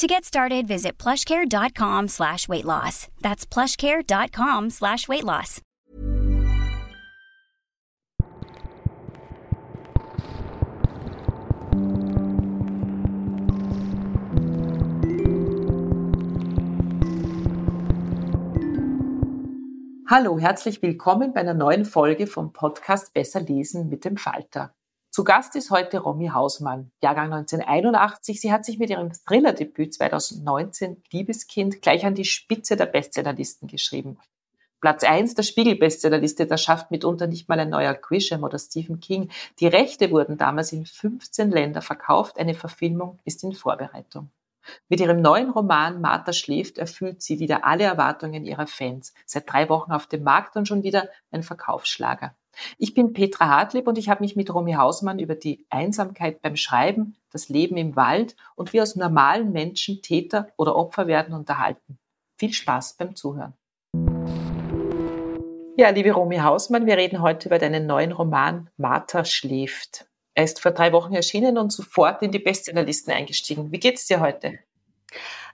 To 0.00 0.06
get 0.06 0.24
started, 0.24 0.66
visit 0.66 0.96
plushcare.com 0.96 2.08
slash 2.08 2.48
weight 2.48 2.64
loss. 2.64 3.08
That's 3.20 3.44
plushcare.com 3.44 4.70
slash 4.70 5.06
weight 5.08 5.24
loss. 5.24 5.60
Hallo, 20.08 20.38
herzlich 20.38 20.80
willkommen 20.80 21.34
bei 21.34 21.40
einer 21.40 21.52
neuen 21.52 21.84
Folge 21.84 22.26
vom 22.26 22.54
Podcast 22.54 23.12
Besser 23.12 23.40
lesen 23.40 23.90
mit 23.90 24.06
dem 24.06 24.16
Falter. 24.16 24.74
Zu 25.20 25.24
Gast 25.24 25.54
ist 25.54 25.70
heute 25.70 25.98
Romy 25.98 26.28
Hausmann, 26.28 26.92
Jahrgang 27.02 27.30
1981. 27.30 28.40
Sie 28.40 28.50
hat 28.50 28.64
sich 28.64 28.78
mit 28.78 28.88
ihrem 28.88 29.12
Thrillerdebüt 29.12 29.92
2019 29.92 31.02
Liebeskind 31.12 31.82
gleich 31.82 32.06
an 32.06 32.14
die 32.14 32.24
Spitze 32.24 32.74
der 32.74 32.86
Bestsellerlisten 32.86 33.68
geschrieben. 33.68 34.16
Platz 34.80 35.04
1 35.04 35.34
der 35.34 35.42
Spiegel-Bestsellerliste, 35.42 36.46
das 36.46 36.62
schafft 36.62 36.90
mitunter 36.90 37.26
nicht 37.26 37.50
mal 37.50 37.60
ein 37.60 37.68
neuer 37.68 37.92
Grisham 37.92 38.44
oder 38.44 38.58
Stephen 38.58 38.98
King. 39.00 39.28
Die 39.58 39.66
Rechte 39.66 40.10
wurden 40.10 40.38
damals 40.38 40.72
in 40.72 40.86
15 40.86 41.50
Länder 41.50 41.82
verkauft. 41.82 42.38
Eine 42.38 42.54
Verfilmung 42.54 43.18
ist 43.26 43.44
in 43.44 43.52
Vorbereitung. 43.52 44.30
Mit 44.88 45.00
ihrem 45.00 45.20
neuen 45.20 45.50
Roman 45.50 46.00
Martha 46.00 46.32
schläft 46.32 46.78
erfüllt 46.78 47.20
sie 47.20 47.40
wieder 47.40 47.66
alle 47.66 47.84
Erwartungen 47.84 48.46
ihrer 48.46 48.66
Fans. 48.66 49.12
Seit 49.26 49.52
drei 49.52 49.68
Wochen 49.68 49.92
auf 49.92 50.06
dem 50.06 50.22
Markt 50.22 50.56
und 50.56 50.66
schon 50.66 50.82
wieder 50.82 51.10
ein 51.30 51.42
Verkaufsschlager. 51.42 52.34
Ich 52.78 52.94
bin 52.94 53.12
Petra 53.12 53.48
Hartlieb 53.48 53.86
und 53.86 53.98
ich 53.98 54.08
habe 54.08 54.22
mich 54.22 54.36
mit 54.36 54.52
Romy 54.52 54.72
Hausmann 54.72 55.18
über 55.18 55.34
die 55.34 55.64
Einsamkeit 55.70 56.42
beim 56.42 56.56
Schreiben, 56.56 57.16
das 57.30 57.48
Leben 57.48 57.76
im 57.76 57.96
Wald 57.96 58.36
und 58.56 58.72
wie 58.72 58.80
aus 58.80 58.96
normalen 58.96 59.52
Menschen 59.52 60.02
Täter 60.02 60.48
oder 60.56 60.76
Opfer 60.76 61.06
werden 61.06 61.34
unterhalten. 61.34 61.98
Viel 62.36 62.52
Spaß 62.52 62.96
beim 62.98 63.16
Zuhören. 63.16 63.54
Ja, 65.76 65.88
liebe 65.88 66.12
Romy 66.12 66.36
Hausmann, 66.38 66.86
wir 66.86 66.96
reden 66.96 67.22
heute 67.22 67.48
über 67.48 67.58
deinen 67.58 67.86
neuen 67.86 68.12
Roman 68.12 68.68
Martha 68.76 69.24
schläft. 69.24 70.06
Er 70.34 70.44
ist 70.44 70.60
vor 70.60 70.72
drei 70.72 70.92
Wochen 70.92 71.14
erschienen 71.14 71.58
und 71.58 71.72
sofort 71.72 72.22
in 72.22 72.32
die 72.32 72.38
Bestsellerlisten 72.38 73.12
eingestiegen. 73.12 73.72
Wie 73.72 73.78
geht's 73.78 74.06
dir 74.06 74.20
heute? 74.20 74.58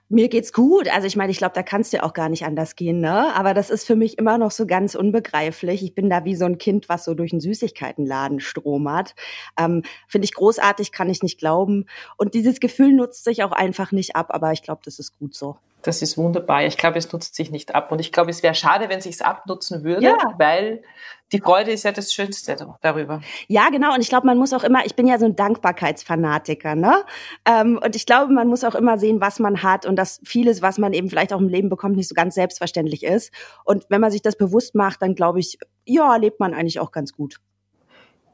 Mir 0.09 0.29
geht's 0.29 0.53
gut. 0.53 0.87
Also 0.87 1.05
ich 1.05 1.17
meine, 1.17 1.31
ich 1.31 1.37
glaube, 1.37 1.53
da 1.53 1.63
kannst 1.63 1.91
du 1.91 2.01
auch 2.01 2.13
gar 2.13 2.29
nicht 2.29 2.45
anders 2.45 2.77
gehen, 2.77 3.01
ne? 3.01 3.35
Aber 3.35 3.53
das 3.53 3.69
ist 3.69 3.85
für 3.85 3.97
mich 3.97 4.17
immer 4.17 4.37
noch 4.37 4.51
so 4.51 4.65
ganz 4.65 4.95
unbegreiflich. 4.95 5.83
Ich 5.83 5.95
bin 5.95 6.09
da 6.09 6.23
wie 6.23 6.35
so 6.35 6.45
ein 6.45 6.57
Kind, 6.57 6.87
was 6.87 7.03
so 7.03 7.13
durch 7.13 7.33
einen 7.33 7.41
Süßigkeitenladen 7.41 8.39
stromert. 8.39 9.15
Ähm, 9.59 9.83
Finde 10.07 10.23
ich 10.23 10.33
großartig, 10.33 10.93
kann 10.93 11.09
ich 11.09 11.23
nicht 11.23 11.39
glauben. 11.39 11.87
Und 12.15 12.35
dieses 12.35 12.61
Gefühl 12.61 12.93
nutzt 12.93 13.25
sich 13.25 13.43
auch 13.43 13.51
einfach 13.51 13.91
nicht 13.91 14.15
ab, 14.15 14.27
aber 14.29 14.53
ich 14.53 14.63
glaube, 14.63 14.81
das 14.85 14.97
ist 14.97 15.19
gut 15.19 15.35
so. 15.35 15.57
Das 15.87 16.01
ist 16.01 16.17
wunderbar. 16.17 16.65
Ich 16.65 16.77
glaube, 16.77 16.97
es 16.97 17.13
nutzt 17.13 17.35
sich 17.35 17.49
nicht 17.49 17.73
ab. 17.73 17.93
Und 17.93 17.99
ich 17.99 18.11
glaube, 18.11 18.29
es 18.29 18.43
wäre 18.43 18.53
schade, 18.53 18.89
wenn 18.89 18.99
sich 18.99 19.23
abnutzen 19.23 19.85
würde, 19.85 20.03
ja. 20.03 20.17
weil 20.37 20.83
die 21.31 21.39
Freude 21.39 21.71
ist 21.71 21.83
ja 21.83 21.93
das 21.93 22.11
Schönste 22.11 22.57
darüber. 22.81 23.21
Ja, 23.47 23.69
genau. 23.69 23.93
Und 23.93 24.01
ich 24.01 24.09
glaube, 24.09 24.27
man 24.27 24.37
muss 24.37 24.51
auch 24.51 24.65
immer, 24.65 24.85
ich 24.85 24.97
bin 24.97 25.07
ja 25.07 25.17
so 25.17 25.23
ein 25.23 25.37
Dankbarkeitsfanatiker, 25.37 26.75
ne? 26.75 27.05
Ähm, 27.45 27.79
und 27.81 27.95
ich 27.95 28.05
glaube, 28.05 28.33
man 28.33 28.49
muss 28.49 28.65
auch 28.65 28.75
immer 28.75 28.97
sehen, 28.97 29.21
was 29.21 29.39
man 29.39 29.63
hat 29.63 29.85
und 29.85 29.95
dass 29.95 30.19
vieles, 30.25 30.61
was 30.61 30.77
man 30.77 30.91
eben 30.91 31.09
vielleicht 31.09 31.31
auch 31.31 31.39
im 31.39 31.47
Leben 31.47 31.69
bekommt, 31.69 31.95
nicht 31.95 32.09
so 32.09 32.15
ganz 32.15 32.35
selbstverständlich 32.35 33.03
ist. 33.03 33.31
Und 33.63 33.85
wenn 33.87 34.01
man 34.01 34.11
sich 34.11 34.21
das 34.21 34.35
bewusst 34.35 34.75
macht, 34.75 35.01
dann 35.01 35.15
glaube 35.15 35.39
ich, 35.39 35.57
ja, 35.85 36.17
lebt 36.17 36.41
man 36.41 36.53
eigentlich 36.53 36.81
auch 36.81 36.91
ganz 36.91 37.13
gut. 37.13 37.39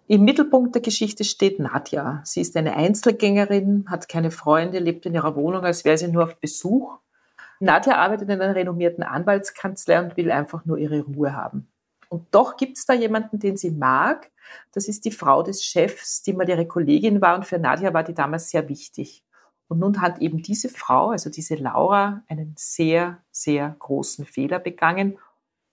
Im 0.08 0.24
Mittelpunkt 0.24 0.74
der 0.74 0.82
Geschichte 0.82 1.24
steht 1.24 1.60
Nadja. 1.60 2.22
Sie 2.26 2.42
ist 2.42 2.58
eine 2.58 2.76
Einzelgängerin, 2.76 3.86
hat 3.90 4.10
keine 4.10 4.32
Freunde, 4.32 4.80
lebt 4.80 5.06
in 5.06 5.14
ihrer 5.14 5.36
Wohnung, 5.36 5.64
als 5.64 5.86
wäre 5.86 6.00
sie 6.00 6.08
nur 6.08 6.24
auf 6.24 6.40
Besuch. 6.40 6.98
Nadja 7.64 7.96
arbeitet 7.96 8.30
in 8.30 8.42
einer 8.42 8.56
renommierten 8.56 9.04
Anwaltskanzlei 9.04 10.02
und 10.02 10.18
will 10.18 10.32
einfach 10.32 10.66
nur 10.66 10.78
ihre 10.78 11.02
Ruhe 11.02 11.36
haben. 11.36 11.72
Und 12.10 12.28
doch 12.36 12.58
gibt 12.58 12.78
es 12.78 12.86
da 12.86 12.94
jemanden, 12.94 13.40
den 13.40 13.58
sie 13.58 13.72
mag. 13.72 14.32
Das 14.72 14.88
ist 14.88 15.06
die 15.06 15.12
Frau 15.12 15.42
des 15.42 15.64
Chefs, 15.64 16.22
die 16.22 16.34
mal 16.34 16.48
ihre 16.48 16.68
Kollegin 16.68 17.22
war 17.22 17.36
und 17.36 17.46
für 17.46 17.58
Nadja 17.58 17.94
war 17.94 18.04
die 18.04 18.14
damals 18.14 18.50
sehr 18.50 18.70
wichtig. 18.70 19.24
Und 19.68 19.80
nun 19.80 20.02
hat 20.02 20.20
eben 20.20 20.44
diese 20.44 20.70
Frau, 20.70 21.10
also 21.10 21.30
diese 21.30 21.56
Laura, 21.56 22.24
einen 22.28 22.54
sehr, 22.58 23.24
sehr 23.32 23.76
großen 23.80 24.26
Fehler 24.26 24.60
begangen 24.60 25.18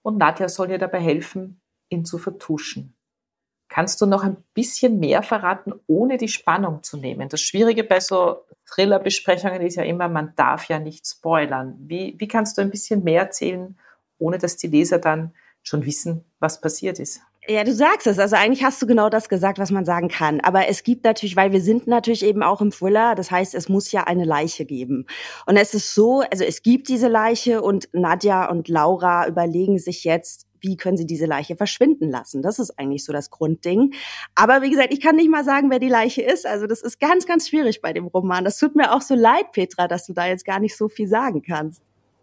und 0.03 0.17
Nadja 0.17 0.49
soll 0.49 0.71
ihr 0.71 0.79
dabei 0.79 1.01
helfen, 1.01 1.61
ihn 1.91 2.05
zu 2.05 2.17
vertuschen. 2.17 2.97
Kannst 3.71 4.01
du 4.03 4.07
noch 4.07 4.25
ein 4.25 4.37
bisschen 4.53 4.99
mehr 4.99 5.23
verraten, 5.23 5.73
ohne 5.87 6.19
die 6.19 6.29
Spannung 6.29 6.83
zu 6.83 6.99
nehmen? 6.99 7.29
Das 7.29 7.41
Schwierige 7.41 7.85
bei 7.85 8.01
so 8.01 8.45
Thriller-Besprechungen 8.67 9.63
ist 9.63 9.77
ja 9.77 9.85
immer, 9.85 10.09
man 10.09 10.35
darf 10.37 10.67
ja 10.67 10.79
nicht 10.79 11.07
spoilern. 11.07 11.77
Wie, 11.79 12.15
wie 12.19 12.29
kannst 12.29 12.59
du 12.59 12.63
ein 12.63 12.71
bisschen 12.71 13.03
mehr 13.05 13.23
erzählen, 13.23 13.79
ohne 14.19 14.39
dass 14.39 14.57
die 14.57 14.67
Leser 14.67 14.99
dann 14.99 15.33
schon 15.63 15.85
wissen, 15.85 16.25
was 16.39 16.61
passiert 16.61 16.99
ist. 16.99 17.21
Ja, 17.49 17.65
du 17.65 17.73
sagst 17.73 18.07
es. 18.07 18.19
Also 18.19 18.37
eigentlich 18.37 18.63
hast 18.63 18.81
du 18.83 18.87
genau 18.87 19.09
das 19.09 19.29
gesagt, 19.29 19.59
was 19.59 19.71
man 19.71 19.85
sagen 19.85 20.09
kann. 20.09 20.41
Aber 20.41 20.69
es 20.69 20.83
gibt 20.83 21.05
natürlich, 21.05 21.37
weil 21.37 21.53
wir 21.53 21.61
sind 21.61 21.87
natürlich 21.87 22.25
eben 22.25 22.43
auch 22.43 22.61
im 22.61 22.71
Thriller, 22.71 23.15
das 23.15 23.31
heißt, 23.31 23.55
es 23.55 23.69
muss 23.69 23.91
ja 23.93 24.05
eine 24.05 24.25
Leiche 24.25 24.67
geben. 24.67 25.07
Und 25.47 25.57
es 25.57 25.75
ist 25.75 25.95
so, 25.95 26.23
also 26.31 26.45
es 26.45 26.63
gibt 26.63 26.89
diese 26.89 27.09
Leiche 27.09 27.63
und 27.63 27.89
Nadja 27.93 28.49
und 28.51 28.69
Laura 28.69 29.27
überlegen 29.27 29.79
sich 29.79 30.05
jetzt, 30.05 30.47
wie 30.61 30.77
können 30.77 30.97
sie 30.97 31.07
diese 31.07 31.27
Leiche 31.27 31.57
verschwinden 31.57 32.11
lassen? 32.11 32.43
Das 32.43 32.59
ist 32.59 32.79
eigentlich 32.79 33.05
so 33.05 33.13
das 33.13 33.31
Grundding. 33.31 33.95
Aber 34.35 34.63
wie 34.63 34.71
gesagt, 34.71 34.93
ich 34.93 35.01
kann 35.01 35.17
nicht 35.17 35.31
mal 35.31 35.45
sagen, 35.45 35.71
wer 35.71 35.79
die 35.79 35.89
Leiche 35.89 36.23
ist. 36.23 36.47
Also 36.47 36.67
das 36.67 36.83
ist 36.83 37.01
ganz, 37.01 37.27
ganz 37.27 37.49
schwierig 37.49 37.81
bei 37.81 37.93
dem 37.93 38.07
Roman. 38.07 38.45
Das 38.45 38.59
tut 38.59 38.77
mir 38.77 38.93
auch 38.93 39.03
so 39.03 39.15
leid, 39.15 39.53
Petra, 39.53 39.89
dass 39.89 40.07
du 40.07 40.13
da 40.13 40.27
jetzt 40.27 40.45
gar 40.45 40.61
nicht 40.61 40.77
so 40.77 40.89
viel 40.89 41.09
sagen 41.09 41.43
kannst. 41.43 41.83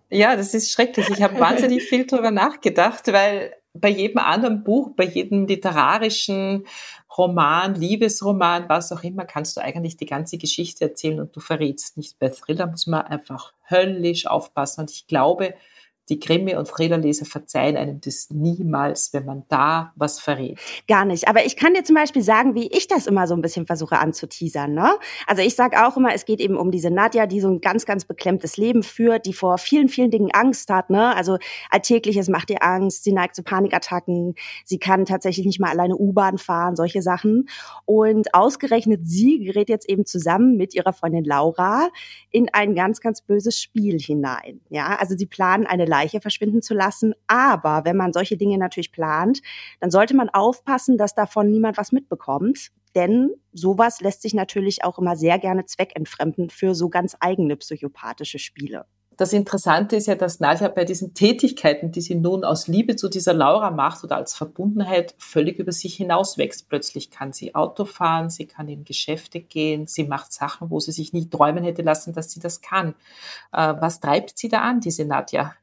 Ja, 0.09 0.35
das 0.35 0.53
ist 0.53 0.71
schrecklich. 0.71 1.09
Ich 1.09 1.21
habe 1.21 1.39
wahnsinnig 1.39 1.83
viel 1.83 2.05
darüber 2.05 2.31
nachgedacht, 2.31 3.11
weil 3.11 3.53
bei 3.73 3.89
jedem 3.89 4.19
anderen 4.19 4.63
Buch, 4.63 4.91
bei 4.95 5.03
jedem 5.03 5.45
literarischen 5.45 6.65
Roman, 7.17 7.75
Liebesroman, 7.75 8.69
was 8.69 8.91
auch 8.91 9.03
immer, 9.03 9.25
kannst 9.25 9.57
du 9.57 9.61
eigentlich 9.61 9.97
die 9.97 10.05
ganze 10.05 10.37
Geschichte 10.37 10.85
erzählen 10.85 11.19
und 11.19 11.35
du 11.35 11.39
verrätst 11.39 11.97
nicht. 11.97 12.19
Bei 12.19 12.29
Thriller 12.29 12.67
muss 12.67 12.87
man 12.87 13.01
einfach 13.01 13.53
höllisch 13.69 14.27
aufpassen. 14.27 14.81
Und 14.81 14.91
ich 14.91 15.07
glaube, 15.07 15.55
die 16.09 16.19
Krimi- 16.19 16.55
und 16.55 16.67
Thrillerleser 16.67 17.25
verzeihen 17.25 17.75
einem 17.75 17.99
das 17.99 18.29
niemals, 18.29 19.11
wenn 19.13 19.25
man 19.25 19.43
da 19.49 19.91
was 19.95 20.19
verrät. 20.19 20.59
Gar 20.87 21.05
nicht. 21.05 21.27
Aber 21.27 21.45
ich 21.45 21.57
kann 21.57 21.73
dir 21.73 21.83
zum 21.83 21.95
Beispiel 21.95 22.21
sagen, 22.21 22.55
wie 22.55 22.67
ich 22.67 22.87
das 22.87 23.07
immer 23.07 23.27
so 23.27 23.33
ein 23.33 23.41
bisschen 23.41 23.65
versuche 23.65 23.99
anzuteasern. 23.99 24.73
Ne? 24.73 24.89
Also 25.25 25.41
ich 25.41 25.55
sage 25.55 25.85
auch 25.85 25.97
immer, 25.97 26.13
es 26.13 26.25
geht 26.25 26.39
eben 26.39 26.55
um 26.55 26.71
diese 26.71 26.91
Nadja, 26.91 27.25
die 27.25 27.41
so 27.41 27.49
ein 27.49 27.59
ganz, 27.59 27.85
ganz 27.85 28.05
beklemmtes 28.05 28.57
Leben 28.57 28.83
führt, 28.83 29.25
die 29.25 29.33
vor 29.33 29.57
vielen, 29.57 29.89
vielen 29.89 30.11
Dingen 30.11 30.29
Angst 30.31 30.69
hat. 30.69 30.89
Ne? 30.89 31.15
Also 31.15 31.37
alltägliches 31.69 32.29
macht 32.29 32.49
ihr 32.49 32.63
Angst, 32.63 33.03
sie 33.03 33.11
neigt 33.11 33.35
zu 33.35 33.43
Panikattacken, 33.43 34.35
sie 34.63 34.79
kann 34.79 35.05
tatsächlich 35.05 35.45
nicht 35.45 35.59
mal 35.59 35.71
alleine 35.71 35.97
U-Bahn 35.97 36.37
fahren, 36.37 36.75
solche 36.75 37.01
Sachen. 37.01 37.49
Und 37.85 38.33
ausgerechnet 38.33 39.01
sie 39.03 39.39
gerät 39.39 39.69
jetzt 39.69 39.89
eben 39.89 40.05
zusammen 40.05 40.55
mit 40.55 40.73
ihrer 40.73 40.93
Freundin 40.93 41.25
Laura 41.25 41.89
in 42.31 42.47
ein 42.53 42.75
ganz, 42.75 43.01
ganz 43.01 43.21
böses 43.21 43.59
Spiel 43.59 43.99
hinein. 43.99 44.61
Ja, 44.69 44.95
also 44.99 45.17
sie 45.17 45.25
planen 45.25 45.65
eine 45.65 45.85
Leiche 45.97 46.21
verschwinden 46.21 46.61
zu 46.61 46.73
lassen. 46.73 47.13
Aber 47.27 47.85
wenn 47.85 47.97
man 47.97 48.13
solche 48.13 48.37
Dinge 48.37 48.57
natürlich 48.57 48.91
plant, 48.91 49.41
dann 49.79 49.91
sollte 49.91 50.15
man 50.15 50.29
aufpassen, 50.29 50.97
dass 50.97 51.15
davon 51.15 51.49
niemand 51.49 51.77
was 51.77 51.91
mitbekommt. 51.91 52.71
Denn 52.95 53.31
sowas 53.51 54.01
lässt 54.01 54.21
sich 54.21 54.33
natürlich 54.33 54.83
auch 54.83 54.99
immer 54.99 55.15
sehr 55.15 55.39
gerne 55.39 55.65
zweckentfremden 55.65 56.49
für 56.49 56.73
so 56.75 56.89
ganz 56.89 57.15
eigene 57.19 57.55
psychopathische 57.55 58.39
Spiele. 58.39 58.85
Das 59.17 59.33
Interessante 59.33 59.95
ist 59.95 60.05
ja, 60.05 60.13
dass 60.13 60.39
Nadja 60.39 60.67
bei 60.67 60.85
diesen 60.85 61.15
Tätigkeiten, 61.15 61.91
die 61.91 62.01
sie 62.01 62.13
nun 62.13 62.43
aus 62.43 62.67
Liebe 62.67 62.95
zu 62.95 63.09
dieser 63.09 63.33
Laura 63.33 63.71
macht 63.71 64.03
oder 64.03 64.15
als 64.15 64.35
Verbundenheit, 64.35 65.15
völlig 65.17 65.57
über 65.57 65.71
sich 65.71 65.95
hinauswächst. 65.95 66.69
Plötzlich 66.69 67.09
kann 67.09 67.33
sie 67.33 67.55
Auto 67.55 67.85
fahren, 67.85 68.29
sie 68.29 68.45
kann 68.45 68.67
in 68.67 68.83
Geschäfte 68.83 69.39
gehen, 69.39 69.87
sie 69.87 70.03
macht 70.03 70.31
Sachen, 70.31 70.69
wo 70.69 70.79
sie 70.79 70.91
sich 70.91 71.13
nie 71.13 71.27
träumen 71.29 71.63
hätte 71.63 71.81
lassen, 71.81 72.13
dass 72.13 72.29
sie 72.29 72.39
das 72.39 72.61
kann. 72.61 72.89
Äh, 73.51 73.73
was 73.79 73.99
treibt 73.99 74.37
sie 74.37 74.49
da 74.49 74.61
an, 74.61 74.81
diese 74.81 75.03
Nadja? 75.03 75.55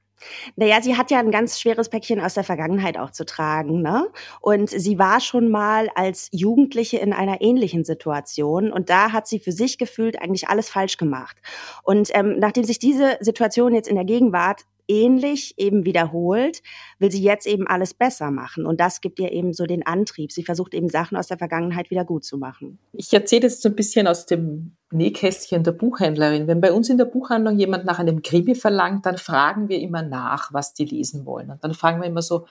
Naja, 0.57 0.81
sie 0.81 0.97
hat 0.97 1.11
ja 1.11 1.19
ein 1.19 1.31
ganz 1.31 1.61
schweres 1.61 1.89
Päckchen 1.89 2.21
aus 2.21 2.35
der 2.35 2.45
Vergangenheit 2.45 2.99
auch 2.99 3.11
zu 3.11 3.25
tragen, 3.25 3.83
ne? 3.83 4.09
Und 4.41 4.71
sie 4.71 4.99
war 4.99 5.21
schon 5.21 5.51
mal 5.51 5.89
als 5.95 6.29
Jugendliche 6.33 6.99
in 6.99 7.13
einer 7.13 7.41
ähnlichen 7.41 7.85
Situation 7.85 8.73
und 8.73 8.91
da 8.91 9.13
hat 9.13 9.27
sie 9.27 9.39
für 9.39 9.53
sich 9.53 9.79
gefühlt 9.79 10.21
eigentlich 10.21 10.49
alles 10.49 10.69
falsch 10.69 10.97
gemacht. 10.97 11.37
Und 11.83 12.11
ähm, 12.15 12.39
nachdem 12.39 12.65
sich 12.65 12.79
diese 12.79 13.19
Situation 13.21 13.75
jetzt 13.75 13.89
in 13.89 13.97
der 13.97 14.05
Gegenwart 14.05 14.63
ähnlich 14.89 15.55
eben 15.57 15.85
wiederholt, 15.85 16.63
will 16.99 17.11
sie 17.11 17.23
jetzt 17.23 17.47
eben 17.47 17.67
alles 17.67 17.95
besser 17.95 18.31
machen. 18.31 18.67
Und 18.67 18.81
das 18.81 19.01
gibt 19.01 19.19
ihr 19.19 19.33
eben 19.33 19.53
so 19.53 19.67
den 19.67 19.87
Antrieb. 19.87 20.33
Sie 20.33 20.45
versucht 20.45 20.75
eben 20.75 20.89
Sachen 20.89 21.17
aus 21.17 21.27
der 21.27 21.39
Vergangenheit 21.39 21.91
wieder 21.91 22.05
gut 22.05 22.25
zu 22.25 22.39
machen. 22.39 22.79
Ich 22.93 23.13
erzähle 23.13 23.43
jetzt 23.43 23.63
so 23.63 23.69
ein 23.69 23.77
bisschen 23.77 24.07
aus 24.07 24.27
dem 24.27 24.77
Nähkästchen 24.93 25.65
der 25.65 25.73
Buchhändlerin. 25.73 26.47
Wenn 26.47 26.61
bei 26.61 26.73
uns 26.73 26.89
in 26.89 26.99
der 26.99 27.05
Buchhandlung 27.05 27.59
jemand 27.59 27.85
nach 27.85 27.99
einem 27.99 28.23
Krimi 28.23 28.55
verlangt, 28.55 29.07
dann 29.07 29.19
fragen 29.19 29.69
wir 29.69 29.81
immer 29.81 30.03
nach, 30.03 30.53
was 30.53 30.75
die 30.75 30.85
lesen 30.85 31.27
wollen. 31.27 31.51
Und 31.51 31.63
dann 31.65 31.75
fragen 31.75 32.01
wir 32.01 32.09
immer 32.09 32.23
so, 32.23 32.47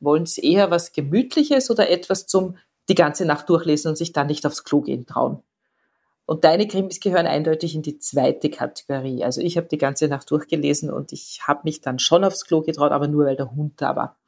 wollen 0.00 0.26
sie 0.26 0.42
eher 0.42 0.70
was 0.70 0.92
Gemütliches 0.92 1.70
oder 1.70 1.90
etwas 1.90 2.26
zum 2.26 2.56
die 2.88 2.94
ganze 2.94 3.24
Nacht 3.24 3.48
durchlesen 3.48 3.90
und 3.90 3.96
sich 3.96 4.12
dann 4.12 4.28
nicht 4.28 4.46
aufs 4.46 4.64
Klo 4.64 4.80
gehen 4.80 5.06
trauen? 5.06 5.42
Und 6.28 6.44
deine 6.44 6.68
Krimis 6.68 7.00
gehören 7.00 7.26
eindeutig 7.26 7.74
in 7.74 7.80
die 7.80 7.98
zweite 8.00 8.50
Kategorie. 8.50 9.24
Also 9.24 9.40
ich 9.40 9.56
habe 9.56 9.66
die 9.66 9.78
ganze 9.78 10.08
Nacht 10.08 10.30
durchgelesen 10.30 10.92
und 10.92 11.10
ich 11.10 11.40
habe 11.48 11.60
mich 11.64 11.80
dann 11.80 11.98
schon 11.98 12.22
aufs 12.22 12.44
Klo 12.44 12.60
getraut, 12.60 12.92
aber 12.92 13.08
nur 13.08 13.24
weil 13.24 13.36
der 13.36 13.50
Hund 13.50 13.80
da 13.80 13.96
war. 13.96 14.18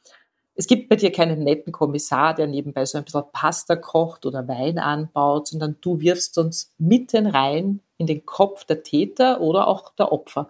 Es 0.54 0.66
gibt 0.66 0.88
bei 0.88 0.96
dir 0.96 1.12
keinen 1.12 1.44
netten 1.44 1.74
Kommissar, 1.74 2.34
der 2.34 2.46
nebenbei 2.46 2.86
so 2.86 2.96
ein 2.96 3.04
bisschen 3.04 3.24
Pasta 3.34 3.76
kocht 3.76 4.24
oder 4.24 4.48
Wein 4.48 4.78
anbaut, 4.78 5.48
sondern 5.48 5.76
du 5.82 6.00
wirfst 6.00 6.38
uns 6.38 6.72
mitten 6.78 7.26
rein 7.26 7.80
in 7.98 8.06
den 8.06 8.24
Kopf 8.24 8.64
der 8.64 8.82
Täter 8.82 9.42
oder 9.42 9.68
auch 9.68 9.94
der 9.94 10.10
Opfer. 10.10 10.48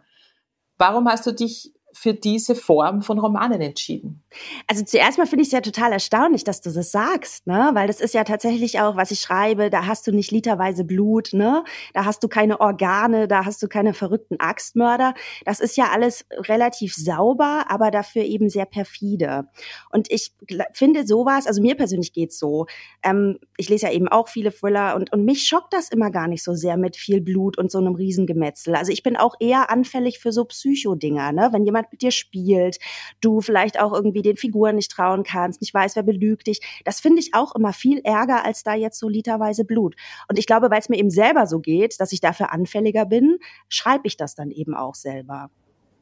Warum 0.78 1.08
hast 1.08 1.26
du 1.26 1.32
dich 1.32 1.74
für 1.92 2.14
diese 2.14 2.54
Form 2.54 3.02
von 3.02 3.18
Romanen 3.18 3.60
entschieden? 3.60 4.22
Also 4.66 4.84
zuerst 4.84 5.18
mal 5.18 5.26
finde 5.26 5.42
ich 5.42 5.48
es 5.48 5.52
ja 5.52 5.60
total 5.60 5.92
erstaunlich, 5.92 6.44
dass 6.44 6.60
du 6.60 6.70
das 6.70 6.92
sagst, 6.92 7.46
ne? 7.46 7.70
Weil 7.74 7.86
das 7.86 8.00
ist 8.00 8.14
ja 8.14 8.24
tatsächlich 8.24 8.80
auch, 8.80 8.96
was 8.96 9.10
ich 9.10 9.20
schreibe, 9.20 9.70
da 9.70 9.86
hast 9.86 10.06
du 10.06 10.12
nicht 10.12 10.30
literweise 10.30 10.84
Blut, 10.84 11.30
ne? 11.32 11.64
Da 11.94 12.04
hast 12.04 12.22
du 12.22 12.28
keine 12.28 12.60
Organe, 12.60 13.26
da 13.26 13.44
hast 13.44 13.62
du 13.62 13.68
keine 13.68 13.94
verrückten 13.94 14.38
Axtmörder. 14.38 15.14
Das 15.44 15.60
ist 15.60 15.76
ja 15.76 15.86
alles 15.92 16.24
relativ 16.32 16.94
sauber, 16.94 17.64
aber 17.68 17.90
dafür 17.90 18.22
eben 18.22 18.48
sehr 18.48 18.66
perfide. 18.66 19.48
Und 19.90 20.10
ich 20.10 20.32
finde 20.72 21.06
sowas, 21.06 21.46
also 21.46 21.60
mir 21.60 21.74
persönlich 21.74 22.12
geht's 22.12 22.38
so. 22.38 22.66
Ähm, 23.02 23.38
ich 23.56 23.68
lese 23.68 23.86
ja 23.86 23.92
eben 23.92 24.08
auch 24.08 24.28
viele 24.28 24.52
Thriller 24.52 24.94
und, 24.94 25.12
und 25.12 25.24
mich 25.24 25.46
schockt 25.46 25.72
das 25.72 25.90
immer 25.90 26.10
gar 26.10 26.28
nicht 26.28 26.44
so 26.44 26.54
sehr 26.54 26.76
mit 26.76 26.96
viel 26.96 27.20
Blut 27.20 27.58
und 27.58 27.70
so 27.70 27.78
einem 27.78 27.94
Riesengemetzel. 27.94 28.74
Also 28.74 28.92
ich 28.92 29.02
bin 29.02 29.16
auch 29.16 29.34
eher 29.40 29.70
anfällig 29.70 30.18
für 30.18 30.32
so 30.32 30.44
Psychodinger, 30.44 31.32
ne? 31.32 31.48
Wenn 31.52 31.64
jemand 31.64 31.79
mit 31.90 32.02
dir 32.02 32.10
spielt, 32.10 32.78
du 33.20 33.40
vielleicht 33.40 33.80
auch 33.80 33.92
irgendwie 33.92 34.22
den 34.22 34.36
Figuren 34.36 34.76
nicht 34.76 34.90
trauen 34.90 35.22
kannst, 35.22 35.60
nicht 35.60 35.74
weißt, 35.74 35.96
wer 35.96 36.02
belügt 36.02 36.46
dich. 36.46 36.60
Das 36.84 37.00
finde 37.00 37.20
ich 37.20 37.34
auch 37.34 37.54
immer 37.54 37.72
viel 37.72 38.00
ärger 38.04 38.44
als 38.44 38.62
da 38.62 38.74
jetzt 38.74 38.98
so 38.98 39.08
literweise 39.08 39.64
Blut. 39.64 39.96
Und 40.28 40.38
ich 40.38 40.46
glaube, 40.46 40.70
weil 40.70 40.80
es 40.80 40.88
mir 40.88 40.98
eben 40.98 41.10
selber 41.10 41.46
so 41.46 41.60
geht, 41.60 42.00
dass 42.00 42.12
ich 42.12 42.20
dafür 42.20 42.52
anfälliger 42.52 43.06
bin, 43.06 43.38
schreibe 43.68 44.06
ich 44.06 44.16
das 44.16 44.34
dann 44.34 44.50
eben 44.50 44.74
auch 44.74 44.94
selber. 44.94 45.50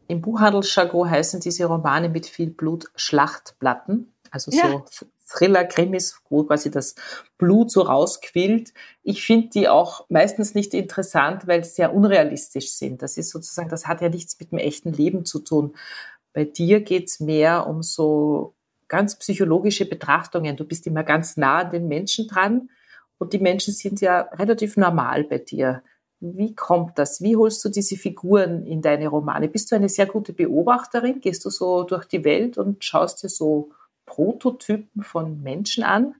Im 0.08 0.22
Buchhandelsjargon 0.22 1.10
heißen 1.10 1.40
diese 1.40 1.66
Romane 1.66 2.08
mit 2.08 2.26
viel 2.26 2.50
Blut 2.50 2.86
Schlachtplatten. 2.96 4.12
Also 4.30 4.50
so 4.50 4.58
ja. 4.58 4.84
Thriller-Krimis, 5.28 6.20
wo 6.28 6.44
quasi 6.44 6.70
das 6.70 6.94
Blut 7.36 7.70
so 7.70 7.82
rausquillt. 7.82 8.72
Ich 9.02 9.24
finde 9.24 9.48
die 9.48 9.68
auch 9.68 10.06
meistens 10.08 10.54
nicht 10.54 10.74
interessant, 10.74 11.46
weil 11.46 11.64
sie 11.64 11.72
sehr 11.72 11.94
unrealistisch 11.94 12.72
sind. 12.72 13.02
Das 13.02 13.16
ist 13.16 13.30
sozusagen, 13.30 13.68
das 13.68 13.86
hat 13.86 14.00
ja 14.00 14.08
nichts 14.08 14.38
mit 14.40 14.52
dem 14.52 14.58
echten 14.58 14.92
Leben 14.92 15.24
zu 15.24 15.40
tun. 15.40 15.74
Bei 16.32 16.44
dir 16.44 16.80
geht's 16.80 17.20
mehr 17.20 17.66
um 17.66 17.82
so 17.82 18.54
ganz 18.88 19.16
psychologische 19.16 19.84
Betrachtungen. 19.86 20.56
Du 20.56 20.64
bist 20.64 20.86
immer 20.86 21.04
ganz 21.04 21.36
nah 21.36 21.58
an 21.58 21.70
den 21.70 21.88
Menschen 21.88 22.26
dran 22.26 22.70
und 23.18 23.32
die 23.32 23.38
Menschen 23.38 23.74
sind 23.74 24.00
ja 24.00 24.20
relativ 24.32 24.76
normal 24.76 25.24
bei 25.24 25.38
dir. 25.38 25.82
Wie 26.20 26.54
kommt 26.54 26.98
das? 26.98 27.22
Wie 27.22 27.36
holst 27.36 27.64
du 27.64 27.68
diese 27.68 27.96
Figuren 27.96 28.66
in 28.66 28.82
deine 28.82 29.08
Romane? 29.08 29.48
Bist 29.48 29.70
du 29.70 29.76
eine 29.76 29.88
sehr 29.88 30.06
gute 30.06 30.32
Beobachterin? 30.32 31.20
Gehst 31.20 31.44
du 31.44 31.50
so 31.50 31.84
durch 31.84 32.06
die 32.06 32.24
Welt 32.24 32.58
und 32.58 32.84
schaust 32.84 33.22
dir 33.22 33.28
so 33.28 33.70
Prototypen 34.08 35.02
von 35.02 35.42
Menschen 35.42 35.84
an? 35.84 36.14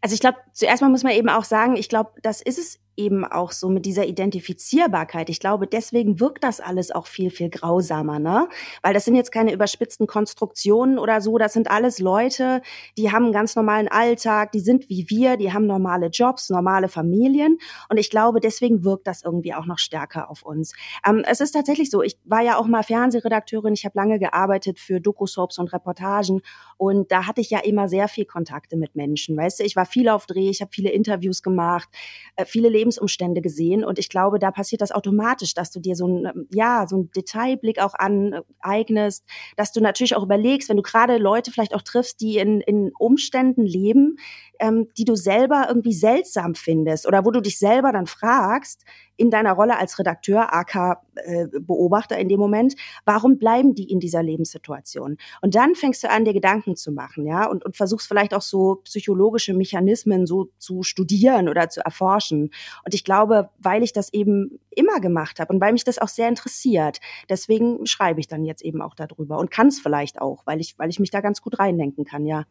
Also 0.00 0.14
ich 0.14 0.20
glaube, 0.20 0.38
zuerst 0.52 0.82
mal 0.82 0.88
muss 0.88 1.04
man 1.04 1.12
eben 1.12 1.28
auch 1.28 1.44
sagen, 1.44 1.76
ich 1.76 1.88
glaube, 1.88 2.12
das 2.22 2.42
ist 2.42 2.58
es 2.58 2.80
eben 2.96 3.24
auch 3.24 3.52
so 3.52 3.68
mit 3.68 3.86
dieser 3.86 4.06
Identifizierbarkeit. 4.06 5.30
Ich 5.30 5.40
glaube, 5.40 5.66
deswegen 5.66 6.20
wirkt 6.20 6.44
das 6.44 6.60
alles 6.60 6.90
auch 6.90 7.06
viel, 7.06 7.30
viel 7.30 7.50
grausamer, 7.50 8.18
ne? 8.18 8.48
Weil 8.82 8.94
das 8.94 9.04
sind 9.04 9.14
jetzt 9.14 9.32
keine 9.32 9.52
überspitzten 9.52 10.06
Konstruktionen 10.06 10.98
oder 10.98 11.20
so. 11.20 11.38
Das 11.38 11.52
sind 11.52 11.70
alles 11.70 11.98
Leute, 11.98 12.62
die 12.98 13.10
haben 13.10 13.24
einen 13.24 13.32
ganz 13.32 13.56
normalen 13.56 13.88
Alltag, 13.88 14.52
die 14.52 14.60
sind 14.60 14.88
wie 14.88 15.06
wir, 15.08 15.36
die 15.36 15.52
haben 15.52 15.66
normale 15.66 16.08
Jobs, 16.08 16.50
normale 16.50 16.88
Familien. 16.88 17.58
Und 17.88 17.96
ich 17.96 18.10
glaube, 18.10 18.40
deswegen 18.40 18.84
wirkt 18.84 19.06
das 19.06 19.22
irgendwie 19.22 19.54
auch 19.54 19.66
noch 19.66 19.78
stärker 19.78 20.30
auf 20.30 20.42
uns. 20.42 20.72
Ähm, 21.06 21.24
es 21.26 21.40
ist 21.40 21.52
tatsächlich 21.52 21.90
so, 21.90 22.02
ich 22.02 22.18
war 22.24 22.42
ja 22.42 22.58
auch 22.58 22.66
mal 22.66 22.82
Fernsehredakteurin, 22.82 23.74
ich 23.74 23.84
habe 23.84 23.98
lange 23.98 24.18
gearbeitet 24.18 24.78
für 24.78 25.00
Doku-Soaps 25.00 25.58
und 25.58 25.72
Reportagen 25.72 26.42
und 26.76 27.10
da 27.10 27.26
hatte 27.26 27.40
ich 27.40 27.50
ja 27.50 27.60
immer 27.60 27.88
sehr 27.88 28.08
viel 28.08 28.24
Kontakte 28.24 28.76
mit 28.76 28.94
Menschen, 28.96 29.36
weißt 29.36 29.60
du? 29.60 29.64
Ich 29.64 29.76
war 29.76 29.86
viel 29.86 30.08
auf 30.08 30.26
Dreh, 30.26 30.50
ich 30.50 30.60
habe 30.60 30.70
viele 30.72 30.90
Interviews 30.90 31.42
gemacht, 31.42 31.88
äh, 32.36 32.44
viele 32.44 32.68
Lebensumstände 32.82 33.40
gesehen. 33.40 33.84
Und 33.84 33.98
ich 33.98 34.08
glaube, 34.08 34.38
da 34.38 34.50
passiert 34.50 34.82
das 34.82 34.92
automatisch, 34.92 35.54
dass 35.54 35.70
du 35.70 35.80
dir 35.80 35.94
so 35.94 36.06
ein, 36.06 36.46
ja, 36.50 36.86
so 36.88 36.96
ein 36.96 37.10
Detailblick 37.14 37.80
auch 37.80 37.94
aneignest, 37.94 39.24
dass 39.56 39.72
du 39.72 39.80
natürlich 39.80 40.16
auch 40.16 40.24
überlegst, 40.24 40.68
wenn 40.68 40.76
du 40.76 40.82
gerade 40.82 41.16
Leute 41.16 41.50
vielleicht 41.50 41.74
auch 41.74 41.82
triffst, 41.82 42.20
die 42.20 42.38
in, 42.38 42.60
in 42.60 42.90
Umständen 42.98 43.64
leben, 43.64 44.16
ähm, 44.62 44.88
die 44.96 45.04
du 45.04 45.16
selber 45.16 45.66
irgendwie 45.68 45.92
seltsam 45.92 46.54
findest 46.54 47.06
oder 47.06 47.24
wo 47.24 47.32
du 47.32 47.40
dich 47.40 47.58
selber 47.58 47.92
dann 47.92 48.06
fragst, 48.06 48.84
in 49.16 49.30
deiner 49.30 49.52
Rolle 49.52 49.78
als 49.78 49.98
Redakteur, 49.98 50.54
AK 50.54 50.98
äh, 51.16 51.46
Beobachter 51.60 52.16
in 52.18 52.28
dem 52.28 52.40
Moment, 52.40 52.74
warum 53.04 53.38
bleiben 53.38 53.74
die 53.74 53.90
in 53.90 54.00
dieser 54.00 54.22
Lebenssituation? 54.22 55.18
Und 55.42 55.54
dann 55.54 55.74
fängst 55.74 56.02
du 56.02 56.10
an, 56.10 56.24
dir 56.24 56.32
Gedanken 56.32 56.76
zu 56.76 56.92
machen, 56.92 57.26
ja, 57.26 57.46
und, 57.46 57.64
und 57.64 57.76
versuchst 57.76 58.08
vielleicht 58.08 58.34
auch 58.34 58.42
so 58.42 58.76
psychologische 58.84 59.52
Mechanismen 59.52 60.26
so 60.26 60.48
zu 60.58 60.82
studieren 60.82 61.48
oder 61.48 61.68
zu 61.68 61.84
erforschen. 61.84 62.50
Und 62.84 62.94
ich 62.94 63.04
glaube, 63.04 63.50
weil 63.58 63.82
ich 63.82 63.92
das 63.92 64.12
eben 64.12 64.60
immer 64.70 65.00
gemacht 65.00 65.40
habe 65.40 65.52
und 65.52 65.60
weil 65.60 65.72
mich 65.72 65.84
das 65.84 65.98
auch 65.98 66.08
sehr 66.08 66.28
interessiert, 66.28 67.00
deswegen 67.28 67.84
schreibe 67.86 68.20
ich 68.20 68.28
dann 68.28 68.44
jetzt 68.44 68.62
eben 68.62 68.80
auch 68.80 68.94
darüber 68.94 69.38
und 69.38 69.50
kann 69.50 69.66
es 69.66 69.80
vielleicht 69.80 70.20
auch, 70.20 70.46
weil 70.46 70.60
ich, 70.60 70.78
weil 70.78 70.88
ich 70.88 71.00
mich 71.00 71.10
da 71.10 71.20
ganz 71.20 71.42
gut 71.42 71.58
reindenken 71.58 72.04
kann, 72.04 72.24
ja. 72.26 72.44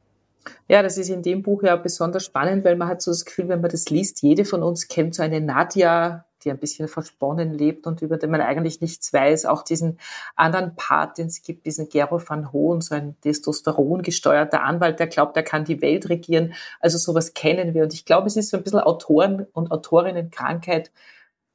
Ja, 0.67 0.81
das 0.81 0.98
ist 0.98 1.10
in 1.10 1.21
dem 1.21 1.43
Buch 1.43 1.63
ja 1.63 1.75
besonders 1.75 2.25
spannend, 2.25 2.63
weil 2.63 2.75
man 2.75 2.88
hat 2.88 3.01
so 3.01 3.12
das 3.12 3.25
Gefühl, 3.25 3.50
wenn 3.50 3.62
man 3.62 3.71
das 3.71 3.89
liest, 3.89 4.21
jede 4.21 4.45
von 4.45 4.63
uns 4.63 4.88
kennt 4.88 5.15
so 5.15 5.24
eine 5.24 5.41
Nadja, 5.41 6.25
die 6.43 6.51
ein 6.51 6.57
bisschen 6.57 6.88
versponnen 6.88 7.53
lebt 7.53 7.86
und 7.88 8.01
über 8.01 8.17
den 8.17 8.31
man 8.31 8.41
eigentlich 8.41 8.81
nichts 8.81 9.13
weiß. 9.13 9.45
Auch 9.45 9.63
diesen 9.63 10.00
anderen 10.36 10.75
Part, 10.75 11.17
den 11.17 11.27
es 11.27 11.43
gibt, 11.43 11.65
diesen 11.65 11.89
Gero 11.89 12.21
van 12.27 12.51
Hohen, 12.51 12.81
so 12.81 12.95
ein 12.95 13.15
Testosteron 13.21 14.01
gesteuerter 14.01 14.63
Anwalt, 14.63 15.00
der 15.00 15.07
glaubt, 15.07 15.38
er 15.38 15.43
kann 15.43 15.65
die 15.65 15.81
Welt 15.81 16.10
regieren. 16.10 16.53
Also 16.79 16.98
sowas 16.98 17.33
kennen 17.33 17.74
wir. 17.74 17.83
Und 17.83 17.93
ich 17.93 18.05
glaube, 18.05 18.27
es 18.27 18.38
ist 18.38 18.50
so 18.50 18.57
ein 18.57 18.63
bisschen 18.63 18.79
Autoren- 18.79 19.48
und 19.53 19.71
Autorinnenkrankheit, 19.71 20.91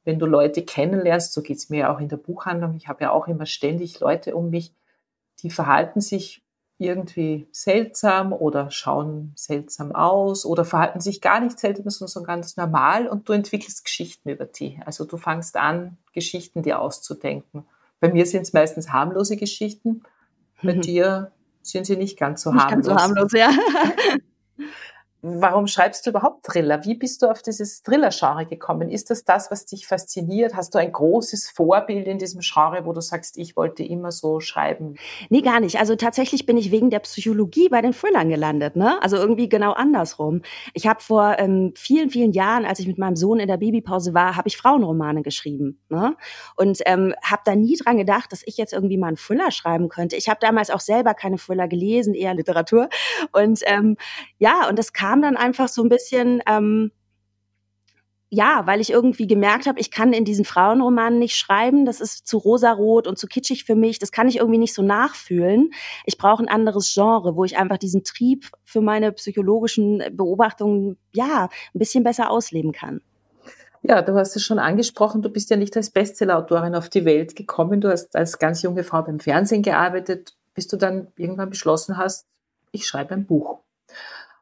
wenn 0.05 0.19
du 0.19 0.25
Leute 0.25 0.63
kennenlernst, 0.63 1.33
so 1.33 1.41
geht's 1.41 1.69
mir 1.69 1.79
ja 1.79 1.93
auch 1.93 1.99
in 1.99 2.07
der 2.07 2.17
Buchhandlung. 2.17 2.75
Ich 2.77 2.87
habe 2.87 3.03
ja 3.03 3.11
auch 3.11 3.27
immer 3.27 3.45
ständig 3.45 3.99
Leute 3.99 4.35
um 4.37 4.49
mich, 4.49 4.73
die 5.43 5.49
verhalten 5.49 5.99
sich 5.99 6.43
irgendwie 6.79 7.47
seltsam 7.51 8.33
oder 8.33 8.69
schauen 8.69 9.31
seltsam 9.35 9.93
aus 9.93 10.45
oder 10.45 10.63
verhalten 10.63 10.99
sich 10.99 11.21
gar 11.21 11.39
nicht 11.39 11.57
seltsam, 11.59 11.89
sondern 11.89 12.11
so 12.11 12.23
ganz 12.23 12.57
normal 12.57 13.07
und 13.07 13.27
du 13.27 13.33
entwickelst 13.33 13.83
Geschichten 13.83 14.29
über 14.29 14.45
die. 14.45 14.79
Also 14.85 15.05
du 15.05 15.17
fangst 15.17 15.57
an, 15.57 15.97
Geschichten 16.13 16.61
dir 16.61 16.79
auszudenken. 16.79 17.65
Bei 17.99 18.11
mir 18.11 18.25
sind 18.25 18.43
es 18.43 18.53
meistens 18.53 18.91
harmlose 18.91 19.37
Geschichten, 19.37 20.03
bei 20.61 20.75
mhm. 20.75 20.81
dir 20.81 21.31
sind 21.61 21.85
sie 21.85 21.97
nicht 21.97 22.17
ganz 22.17 22.41
so 22.41 22.51
nicht 22.51 22.63
harmlos. 22.63 22.87
Ganz 22.87 23.01
so 23.01 23.07
harmlos, 23.07 23.31
ja. 23.33 23.51
Warum 25.29 25.67
schreibst 25.67 26.05
du 26.05 26.11
überhaupt 26.11 26.45
Thriller? 26.45 26.85
Wie 26.85 26.95
bist 26.95 27.21
du 27.21 27.27
auf 27.27 27.41
dieses 27.41 27.83
Thriller-Genre 27.83 28.45
gekommen? 28.45 28.89
Ist 28.89 29.09
das 29.09 29.25
das, 29.25 29.51
was 29.51 29.65
dich 29.65 29.85
fasziniert? 29.85 30.55
Hast 30.55 30.73
du 30.73 30.79
ein 30.79 30.91
großes 30.91 31.49
Vorbild 31.49 32.07
in 32.07 32.17
diesem 32.17 32.39
Genre, 32.39 32.85
wo 32.85 32.93
du 32.93 33.01
sagst, 33.01 33.37
ich 33.37 33.57
wollte 33.57 33.83
immer 33.83 34.11
so 34.11 34.39
schreiben? 34.39 34.95
Nee, 35.29 35.41
gar 35.41 35.59
nicht. 35.59 35.79
Also 35.79 35.97
tatsächlich 35.97 36.45
bin 36.45 36.55
ich 36.55 36.71
wegen 36.71 36.89
der 36.89 36.99
Psychologie 36.99 37.67
bei 37.67 37.81
den 37.81 37.91
Thrillern 37.91 38.29
gelandet. 38.29 38.77
Ne? 38.77 39.01
Also 39.03 39.17
irgendwie 39.17 39.49
genau 39.49 39.73
andersrum. 39.73 40.43
Ich 40.73 40.87
habe 40.87 41.01
vor 41.01 41.35
ähm, 41.39 41.73
vielen, 41.75 42.09
vielen 42.09 42.31
Jahren, 42.31 42.65
als 42.65 42.79
ich 42.79 42.87
mit 42.87 42.97
meinem 42.97 43.17
Sohn 43.17 43.39
in 43.41 43.49
der 43.49 43.57
Babypause 43.57 44.13
war, 44.13 44.37
habe 44.37 44.47
ich 44.47 44.55
Frauenromane 44.55 45.23
geschrieben. 45.23 45.81
Ne? 45.89 46.15
Und 46.55 46.79
ähm, 46.85 47.13
habe 47.21 47.41
da 47.43 47.53
nie 47.53 47.75
dran 47.75 47.97
gedacht, 47.97 48.31
dass 48.31 48.43
ich 48.45 48.55
jetzt 48.55 48.71
irgendwie 48.71 48.97
mal 48.97 49.07
einen 49.07 49.17
Thriller 49.17 49.51
schreiben 49.51 49.89
könnte. 49.89 50.15
Ich 50.15 50.29
habe 50.29 50.39
damals 50.39 50.69
auch 50.69 50.79
selber 50.79 51.13
keine 51.13 51.37
Thriller 51.37 51.67
gelesen, 51.67 52.13
eher 52.13 52.33
Literatur. 52.33 52.87
Und 53.33 53.59
ähm, 53.65 53.97
ja, 54.37 54.69
und 54.69 54.79
das 54.79 54.93
kam 54.93 55.16
kam 55.17 55.21
dann 55.21 55.37
einfach 55.37 55.67
so 55.67 55.83
ein 55.83 55.89
bisschen, 55.89 56.41
ähm, 56.47 56.91
ja, 58.29 58.63
weil 58.65 58.81
ich 58.81 58.91
irgendwie 58.91 59.25
gemerkt 59.25 59.67
habe, 59.67 59.79
ich 59.79 59.89
kann 59.89 60.11
in 60.11 60.25
diesen 60.25 60.43
Frauenromanen 60.43 61.17
nicht 61.17 61.35
schreiben. 61.35 61.85
Das 61.85 62.01
ist 62.01 62.27
zu 62.27 62.37
rosarot 62.37 63.07
und 63.07 63.17
zu 63.17 63.25
kitschig 63.25 63.63
für 63.63 63.75
mich. 63.75 63.99
Das 63.99 64.11
kann 64.11 64.27
ich 64.27 64.37
irgendwie 64.37 64.59
nicht 64.59 64.73
so 64.73 64.83
nachfühlen. 64.83 65.71
Ich 66.05 66.17
brauche 66.17 66.43
ein 66.43 66.49
anderes 66.49 66.93
Genre, 66.93 67.35
wo 67.35 67.45
ich 67.45 67.57
einfach 67.57 67.77
diesen 67.77 68.03
Trieb 68.03 68.47
für 68.65 68.81
meine 68.81 69.13
psychologischen 69.13 70.03
Beobachtungen, 70.11 70.97
ja, 71.13 71.45
ein 71.73 71.79
bisschen 71.79 72.03
besser 72.03 72.29
ausleben 72.29 72.73
kann. 72.73 73.01
Ja, 73.81 74.01
du 74.01 74.15
hast 74.15 74.35
es 74.35 74.43
schon 74.43 74.59
angesprochen, 74.59 75.21
du 75.21 75.29
bist 75.29 75.49
ja 75.49 75.55
nicht 75.55 75.77
als 75.77 75.89
Bestsellerautorin 75.89 76.75
auf 76.75 76.89
die 76.89 77.05
Welt 77.05 77.35
gekommen. 77.37 77.79
Du 77.79 77.89
hast 77.89 78.15
als 78.15 78.37
ganz 78.37 78.61
junge 78.61 78.83
Frau 78.83 79.01
beim 79.03 79.19
Fernsehen 79.21 79.63
gearbeitet, 79.63 80.35
bis 80.53 80.67
du 80.67 80.75
dann 80.75 81.07
irgendwann 81.15 81.49
beschlossen 81.49 81.97
hast, 81.97 82.27
ich 82.71 82.85
schreibe 82.85 83.13
ein 83.13 83.25
Buch. 83.25 83.61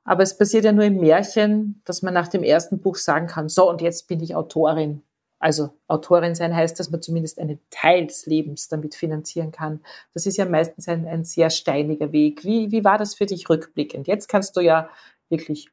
Aber 0.05 0.23
es 0.23 0.37
passiert 0.37 0.65
ja 0.65 0.71
nur 0.71 0.85
im 0.85 0.99
Märchen, 0.99 1.81
dass 1.83 2.03
man 2.03 2.13
nach 2.13 2.27
dem 2.27 2.43
ersten 2.43 2.79
Buch 2.79 2.95
sagen 2.95 3.27
kann, 3.27 3.49
so 3.49 3.69
und 3.69 3.81
jetzt 3.81 4.07
bin 4.07 4.21
ich 4.21 4.35
Autorin. 4.35 5.01
Also 5.39 5.71
Autorin 5.87 6.35
sein 6.35 6.55
heißt, 6.55 6.79
dass 6.79 6.91
man 6.91 7.01
zumindest 7.01 7.39
einen 7.39 7.59
Teil 7.69 8.07
des 8.07 8.25
Lebens 8.25 8.69
damit 8.69 8.95
finanzieren 8.95 9.51
kann. 9.51 9.81
Das 10.13 10.25
ist 10.25 10.37
ja 10.37 10.45
meistens 10.45 10.87
ein, 10.87 11.07
ein 11.07 11.25
sehr 11.25 11.49
steiniger 11.49 12.11
Weg. 12.11 12.43
Wie, 12.45 12.71
wie 12.71 12.83
war 12.83 12.97
das 12.97 13.15
für 13.15 13.25
dich 13.25 13.49
rückblickend? 13.49 14.07
Jetzt 14.07 14.29
kannst 14.29 14.55
du 14.55 14.61
ja 14.61 14.89
wirklich 15.29 15.69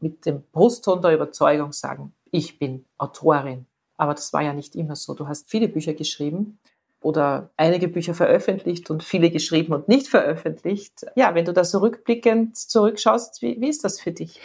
mit 0.00 0.26
dem 0.26 0.42
Brustton 0.50 1.00
der 1.00 1.14
Überzeugung 1.14 1.72
sagen, 1.72 2.12
ich 2.30 2.58
bin 2.58 2.86
Autorin. 2.98 3.66
Aber 3.96 4.14
das 4.14 4.32
war 4.32 4.42
ja 4.42 4.52
nicht 4.52 4.74
immer 4.74 4.96
so. 4.96 5.14
Du 5.14 5.28
hast 5.28 5.48
viele 5.48 5.68
Bücher 5.68 5.94
geschrieben 5.94 6.58
oder 7.04 7.50
einige 7.58 7.88
Bücher 7.88 8.14
veröffentlicht 8.14 8.90
und 8.90 9.04
viele 9.04 9.30
geschrieben 9.30 9.74
und 9.74 9.88
nicht 9.88 10.08
veröffentlicht. 10.08 11.04
Ja, 11.16 11.34
wenn 11.34 11.44
du 11.44 11.52
da 11.52 11.62
so 11.62 11.78
rückblickend 11.78 12.56
zurückschaust, 12.56 13.42
wie, 13.42 13.60
wie 13.60 13.68
ist 13.68 13.84
das 13.84 14.00
für 14.00 14.12
dich? 14.12 14.40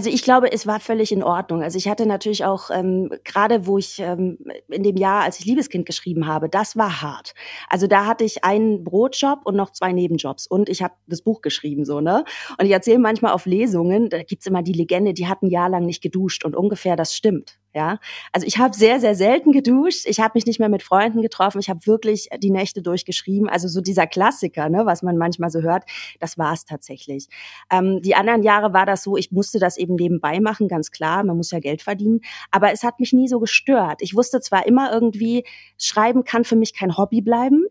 Also 0.00 0.08
ich 0.08 0.22
glaube, 0.22 0.50
es 0.50 0.66
war 0.66 0.80
völlig 0.80 1.12
in 1.12 1.22
Ordnung. 1.22 1.62
Also 1.62 1.76
ich 1.76 1.86
hatte 1.86 2.06
natürlich 2.06 2.46
auch, 2.46 2.70
ähm, 2.70 3.10
gerade 3.22 3.66
wo 3.66 3.76
ich 3.76 3.98
ähm, 3.98 4.38
in 4.68 4.82
dem 4.82 4.96
Jahr, 4.96 5.24
als 5.24 5.38
ich 5.38 5.44
Liebeskind 5.44 5.84
geschrieben 5.84 6.26
habe, 6.26 6.48
das 6.48 6.74
war 6.74 7.02
hart. 7.02 7.34
Also 7.68 7.86
da 7.86 8.06
hatte 8.06 8.24
ich 8.24 8.42
einen 8.42 8.82
Brotjob 8.82 9.40
und 9.44 9.56
noch 9.56 9.72
zwei 9.72 9.92
Nebenjobs 9.92 10.46
und 10.46 10.70
ich 10.70 10.82
habe 10.82 10.94
das 11.06 11.20
Buch 11.20 11.42
geschrieben, 11.42 11.84
so, 11.84 12.00
ne? 12.00 12.24
Und 12.58 12.64
ich 12.64 12.72
erzähle 12.72 12.98
manchmal 12.98 13.32
auf 13.32 13.44
Lesungen, 13.44 14.08
da 14.08 14.22
gibt's 14.22 14.46
immer 14.46 14.62
die 14.62 14.72
Legende, 14.72 15.12
die 15.12 15.28
hat 15.28 15.42
ein 15.42 15.50
Jahr 15.50 15.68
lang 15.68 15.84
nicht 15.84 16.02
geduscht 16.02 16.46
und 16.46 16.56
ungefähr 16.56 16.96
das 16.96 17.14
stimmt. 17.14 17.60
Ja, 17.72 18.00
also 18.32 18.48
ich 18.48 18.58
habe 18.58 18.74
sehr, 18.74 18.98
sehr 18.98 19.14
selten 19.14 19.52
geduscht. 19.52 20.04
Ich 20.06 20.18
habe 20.18 20.32
mich 20.34 20.44
nicht 20.44 20.58
mehr 20.58 20.68
mit 20.68 20.82
Freunden 20.82 21.22
getroffen. 21.22 21.60
Ich 21.60 21.70
habe 21.70 21.86
wirklich 21.86 22.28
die 22.38 22.50
Nächte 22.50 22.82
durchgeschrieben. 22.82 23.48
Also 23.48 23.68
so 23.68 23.80
dieser 23.80 24.08
Klassiker, 24.08 24.68
ne, 24.68 24.86
was 24.86 25.02
man 25.02 25.16
manchmal 25.16 25.50
so 25.50 25.60
hört, 25.60 25.84
das 26.18 26.36
war 26.36 26.52
es 26.52 26.64
tatsächlich. 26.64 27.28
Ähm, 27.70 28.02
die 28.02 28.16
anderen 28.16 28.42
Jahre 28.42 28.72
war 28.72 28.86
das 28.86 29.04
so, 29.04 29.16
ich 29.16 29.30
musste 29.30 29.60
das 29.60 29.78
eben 29.78 29.89
nebenbei 29.94 30.40
machen, 30.40 30.68
ganz 30.68 30.90
klar. 30.90 31.24
Man 31.24 31.36
muss 31.36 31.50
ja 31.50 31.60
Geld 31.60 31.82
verdienen. 31.82 32.20
Aber 32.50 32.72
es 32.72 32.82
hat 32.82 33.00
mich 33.00 33.12
nie 33.12 33.28
so 33.28 33.40
gestört. 33.40 34.00
Ich 34.00 34.14
wusste 34.14 34.40
zwar 34.40 34.66
immer 34.66 34.92
irgendwie, 34.92 35.44
Schreiben 35.78 36.24
kann 36.24 36.44
für 36.44 36.56
mich 36.56 36.74
kein 36.74 36.96
Hobby 36.96 37.20
bleiben, 37.20 37.64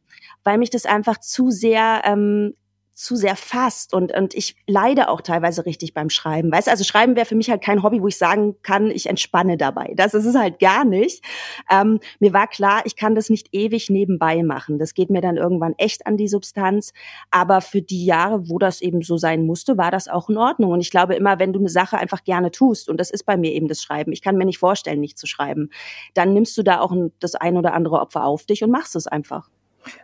weil 0.43 0.57
mich 0.57 0.69
das 0.69 0.85
einfach 0.85 1.19
zu 1.19 1.51
sehr 1.51 2.01
ähm, 2.05 2.53
zu 2.99 3.15
sehr 3.15 3.37
fasst 3.37 3.93
und, 3.93 4.11
und 4.11 4.33
ich 4.33 4.57
leide 4.67 5.07
auch 5.07 5.21
teilweise 5.21 5.65
richtig 5.65 5.93
beim 5.93 6.09
Schreiben. 6.09 6.51
Weißt 6.51 6.67
also 6.67 6.83
Schreiben 6.83 7.15
wäre 7.15 7.25
für 7.25 7.35
mich 7.35 7.49
halt 7.49 7.61
kein 7.61 7.81
Hobby, 7.81 8.01
wo 8.01 8.07
ich 8.07 8.17
sagen 8.17 8.57
kann, 8.61 8.91
ich 8.91 9.07
entspanne 9.07 9.55
dabei. 9.55 9.93
Das 9.95 10.13
ist 10.13 10.25
es 10.25 10.35
halt 10.35 10.59
gar 10.59 10.83
nicht. 10.83 11.23
Ähm, 11.71 12.01
mir 12.19 12.33
war 12.33 12.47
klar, 12.47 12.81
ich 12.83 12.97
kann 12.97 13.15
das 13.15 13.29
nicht 13.29 13.47
ewig 13.53 13.89
nebenbei 13.89 14.43
machen. 14.43 14.79
Das 14.79 14.93
geht 14.93 15.09
mir 15.09 15.21
dann 15.21 15.37
irgendwann 15.37 15.75
echt 15.77 16.07
an 16.07 16.17
die 16.17 16.27
Substanz. 16.27 16.91
Aber 17.31 17.61
für 17.61 17.81
die 17.81 18.05
Jahre, 18.05 18.49
wo 18.49 18.59
das 18.59 18.81
eben 18.81 19.01
so 19.01 19.17
sein 19.17 19.45
musste, 19.45 19.77
war 19.77 19.91
das 19.91 20.09
auch 20.09 20.29
in 20.29 20.37
Ordnung. 20.37 20.71
Und 20.71 20.81
ich 20.81 20.91
glaube 20.91 21.15
immer, 21.15 21.39
wenn 21.39 21.53
du 21.53 21.59
eine 21.59 21.69
Sache 21.69 21.97
einfach 21.97 22.25
gerne 22.25 22.51
tust, 22.51 22.89
und 22.89 22.99
das 22.99 23.11
ist 23.11 23.23
bei 23.23 23.37
mir 23.37 23.53
eben 23.53 23.69
das 23.69 23.81
Schreiben, 23.81 24.11
ich 24.11 24.21
kann 24.21 24.35
mir 24.35 24.45
nicht 24.45 24.59
vorstellen, 24.59 24.99
nicht 24.99 25.17
zu 25.17 25.25
schreiben, 25.25 25.69
dann 26.15 26.33
nimmst 26.33 26.57
du 26.57 26.63
da 26.63 26.81
auch 26.81 26.93
das 27.21 27.35
ein 27.35 27.55
oder 27.55 27.73
andere 27.73 28.01
Opfer 28.01 28.25
auf 28.25 28.45
dich 28.45 28.61
und 28.61 28.71
machst 28.71 28.97
es 28.97 29.07
einfach. 29.07 29.49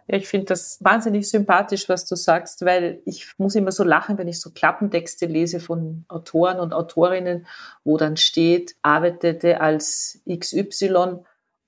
Ja, 0.08 0.18
ich 0.18 0.28
finde 0.28 0.48
das 0.48 0.78
wahnsinnig 0.82 1.30
sympathisch, 1.30 1.90
was 1.90 2.06
du 2.06 2.16
sagst, 2.16 2.66
weil 2.66 3.02
ich 3.06 3.34
muss 3.38 3.56
immer 3.56 3.72
so 3.72 3.84
lachen, 3.84 4.18
wenn 4.18 4.28
ich 4.28 4.40
so 4.40 4.52
Klappentexte 4.52 5.26
lese 5.26 5.60
von 5.60 6.06
Autoren 6.08 6.60
und 6.60 6.74
Autorinnen, 6.74 7.46
wo 7.84 7.98
dann 7.98 8.18
steht, 8.18 8.76
arbeitete 8.82 9.62
als 9.62 10.22
XY 10.30 11.20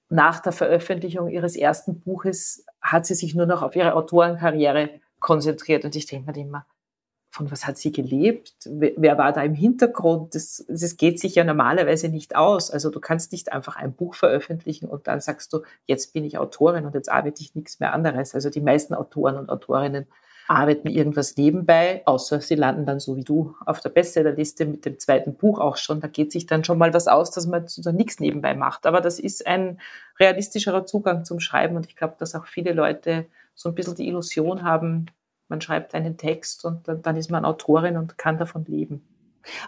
nach 0.09 0.39
der 0.39 0.53
Veröffentlichung 0.53 1.29
ihres 1.29 1.55
ersten 1.55 1.99
Buches, 1.99 2.65
hat 2.81 3.05
sie 3.05 3.15
sich 3.15 3.35
nur 3.35 3.45
noch 3.45 3.61
auf 3.61 3.75
ihre 3.75 3.93
Autorenkarriere 3.93 4.89
konzentriert. 5.19 5.83
Und 5.83 5.95
ich 5.95 6.05
denke 6.05 6.31
mir 6.31 6.39
immer, 6.39 6.65
von 7.37 7.51
was 7.51 7.65
hat 7.65 7.77
sie 7.77 7.91
gelebt? 7.91 8.53
Wer 8.65 9.17
war 9.17 9.31
da 9.31 9.41
im 9.41 9.53
Hintergrund? 9.53 10.35
Das, 10.35 10.65
das 10.67 10.97
geht 10.97 11.19
sich 11.19 11.35
ja 11.35 11.43
normalerweise 11.43 12.09
nicht 12.09 12.35
aus. 12.35 12.71
Also 12.71 12.89
du 12.89 12.99
kannst 12.99 13.31
nicht 13.31 13.53
einfach 13.53 13.75
ein 13.77 13.93
Buch 13.93 14.15
veröffentlichen 14.15 14.89
und 14.89 15.07
dann 15.07 15.21
sagst 15.21 15.53
du, 15.53 15.61
jetzt 15.85 16.13
bin 16.13 16.25
ich 16.25 16.37
Autorin 16.37 16.85
und 16.85 16.95
jetzt 16.95 17.11
arbeite 17.11 17.41
ich 17.41 17.55
nichts 17.55 17.79
mehr 17.79 17.93
anderes. 17.93 18.33
Also 18.35 18.49
die 18.49 18.61
meisten 18.61 18.93
Autoren 18.93 19.37
und 19.37 19.49
Autorinnen 19.49 20.07
arbeiten 20.47 20.87
irgendwas 20.87 21.35
nebenbei, 21.35 22.01
außer 22.05 22.41
sie 22.41 22.55
landen 22.55 22.85
dann 22.85 22.99
so 22.99 23.17
wie 23.17 23.23
du 23.23 23.55
auf 23.65 23.81
der 23.81 23.89
Bestsellerliste 23.89 24.65
mit 24.65 24.85
dem 24.85 24.97
zweiten 24.97 25.35
Buch 25.35 25.59
auch 25.59 25.77
schon. 25.77 25.99
Da 25.99 26.07
geht 26.07 26.31
sich 26.31 26.45
dann 26.45 26.63
schon 26.63 26.77
mal 26.77 26.93
was 26.93 27.07
aus, 27.07 27.31
dass 27.31 27.47
man 27.47 27.67
so 27.67 27.91
nichts 27.91 28.19
nebenbei 28.19 28.55
macht. 28.55 28.85
Aber 28.85 29.01
das 29.01 29.19
ist 29.19 29.45
ein 29.45 29.79
realistischerer 30.19 30.85
Zugang 30.85 31.25
zum 31.25 31.39
Schreiben 31.39 31.75
und 31.75 31.85
ich 31.85 31.95
glaube, 31.95 32.15
dass 32.17 32.33
auch 32.33 32.47
viele 32.47 32.73
Leute 32.73 33.25
so 33.53 33.69
ein 33.69 33.75
bisschen 33.75 33.95
die 33.95 34.07
Illusion 34.07 34.63
haben, 34.63 35.07
man 35.49 35.61
schreibt 35.61 35.95
einen 35.95 36.17
Text 36.17 36.65
und 36.65 36.87
dann, 36.87 37.01
dann 37.01 37.15
ist 37.15 37.31
man 37.31 37.45
Autorin 37.45 37.97
und 37.97 38.17
kann 38.17 38.37
davon 38.37 38.65
leben. 38.65 39.01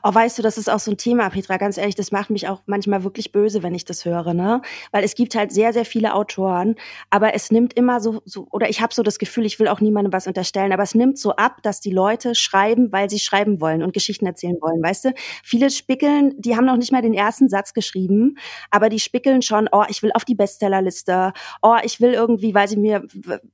Oh, 0.04 0.14
weißt 0.14 0.38
du, 0.38 0.42
das 0.42 0.58
ist 0.58 0.70
auch 0.70 0.80
so 0.80 0.92
ein 0.92 0.98
Thema, 0.98 1.30
Petra, 1.30 1.58
ganz 1.58 1.78
ehrlich, 1.78 1.96
das 1.96 2.12
macht 2.12 2.30
mich 2.30 2.48
auch 2.48 2.62
manchmal 2.66 3.04
wirklich 3.04 3.32
böse, 3.32 3.64
wenn 3.64 3.76
ich 3.76 3.86
das 3.86 4.06
höre, 4.06 4.34
ne? 4.34 4.62
Weil 4.92 5.04
es 5.04 5.16
gibt 5.16 5.36
halt 5.36 5.52
sehr, 5.52 5.74
sehr 5.74 5.86
viele 5.86 6.14
Autoren, 6.14 6.76
aber 7.10 7.34
es 7.34 7.52
nimmt 7.52 7.74
immer 7.74 8.00
so, 8.00 8.22
so 8.26 8.48
oder 8.52 8.70
ich 8.70 8.82
habe 8.82 8.94
so 8.94 9.04
das 9.04 9.20
Gefühl, 9.20 9.46
ich 9.46 9.60
will 9.60 9.68
auch 9.68 9.82
niemandem 9.82 10.14
was 10.14 10.28
unterstellen, 10.28 10.72
aber 10.72 10.84
es 10.84 10.96
nimmt 10.96 11.18
so 11.18 11.36
ab, 11.36 11.62
dass 11.64 11.80
die 11.80 11.92
Leute 11.92 12.36
schreiben, 12.36 12.92
weil 12.92 13.10
sie 13.10 13.20
schreiben 13.20 13.62
wollen 13.62 13.84
und 13.84 13.94
Geschichten 13.94 14.26
erzählen 14.26 14.58
wollen, 14.62 14.82
weißt 14.82 15.06
du? 15.06 15.14
Viele 15.44 15.70
spickeln, 15.70 16.34
die 16.38 16.56
haben 16.56 16.66
noch 16.66 16.78
nicht 16.78 16.92
mal 16.92 17.02
den 17.02 17.14
ersten 17.14 17.50
Satz 17.50 17.74
geschrieben, 17.74 18.38
aber 18.72 18.90
die 18.90 19.00
spickeln 19.00 19.42
schon, 19.42 19.70
oh, 19.72 19.84
ich 19.90 20.04
will 20.04 20.12
auf 20.14 20.26
die 20.26 20.36
Bestsellerliste, 20.36 21.34
oh, 21.62 21.78
ich 21.84 22.02
will 22.02 22.14
irgendwie, 22.14 22.54
weil 22.54 22.68
sie 22.68 22.78
mir 22.78 23.06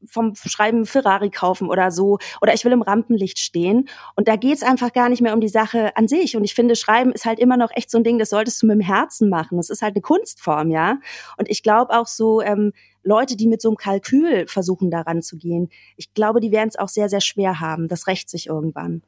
vom 0.05 0.34
Schreiben 0.36 0.86
Ferrari 0.86 1.29
kaufen 1.29 1.70
oder 1.70 1.91
so, 1.91 2.17
oder 2.41 2.53
ich 2.53 2.65
will 2.65 2.72
im 2.72 2.82
Rampenlicht 2.82 3.39
stehen 3.39 3.88
und 4.15 4.27
da 4.27 4.36
geht's 4.36 4.63
einfach 4.63 4.94
gar 4.94 5.10
nicht 5.10 5.22
mehr 5.22 5.34
um 5.34 5.41
die 5.41 5.50
Sache 5.50 5.96
an 5.96 6.08
sich 6.08 6.14
sich. 6.15 6.36
Und 6.36 6.43
ich 6.43 6.53
finde, 6.53 6.75
Schreiben 6.75 7.12
ist 7.12 7.25
halt 7.25 7.39
immer 7.39 7.57
noch 7.57 7.72
echt 7.75 7.91
so 7.91 7.98
ein 7.98 8.03
Ding, 8.03 8.19
das 8.19 8.29
solltest 8.29 8.62
du 8.62 8.67
mit 8.67 8.75
dem 8.75 8.81
Herzen 8.81 9.29
machen. 9.29 9.57
Das 9.57 9.69
ist 9.69 9.81
halt 9.81 9.95
eine 9.95 10.01
Kunstform, 10.01 10.72
ja. 10.72 11.00
Und 11.38 11.50
ich 11.50 11.63
glaube 11.63 11.93
auch 11.93 12.07
so, 12.07 12.41
ähm, 12.41 12.74
Leute, 13.03 13.36
die 13.36 13.48
mit 13.48 13.62
so 13.62 13.69
einem 13.69 13.77
Kalkül 13.77 14.48
versuchen, 14.48 14.89
daran 14.89 15.22
zu 15.22 15.38
gehen, 15.38 15.69
ich 15.95 16.13
glaube, 16.13 16.39
die 16.39 16.51
werden 16.51 16.69
es 16.69 16.77
auch 16.77 16.89
sehr, 16.89 17.10
sehr 17.10 17.22
schwer 17.22 17.60
haben. 17.60 17.88
Das 17.88 18.07
rächt 18.07 18.29
sich 18.29 18.48
irgendwann. 18.48 19.03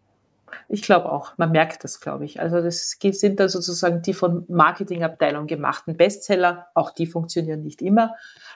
Ich 0.70 0.82
glaube 0.82 1.12
auch, 1.12 1.38
man 1.38 1.52
merkt 1.52 1.84
das, 1.84 2.00
glaube 2.00 2.26
ich. 2.26 2.40
Also 2.40 2.62
das 2.62 2.98
sind 3.00 3.40
da 3.40 3.50
sozusagen 3.50 4.02
die 4.02 4.14
von 4.14 4.46
Marketingabteilung 4.48 5.48
gemachten 5.48 5.98
Bestseller, 5.98 6.68
auch 6.74 6.92
die 6.92 7.06
funktionieren 7.06 7.64
nicht 7.64 7.82
immer. 7.82 8.16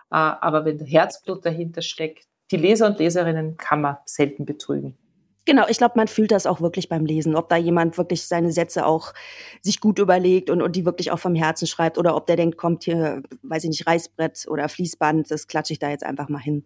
Äh, 0.09 0.15
aber 0.15 0.65
wenn 0.65 0.79
Herzblut 0.79 1.45
dahinter 1.45 1.81
steckt, 1.81 2.25
die 2.51 2.57
Leser 2.57 2.87
und 2.87 2.99
Leserinnen 2.99 3.57
kann 3.57 3.81
man 3.81 3.97
selten 4.05 4.45
betrügen. 4.45 4.97
Genau, 5.45 5.65
ich 5.67 5.79
glaube, 5.79 5.93
man 5.95 6.07
fühlt 6.07 6.31
das 6.31 6.45
auch 6.45 6.61
wirklich 6.61 6.87
beim 6.87 7.05
Lesen, 7.05 7.35
ob 7.35 7.49
da 7.49 7.55
jemand 7.55 7.97
wirklich 7.97 8.27
seine 8.27 8.51
Sätze 8.51 8.85
auch 8.85 9.13
sich 9.61 9.79
gut 9.79 9.97
überlegt 9.97 10.51
und, 10.51 10.61
und 10.61 10.75
die 10.75 10.85
wirklich 10.85 11.11
auch 11.11 11.17
vom 11.19 11.33
Herzen 11.33 11.65
schreibt 11.65 11.97
oder 11.97 12.15
ob 12.15 12.27
der 12.27 12.35
denkt, 12.35 12.57
kommt 12.57 12.83
hier, 12.83 13.23
weiß 13.41 13.63
ich 13.63 13.69
nicht, 13.69 13.87
Reißbrett 13.87 14.45
oder 14.47 14.69
Fließband, 14.69 15.31
das 15.31 15.47
klatsche 15.47 15.73
ich 15.73 15.79
da 15.79 15.89
jetzt 15.89 16.05
einfach 16.05 16.29
mal 16.29 16.39
hin. 16.39 16.63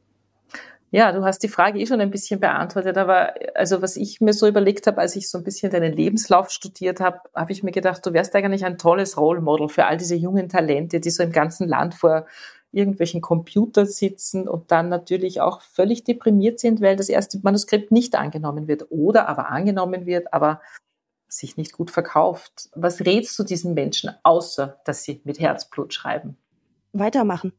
Ja, 0.91 1.11
du 1.11 1.23
hast 1.23 1.39
die 1.39 1.49
Frage 1.49 1.79
eh 1.79 1.85
schon 1.85 1.99
ein 1.99 2.11
bisschen 2.11 2.39
beantwortet, 2.39 2.97
aber 2.97 3.33
also 3.53 3.81
was 3.81 3.97
ich 3.97 4.21
mir 4.21 4.33
so 4.33 4.47
überlegt 4.47 4.87
habe, 4.87 5.01
als 5.01 5.15
ich 5.15 5.29
so 5.29 5.37
ein 5.37 5.43
bisschen 5.43 5.71
deinen 5.71 5.93
Lebenslauf 5.93 6.49
studiert 6.51 6.99
habe, 6.99 7.19
habe 7.33 7.51
ich 7.51 7.63
mir 7.63 7.71
gedacht, 7.71 8.05
du 8.05 8.13
wärst 8.13 8.35
eigentlich 8.35 8.65
ein 8.65 8.77
tolles 8.77 9.17
Role 9.17 9.41
Model 9.41 9.67
für 9.67 9.85
all 9.85 9.97
diese 9.97 10.15
jungen 10.15 10.47
Talente, 10.47 10.99
die 10.99 11.09
so 11.09 11.23
im 11.23 11.31
ganzen 11.31 11.67
Land 11.67 11.95
vor 11.95 12.27
irgendwelchen 12.75 13.21
Computern 13.21 13.85
sitzen 13.85 14.47
und 14.47 14.71
dann 14.71 14.89
natürlich 14.89 15.41
auch 15.41 15.61
völlig 15.61 16.03
deprimiert 16.03 16.59
sind, 16.59 16.81
weil 16.81 16.95
das 16.95 17.09
erste 17.09 17.39
Manuskript 17.41 17.91
nicht 17.91 18.15
angenommen 18.15 18.67
wird 18.67 18.87
oder 18.89 19.29
aber 19.29 19.49
angenommen 19.49 20.05
wird, 20.05 20.33
aber 20.33 20.61
sich 21.27 21.57
nicht 21.57 21.73
gut 21.73 21.91
verkauft. 21.91 22.69
Was 22.75 23.01
rätst 23.01 23.37
du 23.39 23.43
diesen 23.43 23.73
Menschen, 23.73 24.11
außer 24.23 24.79
dass 24.85 25.03
sie 25.03 25.21
mit 25.23 25.39
Herzblut 25.39 25.93
schreiben? 25.93 26.37
Weitermachen. 26.93 27.53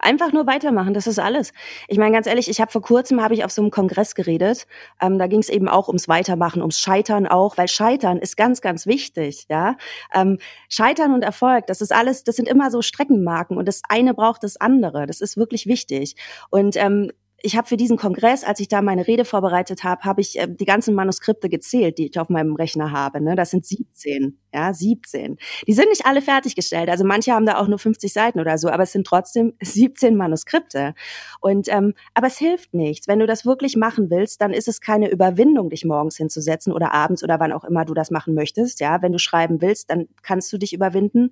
Einfach 0.00 0.32
nur 0.32 0.46
weitermachen, 0.46 0.94
das 0.94 1.06
ist 1.06 1.18
alles. 1.18 1.52
Ich 1.88 1.98
meine, 1.98 2.12
ganz 2.12 2.26
ehrlich, 2.26 2.48
ich 2.48 2.60
habe 2.60 2.70
vor 2.70 2.82
kurzem 2.82 3.20
habe 3.20 3.34
ich 3.34 3.44
auf 3.44 3.50
so 3.50 3.62
einem 3.62 3.70
Kongress 3.70 4.14
geredet. 4.14 4.66
Ähm, 5.00 5.18
da 5.18 5.26
ging 5.26 5.40
es 5.40 5.48
eben 5.48 5.68
auch 5.68 5.88
ums 5.88 6.08
Weitermachen, 6.08 6.62
ums 6.62 6.78
Scheitern 6.78 7.26
auch, 7.26 7.56
weil 7.58 7.68
Scheitern 7.68 8.18
ist 8.18 8.36
ganz, 8.36 8.60
ganz 8.60 8.86
wichtig. 8.86 9.46
Ja, 9.48 9.76
ähm, 10.14 10.38
Scheitern 10.68 11.12
und 11.14 11.22
Erfolg, 11.22 11.66
das 11.66 11.80
ist 11.80 11.92
alles, 11.92 12.22
das 12.22 12.36
sind 12.36 12.48
immer 12.48 12.70
so 12.70 12.80
Streckenmarken 12.80 13.56
und 13.56 13.66
das 13.66 13.82
eine 13.88 14.14
braucht 14.14 14.44
das 14.44 14.56
andere. 14.56 15.06
Das 15.06 15.20
ist 15.20 15.36
wirklich 15.36 15.66
wichtig. 15.66 16.14
Und 16.50 16.76
ähm, 16.76 17.10
ich 17.40 17.56
habe 17.56 17.68
für 17.68 17.76
diesen 17.76 17.96
Kongress, 17.96 18.42
als 18.42 18.58
ich 18.58 18.66
da 18.66 18.82
meine 18.82 19.06
Rede 19.06 19.24
vorbereitet 19.24 19.84
habe, 19.84 20.02
habe 20.02 20.20
ich 20.20 20.38
äh, 20.38 20.48
die 20.48 20.64
ganzen 20.64 20.94
Manuskripte 20.94 21.48
gezählt, 21.48 21.98
die 21.98 22.08
ich 22.08 22.18
auf 22.18 22.28
meinem 22.28 22.56
Rechner 22.56 22.90
habe. 22.90 23.20
Ne? 23.20 23.36
Das 23.36 23.50
sind 23.50 23.64
17, 23.64 24.36
ja, 24.52 24.74
17. 24.74 25.38
Die 25.66 25.72
sind 25.72 25.88
nicht 25.88 26.04
alle 26.04 26.20
fertiggestellt. 26.20 26.88
Also 26.88 27.04
manche 27.04 27.32
haben 27.32 27.46
da 27.46 27.58
auch 27.58 27.68
nur 27.68 27.78
50 27.78 28.12
Seiten 28.12 28.40
oder 28.40 28.58
so, 28.58 28.68
aber 28.68 28.82
es 28.82 28.92
sind 28.92 29.06
trotzdem 29.06 29.54
17 29.62 30.16
Manuskripte. 30.16 30.94
Und 31.40 31.68
ähm, 31.68 31.94
aber 32.14 32.26
es 32.26 32.38
hilft 32.38 32.74
nichts. 32.74 33.06
Wenn 33.06 33.20
du 33.20 33.26
das 33.26 33.46
wirklich 33.46 33.76
machen 33.76 34.10
willst, 34.10 34.40
dann 34.40 34.52
ist 34.52 34.66
es 34.66 34.80
keine 34.80 35.08
Überwindung, 35.08 35.70
dich 35.70 35.84
morgens 35.84 36.16
hinzusetzen 36.16 36.72
oder 36.72 36.92
abends 36.92 37.22
oder 37.22 37.38
wann 37.38 37.52
auch 37.52 37.64
immer 37.64 37.84
du 37.84 37.94
das 37.94 38.10
machen 38.10 38.34
möchtest. 38.34 38.80
Ja, 38.80 39.00
wenn 39.00 39.12
du 39.12 39.18
schreiben 39.18 39.62
willst, 39.62 39.90
dann 39.90 40.08
kannst 40.22 40.52
du 40.52 40.58
dich 40.58 40.72
überwinden 40.72 41.30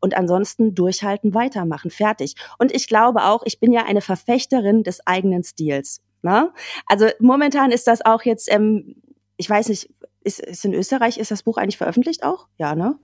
und 0.00 0.16
ansonsten 0.16 0.74
durchhalten, 0.74 1.34
weitermachen, 1.34 1.90
fertig. 1.90 2.34
Und 2.58 2.74
ich 2.74 2.88
glaube 2.88 3.24
auch, 3.24 3.42
ich 3.44 3.60
bin 3.60 3.72
ja 3.72 3.84
eine 3.84 4.00
Verfechterin 4.00 4.82
des 4.82 5.06
eigenen 5.06 5.44
Stils. 5.44 6.00
Ne? 6.22 6.52
Also 6.86 7.06
momentan 7.20 7.70
ist 7.70 7.86
das 7.86 8.04
auch 8.04 8.22
jetzt, 8.22 8.52
ähm, 8.52 8.96
ich 9.36 9.48
weiß 9.48 9.68
nicht, 9.68 9.90
ist, 10.24 10.40
ist 10.40 10.64
in 10.64 10.74
Österreich, 10.74 11.18
ist 11.18 11.30
das 11.30 11.42
Buch 11.42 11.58
eigentlich 11.58 11.78
veröffentlicht 11.78 12.22
auch? 12.22 12.48
Ja, 12.58 12.74
ne? 12.74 12.98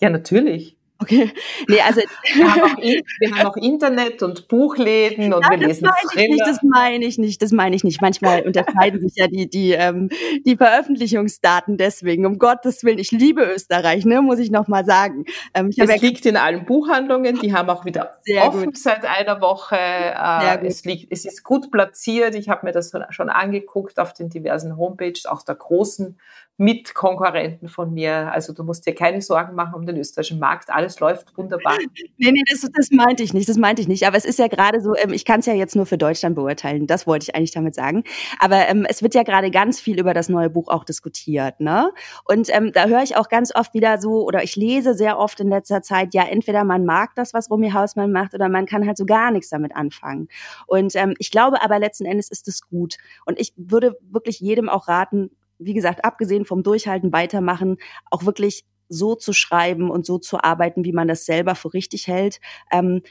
Ja, 0.00 0.08
natürlich. 0.08 0.76
Okay. 1.00 1.30
Nee, 1.68 1.80
also 1.80 2.00
wir 2.34 2.54
haben, 2.54 2.62
auch, 2.62 2.76
wir 2.76 3.30
haben 3.34 3.46
auch 3.46 3.56
Internet 3.56 4.22
und 4.22 4.48
Buchläden 4.48 5.32
und 5.32 5.42
Nein, 5.42 5.60
wir 5.60 5.68
lesen 5.68 5.84
das 5.84 5.94
meine 6.14 6.24
ich 6.24 6.28
nicht, 6.28 6.46
Das 6.46 6.62
meine 6.62 7.04
ich 7.04 7.18
nicht, 7.18 7.42
das 7.42 7.52
meine 7.52 7.76
ich 7.76 7.84
nicht. 7.84 8.00
Manchmal 8.00 8.42
unterscheiden 8.42 9.00
sich 9.00 9.12
ja 9.16 9.26
die, 9.26 9.48
die, 9.48 9.72
ähm, 9.72 10.08
die 10.44 10.56
Veröffentlichungsdaten 10.56 11.76
deswegen. 11.76 12.26
Um 12.26 12.38
Gottes 12.38 12.82
Willen, 12.84 12.98
ich 12.98 13.10
liebe 13.12 13.42
Österreich, 13.42 14.04
ne, 14.04 14.20
muss 14.22 14.38
ich 14.38 14.50
nochmal 14.50 14.84
sagen. 14.84 15.24
Ähm, 15.54 15.68
es 15.68 15.76
ja 15.76 15.84
liegt 15.84 16.26
in 16.26 16.36
allen 16.36 16.64
Buchhandlungen, 16.64 17.38
die 17.40 17.52
haben 17.52 17.70
auch 17.70 17.84
wieder 17.84 18.14
offen 18.42 18.66
gut. 18.66 18.78
seit 18.78 19.04
einer 19.04 19.40
Woche. 19.40 19.76
Äh, 19.76 20.66
es, 20.66 20.84
liegt, 20.84 21.12
es 21.12 21.24
ist 21.24 21.44
gut 21.44 21.70
platziert. 21.70 22.34
Ich 22.34 22.48
habe 22.48 22.66
mir 22.66 22.72
das 22.72 22.92
schon 23.10 23.28
angeguckt 23.28 23.98
auf 23.98 24.12
den 24.12 24.28
diversen 24.28 24.76
Homepages, 24.76 25.26
auch 25.26 25.42
der 25.42 25.54
großen 25.54 26.18
Mitkonkurrenten 26.60 27.68
von 27.68 27.94
mir. 27.94 28.30
Also 28.32 28.52
du 28.52 28.64
musst 28.64 28.86
dir 28.86 28.94
keine 28.94 29.22
Sorgen 29.22 29.54
machen 29.54 29.74
um 29.74 29.86
den 29.86 29.96
österreichischen 29.96 30.38
Markt. 30.38 30.68
Alles 30.68 31.00
läuft 31.00 31.34
wunderbar. 31.38 31.78
nee, 32.18 32.30
nee, 32.32 32.42
das, 32.50 32.68
das 32.70 32.90
meinte 32.90 33.22
ich 33.22 33.32
nicht. 33.32 33.48
Das 33.48 33.56
meinte 33.56 33.80
ich 33.80 33.88
nicht. 33.88 34.06
Aber 34.06 34.18
es 34.18 34.26
ist 34.26 34.38
ja 34.38 34.46
gerade 34.46 34.82
so, 34.82 34.94
ähm, 34.94 35.14
ich 35.14 35.24
kann 35.24 35.40
es 35.40 35.46
ja 35.46 35.54
jetzt 35.54 35.74
nur 35.74 35.86
für 35.86 35.96
Deutschland 35.96 36.34
beurteilen. 36.34 36.86
Das 36.86 37.06
wollte 37.06 37.24
ich 37.24 37.34
eigentlich 37.34 37.52
damit 37.52 37.74
sagen. 37.74 38.04
Aber 38.40 38.68
ähm, 38.68 38.86
es 38.86 39.02
wird 39.02 39.14
ja 39.14 39.22
gerade 39.22 39.50
ganz 39.50 39.80
viel 39.80 39.98
über 39.98 40.12
das 40.12 40.28
neue 40.28 40.50
Buch 40.50 40.68
auch 40.68 40.84
diskutiert. 40.84 41.60
Ne? 41.60 41.92
Und 42.24 42.54
ähm, 42.54 42.72
da 42.72 42.86
höre 42.86 43.02
ich 43.02 43.16
auch 43.16 43.30
ganz 43.30 43.54
oft 43.54 43.72
wieder 43.72 43.98
so, 43.98 44.26
oder 44.26 44.42
ich 44.42 44.54
lese 44.54 44.92
sehr 44.92 45.18
oft 45.18 45.40
in 45.40 45.48
letzter 45.48 45.80
Zeit, 45.80 46.12
ja, 46.12 46.24
entweder 46.24 46.64
man 46.64 46.84
mag 46.84 47.14
das, 47.14 47.32
was 47.32 47.50
Romy 47.50 47.70
Hausmann 47.70 48.12
macht, 48.12 48.34
oder 48.34 48.50
man 48.50 48.66
kann 48.66 48.86
halt 48.86 48.98
so 48.98 49.06
gar 49.06 49.30
nichts 49.30 49.48
damit 49.48 49.74
anfangen. 49.74 50.28
Und 50.66 50.94
ähm, 50.96 51.14
ich 51.18 51.30
glaube 51.30 51.62
aber 51.62 51.78
letzten 51.78 52.04
Endes 52.04 52.30
ist 52.30 52.48
es 52.48 52.68
gut. 52.68 52.98
Und 53.24 53.40
ich 53.40 53.54
würde 53.56 53.96
wirklich 54.02 54.40
jedem 54.40 54.68
auch 54.68 54.88
raten, 54.88 55.30
wie 55.60 55.74
gesagt, 55.74 56.04
abgesehen 56.04 56.44
vom 56.44 56.62
Durchhalten, 56.62 57.12
weitermachen, 57.12 57.76
auch 58.10 58.24
wirklich 58.26 58.64
so 58.88 59.14
zu 59.14 59.32
schreiben 59.32 59.90
und 59.90 60.04
so 60.04 60.18
zu 60.18 60.42
arbeiten, 60.42 60.84
wie 60.84 60.92
man 60.92 61.06
das 61.06 61.24
selber 61.24 61.54
für 61.54 61.72
richtig 61.72 62.08
hält. 62.08 62.40
Ähm, 62.72 63.02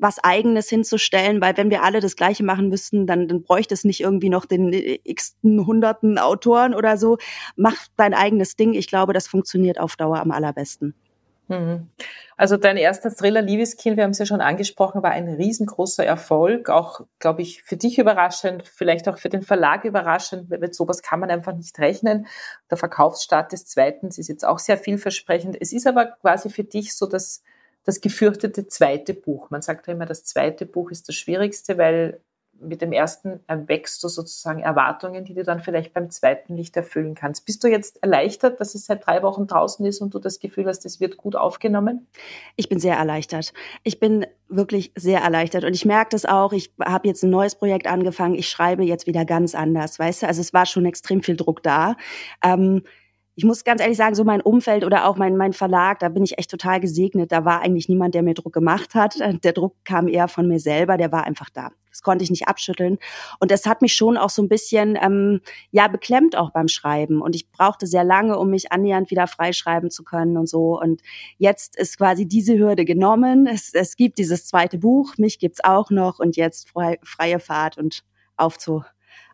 was 0.00 0.22
eigenes 0.22 0.68
hinzustellen, 0.68 1.40
weil 1.40 1.56
wenn 1.56 1.70
wir 1.70 1.82
alle 1.82 2.00
das 2.00 2.16
Gleiche 2.16 2.44
machen 2.44 2.68
müssten, 2.68 3.06
dann, 3.06 3.28
dann 3.28 3.42
bräuchte 3.42 3.74
es 3.74 3.84
nicht 3.84 4.00
irgendwie 4.00 4.30
noch 4.30 4.46
den 4.46 4.72
x 4.72 5.36
hunderten 5.42 6.18
Autoren 6.18 6.74
oder 6.74 6.96
so. 6.96 7.18
Mach 7.56 7.76
dein 7.96 8.14
eigenes 8.14 8.56
Ding. 8.56 8.72
Ich 8.74 8.86
glaube, 8.86 9.12
das 9.12 9.26
funktioniert 9.26 9.78
auf 9.78 9.96
Dauer 9.96 10.20
am 10.20 10.30
allerbesten. 10.30 10.94
Mhm. 11.52 11.90
Also 12.36 12.56
dein 12.56 12.76
erster 12.76 13.14
Thriller 13.14 13.42
Liebeskind, 13.42 13.96
wir 13.96 14.04
haben 14.04 14.12
es 14.12 14.18
ja 14.18 14.26
schon 14.26 14.40
angesprochen, 14.40 15.02
war 15.02 15.10
ein 15.10 15.28
riesengroßer 15.28 16.04
Erfolg. 16.04 16.70
Auch, 16.70 17.02
glaube 17.18 17.42
ich, 17.42 17.62
für 17.62 17.76
dich 17.76 17.98
überraschend, 17.98 18.66
vielleicht 18.66 19.08
auch 19.08 19.18
für 19.18 19.28
den 19.28 19.42
Verlag 19.42 19.84
überraschend. 19.84 20.48
Mit 20.48 20.74
sowas 20.74 21.02
kann 21.02 21.20
man 21.20 21.30
einfach 21.30 21.54
nicht 21.54 21.78
rechnen. 21.78 22.26
Der 22.70 22.78
Verkaufsstart 22.78 23.52
des 23.52 23.66
zweiten 23.66 24.08
ist 24.08 24.28
jetzt 24.28 24.46
auch 24.46 24.58
sehr 24.58 24.78
vielversprechend. 24.78 25.56
Es 25.60 25.72
ist 25.72 25.86
aber 25.86 26.06
quasi 26.06 26.48
für 26.48 26.64
dich 26.64 26.96
so 26.96 27.06
das, 27.06 27.42
das 27.84 28.00
gefürchtete 28.00 28.66
zweite 28.66 29.12
Buch. 29.12 29.50
Man 29.50 29.62
sagt 29.62 29.86
ja 29.86 29.92
immer, 29.92 30.06
das 30.06 30.24
zweite 30.24 30.64
Buch 30.64 30.90
ist 30.90 31.08
das 31.08 31.16
schwierigste, 31.16 31.76
weil 31.76 32.20
mit 32.62 32.80
dem 32.80 32.92
ersten 32.92 33.40
erwächst 33.46 34.02
du 34.02 34.08
sozusagen 34.08 34.60
Erwartungen, 34.60 35.24
die 35.24 35.34
du 35.34 35.42
dann 35.42 35.60
vielleicht 35.60 35.92
beim 35.92 36.10
zweiten 36.10 36.54
nicht 36.54 36.76
erfüllen 36.76 37.14
kannst. 37.14 37.44
Bist 37.44 37.62
du 37.64 37.68
jetzt 37.68 38.02
erleichtert, 38.02 38.60
dass 38.60 38.74
es 38.74 38.86
seit 38.86 39.06
drei 39.06 39.22
Wochen 39.22 39.46
draußen 39.46 39.84
ist 39.84 40.00
und 40.00 40.14
du 40.14 40.18
das 40.18 40.38
Gefühl 40.38 40.66
hast, 40.66 40.86
es 40.86 41.00
wird 41.00 41.16
gut 41.16 41.36
aufgenommen? 41.36 42.06
Ich 42.56 42.68
bin 42.68 42.78
sehr 42.78 42.96
erleichtert. 42.96 43.52
Ich 43.82 44.00
bin 44.00 44.26
wirklich 44.48 44.92
sehr 44.96 45.20
erleichtert 45.20 45.64
und 45.64 45.74
ich 45.74 45.84
merke 45.84 46.10
das 46.10 46.24
auch. 46.24 46.52
Ich 46.52 46.72
habe 46.82 47.08
jetzt 47.08 47.22
ein 47.22 47.30
neues 47.30 47.54
Projekt 47.54 47.86
angefangen. 47.86 48.34
Ich 48.34 48.48
schreibe 48.48 48.84
jetzt 48.84 49.06
wieder 49.06 49.24
ganz 49.24 49.54
anders, 49.54 49.98
weißt 49.98 50.22
du? 50.22 50.26
Also 50.26 50.40
es 50.40 50.52
war 50.52 50.66
schon 50.66 50.86
extrem 50.86 51.22
viel 51.22 51.36
Druck 51.36 51.62
da. 51.62 51.96
Ähm, 52.42 52.82
ich 53.34 53.44
muss 53.44 53.64
ganz 53.64 53.80
ehrlich 53.80 53.96
sagen, 53.96 54.14
so 54.14 54.24
mein 54.24 54.42
Umfeld 54.42 54.84
oder 54.84 55.06
auch 55.06 55.16
mein, 55.16 55.36
mein 55.36 55.54
Verlag, 55.54 56.00
da 56.00 56.10
bin 56.10 56.22
ich 56.22 56.38
echt 56.38 56.50
total 56.50 56.80
gesegnet. 56.80 57.32
Da 57.32 57.44
war 57.44 57.62
eigentlich 57.62 57.88
niemand, 57.88 58.14
der 58.14 58.22
mir 58.22 58.34
Druck 58.34 58.52
gemacht 58.52 58.94
hat. 58.94 59.18
Der 59.42 59.52
Druck 59.52 59.74
kam 59.84 60.06
eher 60.06 60.28
von 60.28 60.46
mir 60.48 60.60
selber, 60.60 60.98
der 60.98 61.12
war 61.12 61.24
einfach 61.24 61.48
da. 61.48 61.70
Das 61.92 62.02
konnte 62.02 62.24
ich 62.24 62.30
nicht 62.30 62.48
abschütteln. 62.48 62.98
Und 63.38 63.50
das 63.50 63.66
hat 63.66 63.82
mich 63.82 63.94
schon 63.94 64.16
auch 64.16 64.30
so 64.30 64.42
ein 64.42 64.48
bisschen, 64.48 64.98
ähm, 65.00 65.40
ja, 65.70 65.86
beklemmt 65.86 66.36
auch 66.36 66.50
beim 66.50 66.68
Schreiben. 66.68 67.20
Und 67.20 67.36
ich 67.36 67.50
brauchte 67.50 67.86
sehr 67.86 68.02
lange, 68.02 68.38
um 68.38 68.50
mich 68.50 68.72
annähernd 68.72 69.10
wieder 69.10 69.26
freischreiben 69.26 69.90
zu 69.90 70.02
können 70.02 70.36
und 70.36 70.48
so. 70.48 70.80
Und 70.80 71.02
jetzt 71.38 71.76
ist 71.76 71.98
quasi 71.98 72.26
diese 72.26 72.58
Hürde 72.58 72.84
genommen. 72.84 73.46
Es, 73.46 73.74
es 73.74 73.96
gibt 73.96 74.18
dieses 74.18 74.46
zweite 74.46 74.78
Buch, 74.78 75.18
mich 75.18 75.38
gibt's 75.38 75.62
auch 75.62 75.90
noch 75.90 76.18
und 76.18 76.36
jetzt 76.36 76.70
frei, 76.70 76.98
freie 77.04 77.38
Fahrt 77.38 77.78
und 77.78 78.02
auf 78.36 78.58
zu, 78.58 78.82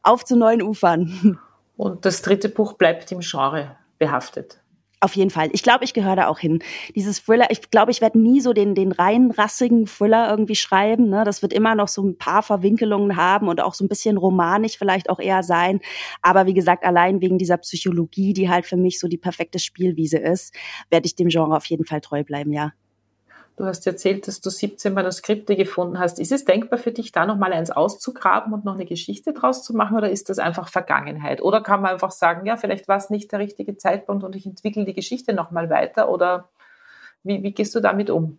auf 0.03 0.25
zu 0.25 0.37
neuen 0.37 0.63
Ufern. 0.63 1.39
Und 1.77 2.05
das 2.05 2.23
dritte 2.23 2.49
Buch 2.49 2.73
bleibt 2.73 3.13
im 3.13 3.21
Genre 3.21 3.77
behaftet. 3.99 4.61
Auf 5.01 5.15
jeden 5.15 5.31
Fall. 5.31 5.49
Ich 5.53 5.63
glaube, 5.63 5.85
ich 5.85 5.95
gehöre 5.95 6.17
da 6.17 6.27
auch 6.27 6.41
hin. 6.41 6.59
Dieses 6.97 7.25
Thriller, 7.25 7.51
ich 7.51 7.71
glaube, 7.71 7.93
ich 7.93 8.01
werde 8.01 8.19
nie 8.19 8.41
so 8.41 8.53
den, 8.53 8.75
den 8.75 8.91
rein 8.91 9.31
rassigen 9.31 9.87
Thriller 9.87 10.29
irgendwie 10.29 10.57
schreiben. 10.57 11.09
Ne? 11.09 11.23
Das 11.25 11.41
wird 11.41 11.53
immer 11.53 11.77
noch 11.77 11.87
so 11.87 12.03
ein 12.03 12.19
paar 12.19 12.43
Verwinkelungen 12.43 13.17
haben 13.17 13.47
und 13.47 13.61
auch 13.61 13.75
so 13.75 13.85
ein 13.85 13.89
bisschen 13.89 14.17
romanisch 14.17 14.77
vielleicht 14.77 15.09
auch 15.09 15.21
eher 15.21 15.45
sein. 15.45 15.81
Aber 16.21 16.47
wie 16.47 16.55
gesagt, 16.55 16.85
allein 16.85 17.21
wegen 17.21 17.39
dieser 17.39 17.59
Psychologie, 17.59 18.33
die 18.33 18.49
halt 18.49 18.67
für 18.67 18.77
mich 18.77 18.99
so 18.99 19.07
die 19.07 19.19
perfekte 19.19 19.61
Spielwiese 19.61 20.19
ist, 20.19 20.53
werde 20.91 21.07
ich 21.07 21.15
dem 21.15 21.29
Genre 21.29 21.57
auf 21.57 21.67
jeden 21.67 21.85
Fall 21.85 22.01
treu 22.01 22.25
bleiben, 22.25 22.53
ja. 22.53 22.73
Du 23.59 23.67
hast 23.67 23.85
erzählt, 23.89 24.29
dass 24.29 24.41
du 24.41 24.51
17 24.51 24.95
Manuskripte 24.95 25.57
gefunden 25.57 25.99
hast. 25.99 26.21
Ist 26.21 26.31
es 26.31 26.45
denkbar 26.45 26.79
für 26.79 26.93
dich, 26.93 27.11
da 27.11 27.27
nochmal 27.27 27.53
eins 27.53 27.73
auszugraben 27.73 28.53
und 28.53 28.65
noch 28.65 28.75
eine 28.75 28.87
Geschichte 28.87 29.33
draus 29.33 29.65
zu 29.65 29.75
machen 29.75 29.97
oder 29.97 30.09
ist 30.09 30.31
das 30.31 30.39
einfach 30.39 30.69
Vergangenheit? 30.69 31.43
Oder 31.43 31.61
kann 31.61 31.83
man 31.83 31.91
einfach 31.91 32.13
sagen, 32.13 32.47
ja, 32.47 32.57
vielleicht 32.57 32.87
war 32.87 32.99
es 32.99 33.11
nicht 33.11 33.33
der 33.33 33.41
richtige 33.41 33.77
Zeitpunkt 33.77 34.23
und 34.23 34.37
ich 34.37 34.47
entwickle 34.47 34.85
die 34.85 34.95
Geschichte 34.95 35.33
nochmal 35.33 35.71
weiter 35.71 36.09
oder 36.09 36.51
wie, 37.25 37.43
wie 37.43 37.51
gehst 37.51 37.75
du 37.75 37.81
damit 37.81 38.11
um? 38.11 38.39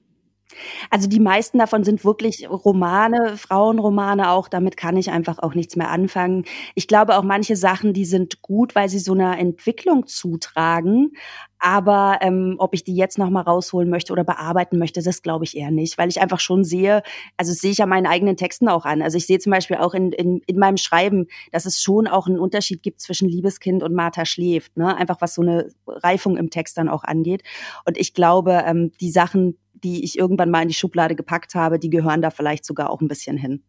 Also 0.89 1.07
die 1.07 1.19
meisten 1.19 1.59
davon 1.59 1.83
sind 1.83 2.03
wirklich 2.03 2.49
Romane, 2.49 3.37
Frauenromane 3.37 4.31
auch. 4.31 4.47
Damit 4.47 4.77
kann 4.77 4.97
ich 4.97 5.11
einfach 5.11 5.39
auch 5.39 5.53
nichts 5.53 5.75
mehr 5.75 5.89
anfangen. 5.89 6.45
Ich 6.75 6.87
glaube 6.87 7.17
auch 7.17 7.23
manche 7.23 7.55
Sachen, 7.55 7.93
die 7.93 8.05
sind 8.05 8.41
gut, 8.41 8.75
weil 8.75 8.89
sie 8.89 8.99
so 8.99 9.13
einer 9.13 9.37
Entwicklung 9.37 10.07
zutragen. 10.07 11.11
Aber 11.59 12.19
ähm, 12.21 12.55
ob 12.57 12.73
ich 12.73 12.85
die 12.85 12.95
jetzt 12.95 13.17
noch 13.17 13.29
mal 13.29 13.41
rausholen 13.41 13.89
möchte 13.89 14.13
oder 14.13 14.23
bearbeiten 14.23 14.79
möchte, 14.79 15.03
das 15.03 15.21
glaube 15.21 15.43
ich 15.43 15.57
eher 15.57 15.71
nicht, 15.71 15.97
weil 15.97 16.07
ich 16.07 16.21
einfach 16.21 16.39
schon 16.39 16.63
sehe, 16.63 17.03
also 17.35 17.51
sehe 17.51 17.71
ich 17.71 17.79
ja 17.79 17.85
meinen 17.85 18.07
eigenen 18.07 18.37
Texten 18.37 18.69
auch 18.69 18.85
an. 18.85 19.01
Also 19.01 19.17
ich 19.17 19.27
sehe 19.27 19.39
zum 19.39 19.51
Beispiel 19.51 19.75
auch 19.77 19.93
in, 19.93 20.13
in, 20.13 20.41
in 20.47 20.57
meinem 20.57 20.77
Schreiben, 20.77 21.27
dass 21.51 21.65
es 21.65 21.81
schon 21.81 22.07
auch 22.07 22.27
einen 22.27 22.39
Unterschied 22.39 22.81
gibt 22.81 23.01
zwischen 23.01 23.27
Liebeskind 23.27 23.83
und 23.83 23.93
Martha 23.93 24.25
schläft, 24.25 24.77
ne? 24.77 24.95
einfach 24.95 25.17
was 25.19 25.35
so 25.35 25.41
eine 25.41 25.69
Reifung 25.85 26.37
im 26.37 26.49
Text 26.49 26.77
dann 26.77 26.87
auch 26.87 27.03
angeht. 27.03 27.43
Und 27.85 27.97
ich 27.97 28.13
glaube, 28.13 28.63
ähm, 28.65 28.93
die 29.01 29.11
Sachen, 29.11 29.57
die 29.83 30.03
ich 30.03 30.17
irgendwann 30.17 30.51
mal 30.51 30.61
in 30.61 30.67
die 30.67 30.73
Schublade 30.73 31.15
gepackt 31.15 31.55
habe, 31.55 31.79
die 31.79 31.89
gehören 31.89 32.21
da 32.21 32.29
vielleicht 32.29 32.65
sogar 32.65 32.89
auch 32.89 33.01
ein 33.01 33.07
bisschen 33.07 33.37
hin. 33.37 33.63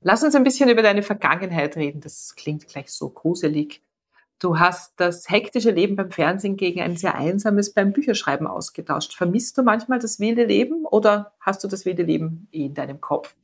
Lass 0.00 0.22
uns 0.22 0.34
ein 0.34 0.44
bisschen 0.44 0.68
über 0.68 0.82
deine 0.82 1.02
Vergangenheit 1.02 1.76
reden. 1.76 2.00
Das 2.00 2.34
klingt 2.36 2.68
gleich 2.68 2.90
so 2.90 3.10
gruselig. 3.10 3.82
Du 4.38 4.60
hast 4.60 4.92
das 4.98 5.28
hektische 5.28 5.72
Leben 5.72 5.96
beim 5.96 6.12
Fernsehen 6.12 6.56
gegen 6.56 6.80
ein 6.80 6.96
sehr 6.96 7.16
einsames 7.16 7.72
beim 7.74 7.92
Bücherschreiben 7.92 8.46
ausgetauscht. 8.46 9.14
Vermisst 9.14 9.58
du 9.58 9.62
manchmal 9.62 9.98
das 9.98 10.20
wilde 10.20 10.44
Leben 10.44 10.84
oder 10.84 11.32
hast 11.40 11.64
du 11.64 11.68
das 11.68 11.84
wilde 11.84 12.04
Leben 12.04 12.46
eh 12.52 12.66
in 12.66 12.74
deinem 12.74 13.00
Kopf? 13.00 13.34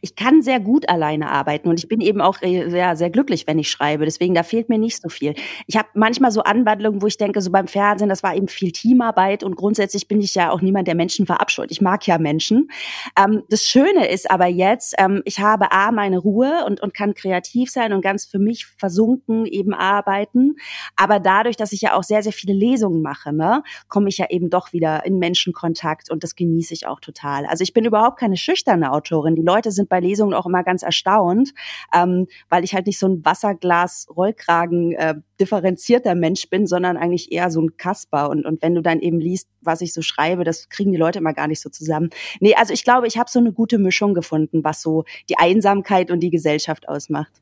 Ich 0.00 0.16
kann 0.16 0.42
sehr 0.42 0.60
gut 0.60 0.88
alleine 0.88 1.30
arbeiten 1.30 1.68
und 1.68 1.78
ich 1.78 1.88
bin 1.88 2.00
eben 2.00 2.20
auch 2.20 2.40
äh, 2.42 2.68
sehr, 2.68 2.96
sehr 2.96 3.10
glücklich, 3.10 3.46
wenn 3.46 3.58
ich 3.58 3.70
schreibe. 3.70 4.04
Deswegen, 4.04 4.34
da 4.34 4.42
fehlt 4.42 4.68
mir 4.68 4.78
nicht 4.78 5.00
so 5.00 5.08
viel. 5.08 5.34
Ich 5.66 5.76
habe 5.76 5.88
manchmal 5.94 6.30
so 6.30 6.42
Anwandlungen, 6.42 7.02
wo 7.02 7.06
ich 7.06 7.16
denke, 7.16 7.40
so 7.40 7.50
beim 7.50 7.68
Fernsehen, 7.68 8.08
das 8.08 8.22
war 8.22 8.34
eben 8.34 8.48
viel 8.48 8.72
Teamarbeit 8.72 9.42
und 9.42 9.56
grundsätzlich 9.56 10.08
bin 10.08 10.20
ich 10.20 10.34
ja 10.34 10.50
auch 10.50 10.60
niemand, 10.60 10.88
der 10.88 10.94
Menschen 10.94 11.26
verabscheut. 11.26 11.70
Ich 11.70 11.80
mag 11.80 12.06
ja 12.06 12.18
Menschen. 12.18 12.70
Ähm, 13.18 13.42
das 13.48 13.64
Schöne 13.64 14.08
ist 14.08 14.30
aber 14.30 14.46
jetzt, 14.46 14.94
ähm, 14.98 15.22
ich 15.24 15.40
habe 15.40 15.72
A, 15.72 15.92
meine 15.92 16.18
Ruhe 16.18 16.64
und, 16.66 16.80
und 16.80 16.94
kann 16.94 17.14
kreativ 17.14 17.70
sein 17.70 17.92
und 17.92 18.02
ganz 18.02 18.24
für 18.24 18.38
mich 18.38 18.66
versunken 18.66 19.46
eben 19.46 19.74
arbeiten. 19.74 20.56
Aber 20.96 21.20
dadurch, 21.20 21.56
dass 21.56 21.72
ich 21.72 21.80
ja 21.82 21.94
auch 21.94 22.02
sehr, 22.02 22.22
sehr 22.22 22.32
viele 22.32 22.54
Lesungen 22.54 23.02
mache, 23.02 23.32
ne, 23.32 23.62
komme 23.88 24.08
ich 24.08 24.18
ja 24.18 24.26
eben 24.30 24.50
doch 24.50 24.72
wieder 24.72 25.04
in 25.04 25.18
Menschenkontakt 25.18 26.10
und 26.10 26.22
das 26.22 26.36
genieße 26.36 26.74
ich 26.74 26.86
auch 26.86 27.00
total. 27.00 27.46
Also 27.46 27.62
ich 27.62 27.72
bin 27.72 27.84
überhaupt 27.84 28.18
keine 28.18 28.36
schüchterne 28.36 28.92
Autorin. 28.92 29.34
Die 29.34 29.42
Leute 29.42 29.57
Leute 29.58 29.72
sind 29.72 29.88
bei 29.88 29.98
Lesungen 29.98 30.34
auch 30.34 30.46
immer 30.46 30.62
ganz 30.62 30.84
erstaunt, 30.84 31.52
ähm, 31.92 32.28
weil 32.48 32.62
ich 32.62 32.74
halt 32.74 32.86
nicht 32.86 32.98
so 32.98 33.08
ein 33.08 33.24
Wasserglas-Rollkragen 33.24 34.92
äh, 34.92 35.14
differenzierter 35.40 36.14
Mensch 36.14 36.48
bin, 36.48 36.68
sondern 36.68 36.96
eigentlich 36.96 37.32
eher 37.32 37.50
so 37.50 37.60
ein 37.60 37.76
Kasper. 37.76 38.30
Und, 38.30 38.46
und 38.46 38.62
wenn 38.62 38.76
du 38.76 38.82
dann 38.82 39.00
eben 39.00 39.18
liest, 39.18 39.48
was 39.60 39.80
ich 39.80 39.92
so 39.92 40.00
schreibe, 40.00 40.44
das 40.44 40.68
kriegen 40.68 40.92
die 40.92 40.98
Leute 40.98 41.18
immer 41.18 41.32
gar 41.32 41.48
nicht 41.48 41.60
so 41.60 41.70
zusammen. 41.70 42.10
Nee, 42.38 42.54
also 42.54 42.72
ich 42.72 42.84
glaube, 42.84 43.08
ich 43.08 43.18
habe 43.18 43.28
so 43.28 43.40
eine 43.40 43.52
gute 43.52 43.78
Mischung 43.78 44.14
gefunden, 44.14 44.62
was 44.62 44.80
so 44.80 45.04
die 45.28 45.38
Einsamkeit 45.38 46.12
und 46.12 46.20
die 46.20 46.30
Gesellschaft 46.30 46.88
ausmacht. 46.88 47.32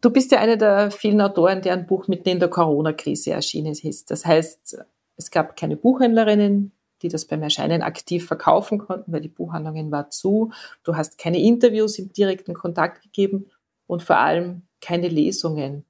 Du 0.00 0.10
bist 0.10 0.30
ja 0.30 0.38
eine 0.38 0.56
der 0.56 0.92
vielen 0.92 1.20
Autoren, 1.20 1.62
deren 1.62 1.86
Buch 1.86 2.06
mitten 2.06 2.28
in 2.28 2.38
der 2.38 2.48
Corona-Krise 2.48 3.32
erschienen 3.32 3.74
ist. 3.82 4.12
Das 4.12 4.24
heißt, 4.24 4.78
es 5.16 5.30
gab 5.32 5.56
keine 5.56 5.76
Buchhändlerinnen, 5.76 6.70
die 7.02 7.08
das 7.08 7.26
beim 7.26 7.42
Erscheinen 7.42 7.82
aktiv 7.82 8.26
verkaufen 8.26 8.78
konnten, 8.78 9.12
weil 9.12 9.20
die 9.20 9.28
Buchhandlungen 9.28 9.90
war 9.90 10.10
zu. 10.10 10.52
Du 10.84 10.96
hast 10.96 11.18
keine 11.18 11.40
Interviews 11.40 11.98
im 11.98 12.12
direkten 12.12 12.54
Kontakt 12.54 13.02
gegeben 13.02 13.46
und 13.86 14.02
vor 14.02 14.18
allem 14.18 14.62
keine 14.80 15.08
Lesungen. 15.08 15.84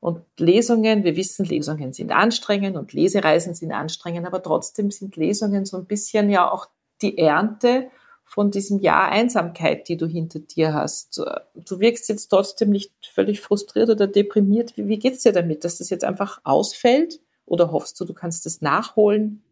Und 0.00 0.20
Lesungen, 0.36 1.04
wir 1.04 1.14
wissen, 1.14 1.44
Lesungen 1.44 1.92
sind 1.92 2.10
anstrengend 2.10 2.76
und 2.76 2.92
Lesereisen 2.92 3.54
sind 3.54 3.70
anstrengend, 3.70 4.26
aber 4.26 4.42
trotzdem 4.42 4.90
sind 4.90 5.14
Lesungen 5.14 5.64
so 5.64 5.76
ein 5.76 5.86
bisschen 5.86 6.28
ja 6.28 6.50
auch 6.50 6.66
die 7.02 7.18
Ernte 7.18 7.88
von 8.24 8.50
diesem 8.50 8.80
Jahr 8.80 9.10
Einsamkeit, 9.10 9.88
die 9.88 9.96
du 9.96 10.06
hinter 10.06 10.40
dir 10.40 10.72
hast. 10.74 11.22
Du 11.54 11.80
wirkst 11.80 12.08
jetzt 12.08 12.28
trotzdem 12.28 12.70
nicht 12.70 12.90
völlig 13.12 13.40
frustriert 13.40 13.90
oder 13.90 14.06
deprimiert. 14.06 14.76
Wie, 14.76 14.88
wie 14.88 14.98
geht's 14.98 15.22
dir 15.22 15.32
damit, 15.32 15.64
dass 15.64 15.78
das 15.78 15.90
jetzt 15.90 16.04
einfach 16.04 16.40
ausfällt? 16.42 17.20
Oder 17.44 17.70
hoffst 17.72 18.00
du, 18.00 18.04
du 18.04 18.14
kannst 18.14 18.46
es 18.46 18.62
nachholen? 18.62 19.44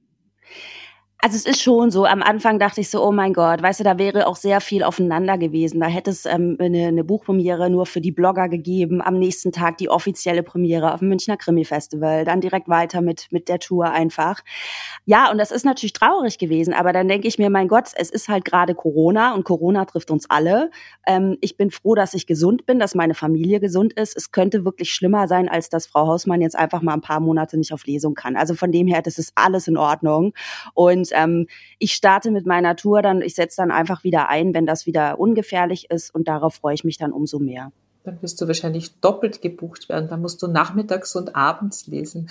Also 1.22 1.37
es 1.37 1.44
ist 1.44 1.61
schon 1.61 1.90
so, 1.90 2.06
am 2.06 2.22
Anfang 2.22 2.59
dachte 2.59 2.80
ich 2.80 2.88
so, 2.88 3.04
oh 3.06 3.12
mein 3.12 3.35
Gott, 3.35 3.61
weißt 3.62 3.80
du, 3.80 3.85
da 3.85 3.98
wäre 3.98 4.26
auch 4.26 4.37
sehr 4.37 4.62
viel 4.62 4.83
aufeinander 4.83 5.37
gewesen. 5.37 5.78
Da 5.78 5.87
hätte 5.87 6.11
es 6.11 6.24
ähm, 6.24 6.56
eine, 6.59 6.87
eine 6.87 7.04
Buchpremiere 7.04 7.68
nur 7.68 7.85
für 7.85 8.00
die 8.00 8.11
Blogger 8.11 8.48
gegeben, 8.48 9.02
am 9.02 9.18
nächsten 9.18 9.52
Tag 9.52 9.76
die 9.76 9.90
offizielle 9.90 10.42
Premiere 10.42 10.94
auf 10.94 11.00
dem 11.00 11.11
Münchner 11.11 11.37
Krimi-Festival, 11.37 12.24
dann 12.24 12.40
direkt 12.40 12.68
weiter 12.70 13.02
mit, 13.02 13.26
mit 13.30 13.50
der 13.50 13.59
Tour 13.59 13.90
einfach. 13.90 14.40
Ja, 15.04 15.30
und 15.30 15.37
das 15.37 15.50
ist 15.50 15.66
natürlich 15.66 15.92
traurig 15.92 16.38
gewesen, 16.38 16.72
aber 16.72 16.94
dann 16.94 17.06
denke 17.06 17.28
ich 17.28 17.38
mir, 17.38 17.50
mein 17.50 17.68
Gott, 17.68 17.90
es 17.96 18.09
ist 18.09 18.28
halt 18.30 18.46
gerade 18.46 18.74
Corona 18.74 19.35
und 19.35 19.44
Corona 19.44 19.85
trifft 19.85 20.11
uns 20.11 20.24
alle. 20.30 20.70
Ähm, 21.06 21.37
ich 21.42 21.59
bin 21.59 21.70
froh, 21.70 21.94
dass 21.94 22.14
ich 22.14 22.26
gesund 22.26 22.64
bin, 22.64 22.78
dass 22.78 22.94
meine 22.94 23.14
Familie 23.14 23.61
gesund 23.61 23.92
ist. 23.92 24.16
Es 24.16 24.30
könnte 24.30 24.64
wirklich 24.64 24.90
schlimmer 24.94 25.28
sein, 25.28 25.50
als 25.50 25.68
dass 25.68 25.87
Frau 25.87 26.06
Hausmann 26.06 26.40
jetzt 26.40 26.56
einfach 26.56 26.80
mal 26.80 26.94
ein 26.94 27.02
paar 27.02 27.20
Monate 27.20 27.59
nicht 27.59 27.74
auf 27.74 27.85
Lesung 27.85 28.14
kann. 28.14 28.37
Also 28.37 28.54
von 28.54 28.72
dem 28.72 28.87
her, 28.87 29.02
das 29.02 29.18
ist 29.18 29.33
alles 29.35 29.68
in 29.68 29.76
Ordnung. 29.76 30.33
Und 30.72 31.09
ähm, 31.14 31.46
ich 31.78 31.92
starte 31.94 32.30
mit 32.30 32.46
meiner 32.46 32.76
Tour, 32.76 33.02
dann 33.02 33.22
ich 33.22 33.34
setze 33.34 33.56
dann 33.58 33.70
einfach 33.70 34.04
wieder 34.04 34.28
ein, 34.28 34.54
wenn 34.54 34.66
das 34.66 34.86
wieder 34.86 35.18
ungefährlich 35.18 35.90
ist 35.90 36.14
und 36.14 36.28
darauf 36.28 36.54
freue 36.54 36.74
ich 36.74 36.84
mich 36.84 36.98
dann 36.98 37.12
umso 37.12 37.38
mehr. 37.38 37.72
Dann 38.04 38.20
wirst 38.22 38.40
du 38.40 38.46
wahrscheinlich 38.46 38.98
doppelt 39.00 39.42
gebucht 39.42 39.88
werden. 39.88 40.08
Dann 40.08 40.22
musst 40.22 40.42
du 40.42 40.46
nachmittags 40.46 41.14
und 41.16 41.36
abends 41.36 41.86
lesen. 41.86 42.30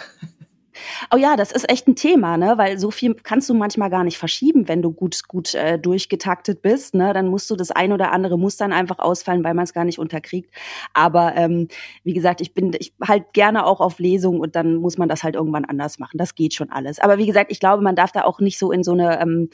Oh 1.13 1.17
ja, 1.17 1.35
das 1.35 1.51
ist 1.51 1.69
echt 1.69 1.87
ein 1.87 1.95
Thema, 1.95 2.37
ne? 2.37 2.57
Weil 2.57 2.79
so 2.79 2.91
viel 2.91 3.15
kannst 3.15 3.49
du 3.49 3.53
manchmal 3.53 3.89
gar 3.89 4.03
nicht 4.03 4.17
verschieben, 4.17 4.67
wenn 4.67 4.81
du 4.81 4.91
gut, 4.91 5.27
gut 5.27 5.53
äh, 5.55 5.79
durchgetaktet 5.79 6.61
bist. 6.61 6.93
Ne? 6.95 7.13
Dann 7.13 7.27
musst 7.27 7.49
du 7.49 7.55
das 7.55 7.71
ein 7.71 7.91
oder 7.91 8.11
andere 8.11 8.37
muss 8.37 8.57
dann 8.57 8.73
einfach 8.73 8.99
ausfallen, 8.99 9.43
weil 9.43 9.53
man 9.53 9.63
es 9.63 9.73
gar 9.73 9.85
nicht 9.85 9.99
unterkriegt. 9.99 10.53
Aber 10.93 11.35
ähm, 11.35 11.67
wie 12.03 12.13
gesagt, 12.13 12.41
ich 12.41 12.53
bin, 12.53 12.75
ich 12.77 12.93
halt 13.05 13.33
gerne 13.33 13.65
auch 13.65 13.81
auf 13.81 13.99
Lesung 13.99 14.39
und 14.39 14.55
dann 14.55 14.75
muss 14.75 14.97
man 14.97 15.09
das 15.09 15.23
halt 15.23 15.35
irgendwann 15.35 15.65
anders 15.65 15.99
machen. 15.99 16.17
Das 16.17 16.35
geht 16.35 16.53
schon 16.53 16.71
alles. 16.71 16.99
Aber 16.99 17.17
wie 17.17 17.27
gesagt, 17.27 17.51
ich 17.51 17.59
glaube, 17.59 17.83
man 17.83 17.95
darf 17.95 18.11
da 18.11 18.23
auch 18.23 18.39
nicht 18.39 18.59
so 18.59 18.71
in 18.71 18.83
so 18.83 18.93
eine 18.93 19.21
ähm, 19.21 19.49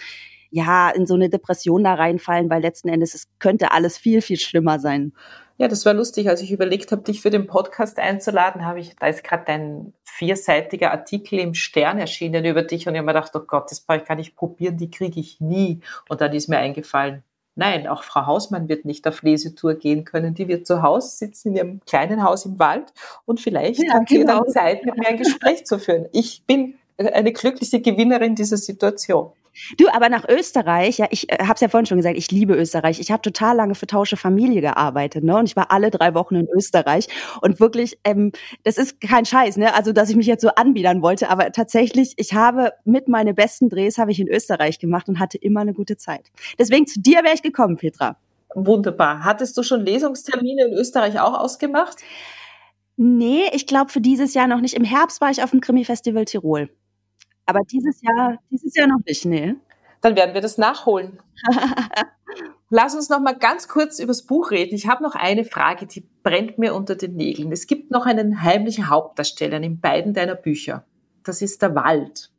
ja, 0.52 0.90
in 0.90 1.06
so 1.06 1.16
eine 1.16 1.30
Depression 1.30 1.84
da 1.84 1.96
reinfallen, 1.96 2.50
weil 2.50 2.62
letzten 2.62 2.88
Endes 2.88 3.14
es 3.14 3.28
könnte 3.40 3.72
alles 3.72 3.98
viel, 3.98 4.22
viel 4.22 4.38
schlimmer 4.38 4.80
sein. 4.80 5.12
Ja, 5.58 5.70
das 5.70 5.86
war 5.86 5.94
lustig. 5.94 6.28
Als 6.28 6.42
ich 6.42 6.52
überlegt 6.52 6.92
habe, 6.92 7.04
dich 7.04 7.22
für 7.22 7.30
den 7.30 7.48
Podcast 7.48 7.98
einzuladen, 7.98 8.66
habe 8.66 8.80
ich, 8.80 8.96
da 8.98 9.08
ist 9.08 9.24
gerade 9.24 9.48
ein 9.48 9.94
vierseitiger 10.04 10.92
Artikel 10.92 11.40
im 11.40 11.54
Stern 11.54 11.98
erschienen 11.98 12.44
über 12.44 12.62
dich 12.62 12.88
und 12.88 12.94
ich 12.94 13.00
habe 13.00 13.06
mir 13.06 13.14
gedacht, 13.14 13.32
oh 13.36 13.40
Gott, 13.40 13.72
das 13.72 13.80
brauche 13.80 14.00
ich 14.00 14.06
gar 14.06 14.16
nicht 14.16 14.36
probieren, 14.36 14.78
die 14.78 14.92
kriege 14.92 15.20
ich 15.20 15.40
nie. 15.40 15.80
Und 16.10 16.20
dann 16.20 16.34
ist 16.34 16.50
mir 16.50 16.58
eingefallen, 16.58 17.24
nein, 17.56 17.88
auch 17.88 18.04
Frau 18.04 18.26
Hausmann 18.26 18.68
wird 18.68 18.84
nicht 18.84 19.08
auf 19.08 19.22
Lesetour 19.22 19.76
gehen 19.76 20.04
können. 20.04 20.34
Die 20.34 20.50
wird 20.50 20.68
zu 20.68 20.82
Hause 20.82 21.10
sitzen 21.16 21.50
in 21.50 21.56
ihrem 21.56 21.80
kleinen 21.86 22.24
Haus 22.24 22.46
im 22.46 22.60
Wald 22.60 22.94
und 23.26 23.40
vielleicht 23.40 23.82
ja, 23.82 23.94
hat 23.94 24.10
sie 24.10 24.20
genau. 24.20 24.44
dann 24.44 24.50
Zeit, 24.50 24.86
mit 24.86 24.98
mir 24.98 25.08
ein 25.08 25.18
Gespräch 25.18 25.66
zu 25.66 25.80
führen. 25.80 26.08
Ich 26.12 26.44
bin 26.46 26.76
eine 26.98 27.32
glückliche 27.32 27.82
Gewinnerin 27.82 28.36
dieser 28.36 28.58
Situation. 28.58 29.32
Du, 29.78 29.88
aber 29.90 30.10
nach 30.10 30.28
Österreich, 30.28 30.98
ja, 30.98 31.08
ich 31.12 31.32
äh, 31.32 31.38
habe 31.40 31.54
es 31.54 31.62
ja 31.62 31.68
vorhin 31.68 31.86
schon 31.86 31.98
gesagt, 31.98 32.18
ich 32.18 32.32
liebe 32.32 32.56
Österreich. 32.56 33.00
Ich 33.00 33.12
habe 33.12 33.22
total 33.22 33.56
lange 33.56 33.76
für 33.76 33.88
Tausche 33.88 34.18
Familie 34.18 34.62
gearbeitet, 34.62 35.24
ne? 35.24 35.38
Und 35.38 35.46
ich 35.46 35.56
war 35.56 35.72
alle 35.72 35.92
drei 35.92 36.14
Wochen 36.14 36.36
in 36.36 36.48
Österreich. 36.50 37.08
Und 37.42 37.60
wirklich, 37.60 37.98
ähm, 38.04 38.32
das 38.64 38.78
ist 38.78 39.00
kein 39.00 39.26
Scheiß, 39.26 39.58
ne? 39.58 39.74
Also, 39.74 39.94
dass 39.94 40.10
ich 40.10 40.16
mich 40.16 40.28
jetzt 40.28 40.42
so 40.42 40.50
anbiedern 40.50 41.02
wollte, 41.02 41.30
aber 41.30 41.52
tatsächlich, 41.52 42.14
ich 42.18 42.34
habe 42.34 42.74
mit 42.84 43.08
meine 43.08 43.34
besten 43.34 43.70
Drehs 43.70 43.98
habe 43.98 44.12
ich 44.12 44.20
in 44.20 44.28
Österreich 44.28 44.80
gemacht 44.80 45.08
und 45.08 45.20
hatte 45.20 45.38
immer 45.38 45.62
eine 45.62 45.74
gute 45.74 45.98
Zeit. 45.98 46.32
Deswegen 46.60 46.88
zu 46.88 47.00
dir 47.00 47.24
wäre 47.24 47.34
ich 47.34 47.42
gekommen, 47.42 47.78
Petra. 47.78 48.18
Wunderbar. 48.54 49.24
Hattest 49.24 49.58
du 49.58 49.64
schon 49.64 49.82
Lesungstermine 49.82 50.66
in 50.66 50.74
Österreich 50.74 51.20
auch 51.20 51.34
ausgemacht? 51.34 51.98
Nee, 52.98 53.50
ich 53.52 53.68
glaube 53.68 53.92
für 53.92 54.00
dieses 54.00 54.34
Jahr 54.34 54.48
noch 54.48 54.62
nicht. 54.62 54.76
Im 54.76 54.86
Herbst 54.86 55.20
war 55.20 55.30
ich 55.30 55.44
auf 55.44 55.52
dem 55.52 55.60
Krimi-Festival 55.60 56.26
Tirol. 56.26 56.70
Aber 57.46 57.62
dieses 57.62 58.02
Jahr, 58.02 58.40
dieses 58.50 58.76
Jahr 58.76 58.88
noch 58.88 59.04
nicht, 59.06 59.26
nee. 59.26 59.56
Dann 60.02 60.16
werden 60.16 60.34
wir 60.34 60.42
das 60.42 60.58
nachholen. 60.58 61.20
Lass 62.70 62.96
uns 62.96 63.10
noch 63.10 63.20
mal 63.20 63.38
ganz 63.38 63.68
kurz 63.68 64.00
übers 64.00 64.24
Buch 64.24 64.52
reden. 64.52 64.76
Ich 64.76 64.88
habe 64.88 65.04
noch 65.04 65.16
eine 65.16 65.46
Frage, 65.46 65.86
die 65.86 66.08
brennt 66.24 66.58
mir 66.58 66.74
unter 66.74 66.96
den 66.96 67.16
Nägeln. 67.16 67.52
Es 67.52 67.68
gibt 67.68 67.92
noch 67.92 68.06
einen 68.06 68.42
heimlichen 68.42 68.90
Hauptdarsteller 68.90 69.62
in 69.62 69.80
beiden 69.80 70.14
deiner 70.14 70.36
Bücher. 70.36 70.86
Das 71.24 71.42
ist 71.42 71.62
der 71.62 71.76
Wald. 71.76 72.32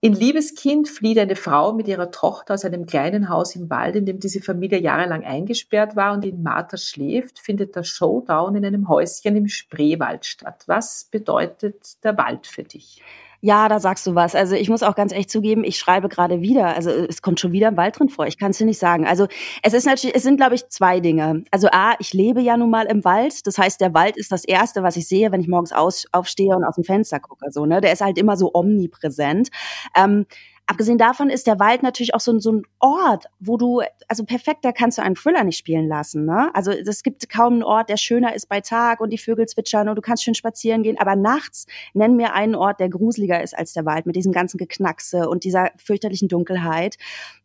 In 0.00 0.12
Liebeskind 0.12 0.88
flieht 0.88 1.18
eine 1.18 1.36
Frau 1.36 1.72
mit 1.72 1.88
ihrer 1.88 2.10
Tochter 2.10 2.54
aus 2.54 2.64
einem 2.64 2.86
kleinen 2.86 3.28
Haus 3.28 3.56
im 3.56 3.70
Wald, 3.70 3.96
in 3.96 4.04
dem 4.04 4.20
diese 4.20 4.40
Familie 4.42 4.78
jahrelang 4.78 5.24
eingesperrt 5.24 5.96
war 5.96 6.12
und 6.12 6.24
in 6.24 6.42
Martha 6.42 6.76
schläft, 6.76 7.38
findet 7.38 7.74
der 7.74 7.82
Showdown 7.82 8.56
in 8.56 8.64
einem 8.64 8.88
Häuschen 8.88 9.36
im 9.36 9.48
Spreewald 9.48 10.26
statt. 10.26 10.64
Was 10.66 11.08
bedeutet 11.10 12.04
der 12.04 12.16
Wald 12.18 12.46
für 12.46 12.62
dich? 12.62 13.02
Ja, 13.40 13.68
da 13.68 13.80
sagst 13.80 14.06
du 14.06 14.14
was. 14.14 14.34
Also 14.34 14.54
ich 14.54 14.68
muss 14.68 14.82
auch 14.82 14.94
ganz 14.94 15.12
echt 15.12 15.30
zugeben, 15.30 15.64
ich 15.64 15.78
schreibe 15.78 16.08
gerade 16.08 16.40
wieder. 16.40 16.74
Also 16.74 16.90
es 16.90 17.22
kommt 17.22 17.40
schon 17.40 17.52
wieder 17.52 17.68
ein 17.68 17.76
Wald 17.76 17.98
drin 17.98 18.08
vor. 18.08 18.26
Ich 18.26 18.38
kann 18.38 18.50
es 18.50 18.58
dir 18.58 18.64
nicht 18.64 18.78
sagen. 18.78 19.06
Also 19.06 19.26
es 19.62 19.72
ist 19.72 19.86
natürlich, 19.86 20.16
es 20.16 20.22
sind 20.22 20.36
glaube 20.36 20.54
ich 20.54 20.68
zwei 20.68 21.00
Dinge. 21.00 21.44
Also 21.50 21.68
a, 21.70 21.94
ich 21.98 22.12
lebe 22.12 22.40
ja 22.40 22.56
nun 22.56 22.70
mal 22.70 22.86
im 22.86 23.04
Wald. 23.04 23.46
Das 23.46 23.58
heißt, 23.58 23.80
der 23.80 23.94
Wald 23.94 24.16
ist 24.16 24.32
das 24.32 24.44
erste, 24.44 24.82
was 24.82 24.96
ich 24.96 25.06
sehe, 25.06 25.32
wenn 25.32 25.40
ich 25.40 25.48
morgens 25.48 25.72
aus, 25.72 26.06
aufstehe 26.12 26.56
und 26.56 26.64
aus 26.64 26.76
dem 26.76 26.84
Fenster 26.84 27.20
gucke. 27.20 27.50
So 27.50 27.66
ne, 27.66 27.80
der 27.80 27.92
ist 27.92 28.00
halt 28.00 28.18
immer 28.18 28.36
so 28.36 28.50
omnipräsent. 28.54 29.50
Ähm, 29.94 30.26
Abgesehen 30.68 30.98
davon 30.98 31.30
ist 31.30 31.46
der 31.46 31.60
Wald 31.60 31.84
natürlich 31.84 32.12
auch 32.12 32.20
so, 32.20 32.32
ein 32.32 32.40
so 32.40 32.50
ein 32.50 32.62
Ort, 32.80 33.26
wo 33.38 33.56
du, 33.56 33.82
also 34.08 34.24
perfekt, 34.24 34.64
da 34.64 34.72
kannst 34.72 34.98
du 34.98 35.02
einen 35.02 35.14
Thriller 35.14 35.44
nicht 35.44 35.58
spielen 35.58 35.86
lassen. 35.86 36.24
Ne? 36.24 36.50
Also 36.54 36.72
es 36.72 37.04
gibt 37.04 37.28
kaum 37.28 37.52
einen 37.52 37.62
Ort, 37.62 37.88
der 37.88 37.96
schöner 37.96 38.34
ist 38.34 38.48
bei 38.48 38.60
Tag 38.60 39.00
und 39.00 39.10
die 39.10 39.18
Vögel 39.18 39.46
zwitschern 39.46 39.88
und 39.88 39.94
du 39.94 40.02
kannst 40.02 40.24
schön 40.24 40.34
spazieren 40.34 40.82
gehen. 40.82 40.98
Aber 40.98 41.14
nachts 41.14 41.66
nenn 41.94 42.16
mir 42.16 42.34
einen 42.34 42.56
Ort, 42.56 42.80
der 42.80 42.88
gruseliger 42.88 43.40
ist 43.40 43.56
als 43.56 43.74
der 43.74 43.84
Wald, 43.84 44.06
mit 44.06 44.16
diesem 44.16 44.32
ganzen 44.32 44.58
Geknackse 44.58 45.28
und 45.28 45.44
dieser 45.44 45.70
fürchterlichen 45.76 46.26
Dunkelheit. 46.26 46.96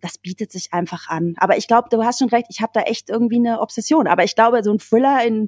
Das 0.02 0.18
bietet 0.18 0.52
sich 0.52 0.74
einfach 0.74 1.08
an. 1.08 1.36
Aber 1.38 1.58
ich 1.58 1.68
glaube, 1.68 1.90
du 1.92 2.04
hast 2.04 2.18
schon 2.18 2.30
recht, 2.30 2.48
ich 2.50 2.62
habe 2.62 2.72
da 2.74 2.82
echt 2.82 3.12
irgendwie 3.12 3.36
eine 3.36 3.62
Obsession. 3.62 4.08
Aber 4.08 4.24
ich 4.24 4.34
glaube, 4.34 4.64
so 4.64 4.72
ein 4.72 4.80
Thriller 4.80 5.24
in, 5.24 5.48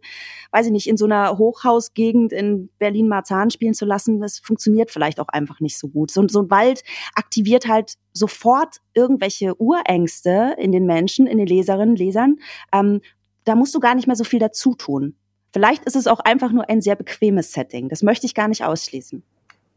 weiß 0.51 0.67
ich 0.67 0.71
nicht, 0.71 0.87
in 0.87 0.97
so 0.97 1.05
einer 1.05 1.39
Hochhausgegend 1.39 2.33
in 2.33 2.69
Berlin-Marzahn 2.77 3.49
spielen 3.49 3.73
zu 3.73 3.85
lassen, 3.85 4.19
das 4.19 4.37
funktioniert 4.37 4.91
vielleicht 4.91 5.19
auch 5.19 5.29
einfach 5.29 5.59
nicht 5.59 5.79
so 5.79 5.87
gut. 5.87 6.11
So, 6.11 6.27
so 6.27 6.43
ein 6.43 6.51
Wald 6.51 6.83
aktiviert 7.15 7.62
aktiviert 7.63 7.67
halt 7.67 7.93
sofort 8.13 8.77
irgendwelche 8.93 9.59
Urängste 9.59 10.55
in 10.57 10.71
den 10.71 10.85
Menschen, 10.85 11.27
in 11.27 11.37
den 11.37 11.47
Leserinnen, 11.47 11.95
Lesern, 11.95 12.37
ähm, 12.71 13.01
da 13.45 13.55
musst 13.55 13.73
du 13.75 13.79
gar 13.79 13.95
nicht 13.95 14.07
mehr 14.07 14.15
so 14.15 14.23
viel 14.23 14.39
dazu 14.39 14.75
tun. 14.75 15.15
Vielleicht 15.51 15.85
ist 15.85 15.95
es 15.95 16.07
auch 16.07 16.19
einfach 16.19 16.51
nur 16.51 16.69
ein 16.69 16.81
sehr 16.81 16.95
bequemes 16.95 17.51
Setting. 17.51 17.89
Das 17.89 18.01
möchte 18.01 18.25
ich 18.25 18.33
gar 18.33 18.47
nicht 18.47 18.63
ausschließen. 18.63 19.23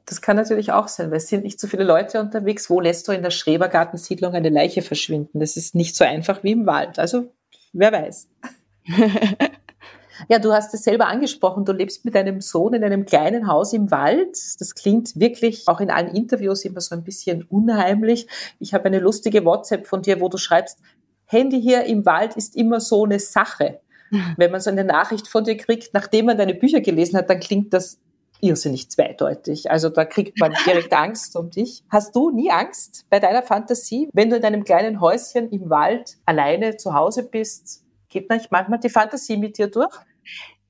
Das 0.07 0.23
kann 0.23 0.37
natürlich 0.37 0.71
auch 0.73 0.89
sein, 0.89 1.11
weil 1.11 1.17
es 1.17 1.29
sind 1.29 1.43
nicht 1.43 1.59
so 1.59 1.67
viele 1.67 1.83
Leute 1.85 2.21
unterwegs. 2.21 2.71
Wo 2.71 2.81
lässt 2.81 3.09
du 3.09 3.13
in 3.13 3.23
der 3.23 3.31
Schrebergartensiedlung 3.31 4.35
eine 4.35 4.51
Leiche 4.51 4.83
verschwinden? 4.83 5.41
Das 5.41 5.57
ist 5.57 5.75
nicht 5.75 5.97
so 5.97 6.05
einfach 6.05 6.45
wie 6.45 6.53
im 6.53 6.65
Wald. 6.65 6.99
Also, 6.99 7.33
wer 7.73 7.93
weiß. 7.93 8.29
ja, 10.29 10.39
du 10.39 10.53
hast 10.53 10.75
es 10.75 10.85
selber 10.85 11.09
angesprochen. 11.09 11.65
Du 11.65 11.73
lebst 11.73 12.05
mit 12.05 12.15
deinem 12.15 12.41
Sohn 12.41 12.75
in 12.75 12.85
einem 12.85 13.05
kleinen 13.05 13.47
Haus 13.47 13.73
im 13.73 13.91
Wald. 13.91 14.37
Das 14.59 14.75
klingt 14.75 15.19
wirklich 15.19 15.69
auch 15.69 15.81
in 15.81 15.91
allen 15.91 16.15
Interviews 16.15 16.65
immer 16.65 16.81
so 16.81 16.95
ein 16.95 17.05
bisschen 17.05 17.45
unheimlich. 17.45 18.27
Ich 18.59 18.75
habe 18.75 18.87
eine 18.87 19.01
lustige 19.01 19.45
WhatsApp 19.45 19.87
von 19.87 20.03
dir, 20.03 20.21
wo 20.21 20.29
du 20.29 20.39
schreibst, 20.39 20.79
Handy 21.27 21.61
hier 21.61 21.85
im 21.85 22.07
Wald 22.07 22.37
ist 22.37 22.57
immer 22.57 22.81
so 22.81 23.05
eine 23.05 23.19
Sache. 23.19 23.81
Wenn 24.37 24.51
man 24.51 24.61
so 24.61 24.71
eine 24.71 24.85
Nachricht 24.85 25.29
von 25.29 25.45
dir 25.45 25.57
kriegt, 25.57 25.93
nachdem 25.93 26.27
man 26.27 26.39
deine 26.39 26.55
Bücher 26.55 26.81
gelesen 26.81 27.17
hat, 27.19 27.29
dann 27.29 27.41
klingt 27.41 27.73
das 27.73 27.99
irrsinnig 28.41 28.91
zweideutig. 28.91 29.71
Also 29.71 29.89
da 29.89 30.05
kriegt 30.05 30.39
man 30.39 30.53
direkt 30.67 30.93
Angst 30.93 31.37
um 31.37 31.51
dich. 31.51 31.83
Hast 31.89 32.15
du 32.15 32.31
nie 32.31 32.51
Angst 32.51 33.07
bei 33.11 33.19
deiner 33.19 33.43
Fantasie, 33.43 34.09
wenn 34.13 34.31
du 34.31 34.37
in 34.37 34.43
deinem 34.43 34.65
kleinen 34.65 35.01
Häuschen 35.01 35.51
im 35.51 35.71
Wald 35.71 36.19
alleine 36.27 36.77
zu 36.77 36.95
Hause 36.95 37.25
bist? 37.25 37.86
Geht 38.09 38.31
nicht 38.31 38.51
manchmal 38.51 38.81
die 38.81 38.89
Fantasie 38.89 39.37
mit 39.37 39.59
dir 39.59 39.69
durch? 39.69 39.95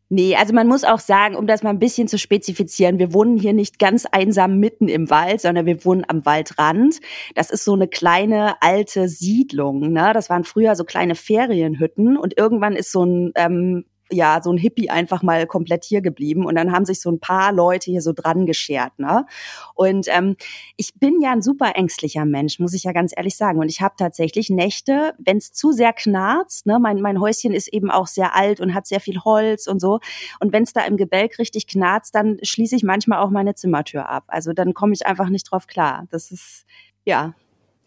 Nee, 0.08 0.36
also 0.36 0.54
man 0.54 0.68
muss 0.68 0.84
auch 0.84 1.00
sagen, 1.00 1.34
um 1.34 1.48
das 1.48 1.64
mal 1.64 1.70
ein 1.70 1.80
bisschen 1.80 2.06
zu 2.06 2.16
spezifizieren, 2.16 3.00
wir 3.00 3.12
wohnen 3.12 3.36
hier 3.36 3.52
nicht 3.52 3.80
ganz 3.80 4.06
einsam 4.06 4.58
mitten 4.60 4.88
im 4.88 5.10
Wald, 5.10 5.40
sondern 5.40 5.66
wir 5.66 5.84
wohnen 5.84 6.04
am 6.06 6.24
Waldrand. 6.24 7.00
Das 7.34 7.50
ist 7.50 7.64
so 7.64 7.74
eine 7.74 7.88
kleine 7.88 8.62
alte 8.62 9.08
Siedlung. 9.08 9.80
Ne? 9.92 10.12
Das 10.14 10.30
waren 10.30 10.44
früher 10.44 10.76
so 10.76 10.84
kleine 10.84 11.16
Ferienhütten 11.16 12.16
und 12.16 12.38
irgendwann 12.38 12.76
ist 12.76 12.92
so 12.92 13.04
ein 13.04 13.32
ähm, 13.34 13.84
ja, 14.10 14.40
so 14.42 14.52
ein 14.52 14.58
Hippie 14.58 14.90
einfach 14.90 15.22
mal 15.22 15.46
komplett 15.46 15.84
hier 15.84 16.00
geblieben 16.00 16.46
und 16.46 16.54
dann 16.54 16.72
haben 16.72 16.84
sich 16.84 17.00
so 17.00 17.10
ein 17.10 17.18
paar 17.18 17.52
Leute 17.52 17.90
hier 17.90 18.02
so 18.02 18.12
dran 18.12 18.46
geschert, 18.46 18.98
ne? 18.98 19.26
Und 19.74 20.06
ähm, 20.08 20.36
ich 20.76 20.94
bin 20.94 21.20
ja 21.20 21.32
ein 21.32 21.42
super 21.42 21.72
ängstlicher 21.74 22.24
Mensch, 22.24 22.58
muss 22.58 22.74
ich 22.74 22.84
ja 22.84 22.92
ganz 22.92 23.12
ehrlich 23.16 23.36
sagen. 23.36 23.58
Und 23.58 23.68
ich 23.68 23.80
habe 23.80 23.94
tatsächlich 23.98 24.48
Nächte, 24.50 25.14
wenn 25.18 25.38
es 25.38 25.52
zu 25.52 25.72
sehr 25.72 25.92
knarzt, 25.92 26.66
ne, 26.66 26.78
mein, 26.78 27.00
mein 27.00 27.20
Häuschen 27.20 27.52
ist 27.52 27.68
eben 27.68 27.90
auch 27.90 28.06
sehr 28.06 28.34
alt 28.36 28.60
und 28.60 28.74
hat 28.74 28.86
sehr 28.86 29.00
viel 29.00 29.18
Holz 29.24 29.66
und 29.66 29.80
so. 29.80 30.00
Und 30.40 30.52
wenn 30.52 30.62
es 30.62 30.72
da 30.72 30.84
im 30.84 30.96
Gebälk 30.96 31.38
richtig 31.38 31.66
knarzt, 31.66 32.14
dann 32.14 32.38
schließe 32.42 32.76
ich 32.76 32.84
manchmal 32.84 33.20
auch 33.20 33.30
meine 33.30 33.54
Zimmertür 33.54 34.08
ab. 34.08 34.24
Also 34.28 34.52
dann 34.52 34.74
komme 34.74 34.92
ich 34.92 35.06
einfach 35.06 35.28
nicht 35.28 35.50
drauf 35.50 35.66
klar. 35.66 36.06
Das 36.10 36.30
ist, 36.30 36.64
ja, 37.04 37.34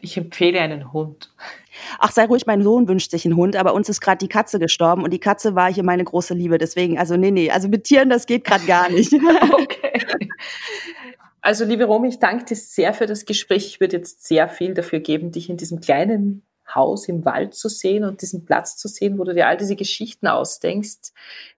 ich 0.02 0.18
empfehle 0.18 0.60
einen 0.60 0.92
Hund. 0.94 1.34
Ach, 2.00 2.12
sei 2.12 2.26
ruhig, 2.26 2.46
mein 2.46 2.64
Sohn 2.64 2.88
wünscht 2.88 3.12
sich 3.12 3.26
einen 3.26 3.36
Hund, 3.36 3.56
aber 3.56 3.74
uns 3.74 3.90
ist 3.90 4.02
gerade 4.02 4.18
die 4.18 4.28
Katze 4.28 4.60
gestorben 4.60 5.04
und 5.04 5.12
die 5.12 5.20
Katze 5.20 5.56
war 5.56 5.72
hier 5.72 5.84
meine 5.84 6.04
große 6.04 6.34
Liebe. 6.34 6.58
Deswegen, 6.58 6.98
also 6.98 7.18
nee, 7.18 7.32
nee, 7.32 7.52
also 7.52 7.68
mit 7.68 7.86
Tieren, 7.86 8.10
das 8.10 8.26
geht 8.26 8.44
gerade 8.44 8.66
gar 8.66 8.90
nicht. 8.90 9.14
okay. 9.52 10.30
Also, 11.42 11.64
liebe 11.64 11.86
Romy, 11.86 12.10
ich 12.10 12.20
danke 12.20 12.46
dir 12.46 12.56
sehr 12.56 12.94
für 12.94 13.06
das 13.06 13.26
Gespräch. 13.26 13.66
Ich 13.66 13.80
würde 13.80 13.98
jetzt 13.98 14.28
sehr 14.28 14.50
viel 14.50 14.74
dafür 14.74 15.00
geben, 15.00 15.32
dich 15.32 15.50
in 15.50 15.58
diesem 15.58 15.80
kleinen 15.80 16.44
Haus 16.76 17.08
im 17.08 17.26
Wald 17.26 17.56
zu 17.56 17.70
sehen 17.70 18.04
und 18.04 18.22
diesen 18.22 18.46
Platz 18.46 18.78
zu 18.78 18.88
sehen, 18.88 19.18
wo 19.18 19.24
du 19.24 19.34
dir 19.34 19.48
all 19.48 19.58
diese 19.58 19.76
Geschichten 19.76 20.28
ausdenkst. 20.28 21.14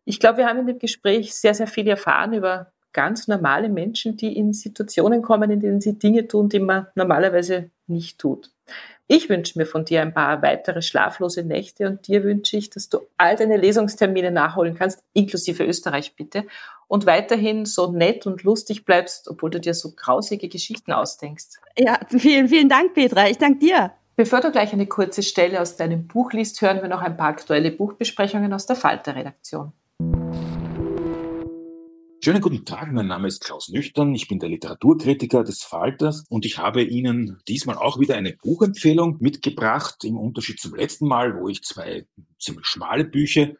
Ich 0.05 0.19
glaube, 0.19 0.39
wir 0.39 0.47
haben 0.47 0.59
in 0.59 0.67
dem 0.67 0.79
Gespräch 0.79 1.33
sehr, 1.33 1.53
sehr 1.53 1.67
viel 1.67 1.87
erfahren 1.87 2.33
über 2.33 2.71
ganz 2.93 3.27
normale 3.27 3.69
Menschen, 3.69 4.17
die 4.17 4.35
in 4.35 4.53
Situationen 4.53 5.21
kommen, 5.21 5.49
in 5.49 5.59
denen 5.59 5.81
sie 5.81 5.97
Dinge 5.97 6.27
tun, 6.27 6.49
die 6.49 6.59
man 6.59 6.87
normalerweise 6.95 7.71
nicht 7.91 8.19
tut. 8.19 8.51
Ich 9.07 9.27
wünsche 9.27 9.59
mir 9.59 9.65
von 9.65 9.83
dir 9.83 10.01
ein 10.01 10.13
paar 10.13 10.41
weitere 10.41 10.81
schlaflose 10.81 11.43
Nächte 11.43 11.85
und 11.85 12.07
dir 12.07 12.23
wünsche 12.23 12.55
ich, 12.55 12.69
dass 12.69 12.87
du 12.87 12.99
all 13.17 13.35
deine 13.35 13.57
Lesungstermine 13.57 14.31
nachholen 14.31 14.73
kannst, 14.73 15.03
inklusive 15.11 15.65
Österreich 15.65 16.15
bitte, 16.15 16.45
und 16.87 17.05
weiterhin 17.05 17.65
so 17.65 17.91
nett 17.91 18.25
und 18.25 18.43
lustig 18.43 18.85
bleibst, 18.85 19.27
obwohl 19.27 19.49
du 19.49 19.59
dir 19.59 19.73
so 19.73 19.91
grausige 19.95 20.47
Geschichten 20.47 20.93
ausdenkst. 20.93 21.59
Ja, 21.77 21.99
vielen, 22.07 22.47
vielen 22.47 22.69
Dank, 22.69 22.93
Petra. 22.93 23.29
Ich 23.29 23.37
danke 23.37 23.59
dir. 23.59 23.91
Bevor 24.15 24.39
du 24.39 24.51
gleich 24.51 24.71
eine 24.71 24.87
kurze 24.87 25.23
Stelle 25.23 25.61
aus 25.61 25.77
deinem 25.77 26.07
Buch 26.07 26.31
liest, 26.31 26.61
hören 26.61 26.81
wir 26.81 26.89
noch 26.89 27.01
ein 27.01 27.17
paar 27.17 27.29
aktuelle 27.29 27.71
Buchbesprechungen 27.71 28.53
aus 28.53 28.65
der 28.65 28.75
Falter-Redaktion. 28.75 29.73
Schönen 32.23 32.41
guten 32.41 32.65
Tag, 32.65 32.91
mein 32.91 33.07
Name 33.07 33.27
ist 33.27 33.43
Klaus 33.43 33.69
Nüchtern, 33.69 34.13
ich 34.13 34.27
bin 34.27 34.37
der 34.37 34.49
Literaturkritiker 34.49 35.43
des 35.43 35.63
Falters 35.63 36.23
und 36.29 36.45
ich 36.45 36.59
habe 36.59 36.83
Ihnen 36.83 37.41
diesmal 37.47 37.77
auch 37.77 37.99
wieder 37.99 38.15
eine 38.15 38.33
Buchempfehlung 38.33 39.17
mitgebracht. 39.19 40.03
Im 40.03 40.17
Unterschied 40.17 40.59
zum 40.59 40.75
letzten 40.75 41.07
Mal, 41.07 41.35
wo 41.35 41.49
ich 41.49 41.63
zwei 41.63 42.05
ziemlich 42.37 42.67
schmale 42.67 43.05
Bücher 43.05 43.53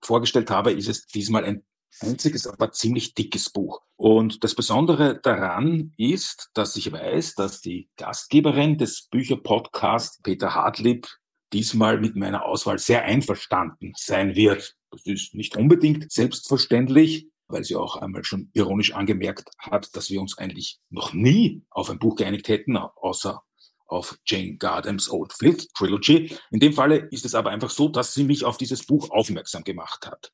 vorgestellt 0.00 0.48
habe, 0.52 0.70
ist 0.70 0.88
es 0.88 1.06
diesmal 1.06 1.44
ein 1.44 1.64
einziges, 1.98 2.46
aber 2.46 2.70
ziemlich 2.70 3.14
dickes 3.14 3.50
Buch. 3.50 3.82
Und 3.96 4.44
das 4.44 4.54
Besondere 4.54 5.18
daran 5.20 5.92
ist, 5.96 6.50
dass 6.54 6.76
ich 6.76 6.92
weiß, 6.92 7.34
dass 7.34 7.62
die 7.62 7.88
Gastgeberin 7.96 8.78
des 8.78 9.08
Bücherpodcasts, 9.10 10.22
Peter 10.22 10.54
Hartlieb, 10.54 11.08
diesmal 11.52 11.98
mit 11.98 12.14
meiner 12.14 12.44
Auswahl 12.44 12.78
sehr 12.78 13.02
einverstanden 13.02 13.92
sein 13.96 14.36
wird. 14.36 14.76
Das 14.92 15.04
ist 15.04 15.34
nicht 15.34 15.56
unbedingt 15.56 16.12
selbstverständlich, 16.12 17.26
weil 17.48 17.64
sie 17.64 17.76
auch 17.76 17.96
einmal 17.96 18.24
schon 18.24 18.50
ironisch 18.52 18.94
angemerkt 18.94 19.50
hat, 19.58 19.94
dass 19.96 20.10
wir 20.10 20.20
uns 20.20 20.38
eigentlich 20.38 20.78
noch 20.90 21.12
nie 21.12 21.62
auf 21.70 21.90
ein 21.90 21.98
Buch 21.98 22.16
geeinigt 22.16 22.48
hätten, 22.48 22.76
außer 22.76 23.42
auf 23.86 24.18
Jane 24.26 24.56
Gardams 24.56 25.10
Old 25.10 25.32
Filth 25.32 25.68
Trilogy. 25.74 26.36
In 26.50 26.60
dem 26.60 26.72
Falle 26.72 27.08
ist 27.10 27.24
es 27.24 27.34
aber 27.34 27.50
einfach 27.50 27.70
so, 27.70 27.88
dass 27.88 28.14
sie 28.14 28.24
mich 28.24 28.44
auf 28.44 28.56
dieses 28.56 28.86
Buch 28.86 29.10
aufmerksam 29.10 29.62
gemacht 29.64 30.06
hat. 30.06 30.32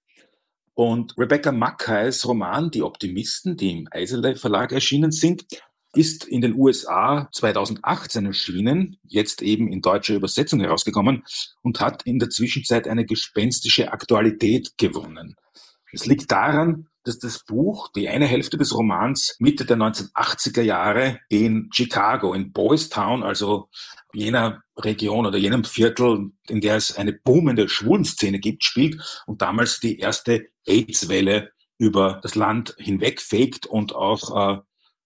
Und 0.74 1.18
Rebecca 1.18 1.52
Mackays 1.52 2.24
Roman 2.26 2.70
Die 2.70 2.82
Optimisten, 2.82 3.56
die 3.56 3.72
im 3.72 3.88
Eisele 3.90 4.36
Verlag 4.36 4.72
erschienen 4.72 5.12
sind, 5.12 5.44
ist 5.94 6.24
in 6.24 6.40
den 6.40 6.54
USA 6.54 7.28
2018 7.32 8.26
erschienen, 8.26 8.96
jetzt 9.02 9.42
eben 9.42 9.72
in 9.72 9.82
deutscher 9.82 10.14
Übersetzung 10.14 10.60
herausgekommen 10.60 11.24
und 11.62 11.80
hat 11.80 12.04
in 12.04 12.20
der 12.20 12.30
Zwischenzeit 12.30 12.86
eine 12.86 13.04
gespenstische 13.04 13.92
Aktualität 13.92 14.78
gewonnen. 14.78 15.34
Es 15.92 16.06
liegt 16.06 16.30
daran, 16.30 16.86
dass 17.04 17.18
das 17.18 17.44
Buch, 17.44 17.88
die 17.92 18.08
eine 18.08 18.26
Hälfte 18.26 18.56
des 18.56 18.74
Romans, 18.74 19.36
Mitte 19.38 19.64
der 19.64 19.76
1980er 19.76 20.62
Jahre 20.62 21.20
in 21.28 21.70
Chicago, 21.72 22.34
in 22.34 22.52
Boys 22.52 22.88
Town, 22.88 23.22
also 23.22 23.68
jener 24.12 24.62
Region 24.76 25.26
oder 25.26 25.38
jenem 25.38 25.64
Viertel, 25.64 26.30
in 26.48 26.60
der 26.60 26.76
es 26.76 26.96
eine 26.96 27.12
boomende 27.12 27.68
Schwulenszene 27.68 28.38
gibt, 28.38 28.64
spielt 28.64 29.22
und 29.26 29.42
damals 29.42 29.80
die 29.80 29.98
erste 29.98 30.48
AIDS-Welle 30.66 31.52
über 31.78 32.20
das 32.22 32.34
Land 32.34 32.74
hinwegfegt 32.78 33.66
und 33.66 33.94
auch 33.94 34.58
äh, 34.58 34.60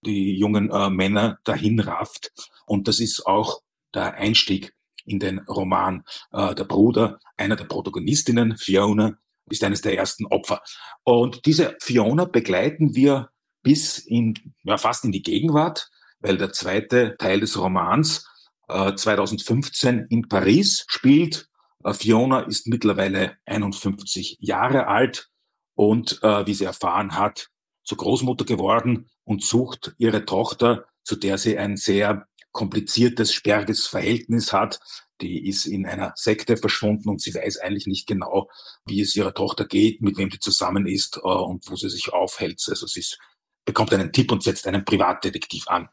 die 0.04 0.36
jungen 0.36 0.70
äh, 0.70 0.90
Männer 0.90 1.38
dahin 1.44 1.80
rafft. 1.80 2.32
Und 2.66 2.88
das 2.88 3.00
ist 3.00 3.26
auch 3.26 3.62
der 3.94 4.14
Einstieg 4.14 4.74
in 5.04 5.20
den 5.20 5.40
Roman. 5.40 6.04
Äh, 6.32 6.54
der 6.54 6.64
Bruder 6.64 7.20
einer 7.36 7.56
der 7.56 7.64
Protagonistinnen, 7.64 8.56
Fiona, 8.56 9.16
ist 9.50 9.64
eines 9.64 9.82
der 9.82 9.96
ersten 9.96 10.26
Opfer. 10.26 10.62
Und 11.02 11.46
diese 11.46 11.76
Fiona 11.80 12.24
begleiten 12.24 12.94
wir 12.94 13.30
bis 13.62 13.98
in, 13.98 14.34
ja, 14.62 14.78
fast 14.78 15.04
in 15.04 15.12
die 15.12 15.22
Gegenwart, 15.22 15.90
weil 16.20 16.38
der 16.38 16.52
zweite 16.52 17.16
Teil 17.18 17.40
des 17.40 17.58
Romans 17.58 18.26
äh, 18.68 18.94
2015 18.94 20.06
in 20.10 20.28
Paris 20.28 20.84
spielt. 20.88 21.48
Äh, 21.82 21.94
Fiona 21.94 22.40
ist 22.40 22.66
mittlerweile 22.66 23.36
51 23.46 24.38
Jahre 24.40 24.86
alt 24.86 25.30
und, 25.74 26.22
äh, 26.22 26.46
wie 26.46 26.54
sie 26.54 26.64
erfahren 26.64 27.16
hat, 27.18 27.50
zur 27.82 27.98
Großmutter 27.98 28.44
geworden 28.44 29.10
und 29.24 29.42
sucht 29.42 29.94
ihre 29.98 30.24
Tochter, 30.24 30.86
zu 31.02 31.16
der 31.16 31.36
sie 31.36 31.58
ein 31.58 31.76
sehr 31.76 32.26
kompliziertes, 32.54 33.34
sperriges 33.34 33.86
Verhältnis 33.86 34.52
hat, 34.52 34.80
die 35.20 35.46
ist 35.48 35.66
in 35.66 35.86
einer 35.86 36.12
Sekte 36.16 36.56
verschwunden 36.56 37.08
und 37.08 37.20
sie 37.20 37.34
weiß 37.34 37.58
eigentlich 37.58 37.86
nicht 37.86 38.06
genau, 38.06 38.48
wie 38.86 39.00
es 39.00 39.14
ihrer 39.14 39.34
Tochter 39.34 39.66
geht, 39.66 40.00
mit 40.00 40.16
wem 40.16 40.30
sie 40.30 40.38
zusammen 40.38 40.86
ist 40.86 41.18
äh, 41.18 41.28
und 41.28 41.70
wo 41.70 41.76
sie 41.76 41.90
sich 41.90 42.12
aufhält. 42.12 42.64
Also 42.68 42.86
sie 42.86 43.00
ist, 43.00 43.18
bekommt 43.64 43.92
einen 43.92 44.12
Tipp 44.12 44.32
und 44.32 44.42
setzt 44.42 44.66
einen 44.66 44.84
Privatdetektiv 44.84 45.68
an. 45.68 45.88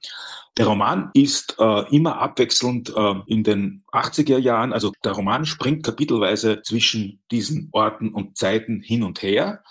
Der 0.57 0.67
Roman 0.67 1.11
ist 1.13 1.55
äh, 1.59 1.95
immer 1.95 2.19
abwechselnd 2.19 2.93
äh, 2.95 3.15
in 3.27 3.43
den 3.43 3.83
80er 3.91 4.37
Jahren. 4.37 4.73
Also 4.73 4.91
der 5.03 5.13
Roman 5.13 5.45
springt 5.45 5.83
kapitelweise 5.83 6.61
zwischen 6.63 7.21
diesen 7.31 7.69
Orten 7.71 8.13
und 8.13 8.37
Zeiten 8.37 8.81
hin 8.81 9.03
und 9.03 9.21
her. 9.21 9.63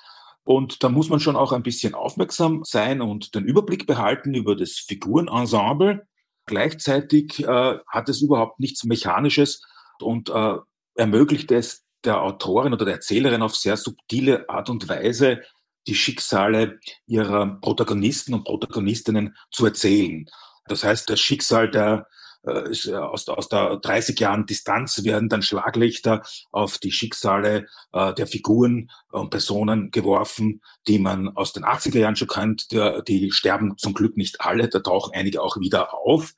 Und 0.42 0.82
da 0.82 0.88
muss 0.88 1.10
man 1.10 1.20
schon 1.20 1.36
auch 1.36 1.52
ein 1.52 1.62
bisschen 1.62 1.94
aufmerksam 1.94 2.62
sein 2.64 3.02
und 3.02 3.34
den 3.34 3.44
Überblick 3.44 3.86
behalten 3.86 4.34
über 4.34 4.56
das 4.56 4.72
Figurenensemble. 4.78 6.06
Gleichzeitig 6.46 7.44
äh, 7.44 7.78
hat 7.86 8.08
es 8.08 8.22
überhaupt 8.22 8.60
nichts 8.60 8.84
Mechanisches 8.84 9.62
und 10.00 10.30
äh, 10.30 10.56
ermöglicht 10.94 11.50
es 11.52 11.84
der 12.04 12.22
Autorin 12.22 12.72
oder 12.72 12.84
der 12.84 12.94
Erzählerin 12.94 13.42
auf 13.42 13.54
sehr 13.54 13.76
subtile 13.76 14.48
Art 14.48 14.70
und 14.70 14.88
Weise, 14.88 15.42
die 15.86 15.94
Schicksale 15.94 16.78
ihrer 17.06 17.58
Protagonisten 17.60 18.34
und 18.34 18.44
Protagonistinnen 18.44 19.36
zu 19.50 19.66
erzählen. 19.66 20.26
Das 20.66 20.84
heißt, 20.84 21.10
das 21.10 21.20
Schicksal 21.20 21.70
der 21.70 22.06
äh, 22.46 22.70
äh 22.70 22.94
aus, 22.96 23.28
aus 23.28 23.48
der 23.48 23.76
30 23.76 24.18
Jahren 24.18 24.46
Distanz 24.46 25.04
werden 25.04 25.28
dann 25.28 25.42
Schlaglichter 25.42 26.22
auf 26.50 26.78
die 26.78 26.92
Schicksale 26.92 27.66
äh, 27.92 28.14
der 28.14 28.26
Figuren 28.26 28.90
und 29.10 29.30
Personen 29.30 29.90
geworfen, 29.90 30.60
die 30.86 30.98
man 30.98 31.28
aus 31.36 31.52
den 31.52 31.64
80er 31.64 31.98
Jahren 31.98 32.16
schon 32.16 32.28
kennt. 32.28 32.72
Der, 32.72 33.02
die 33.02 33.30
sterben 33.32 33.76
zum 33.78 33.94
Glück 33.94 34.16
nicht 34.16 34.40
alle, 34.40 34.68
da 34.68 34.80
tauchen 34.80 35.14
einige 35.14 35.42
auch 35.42 35.58
wieder 35.58 35.94
auf. 35.94 36.34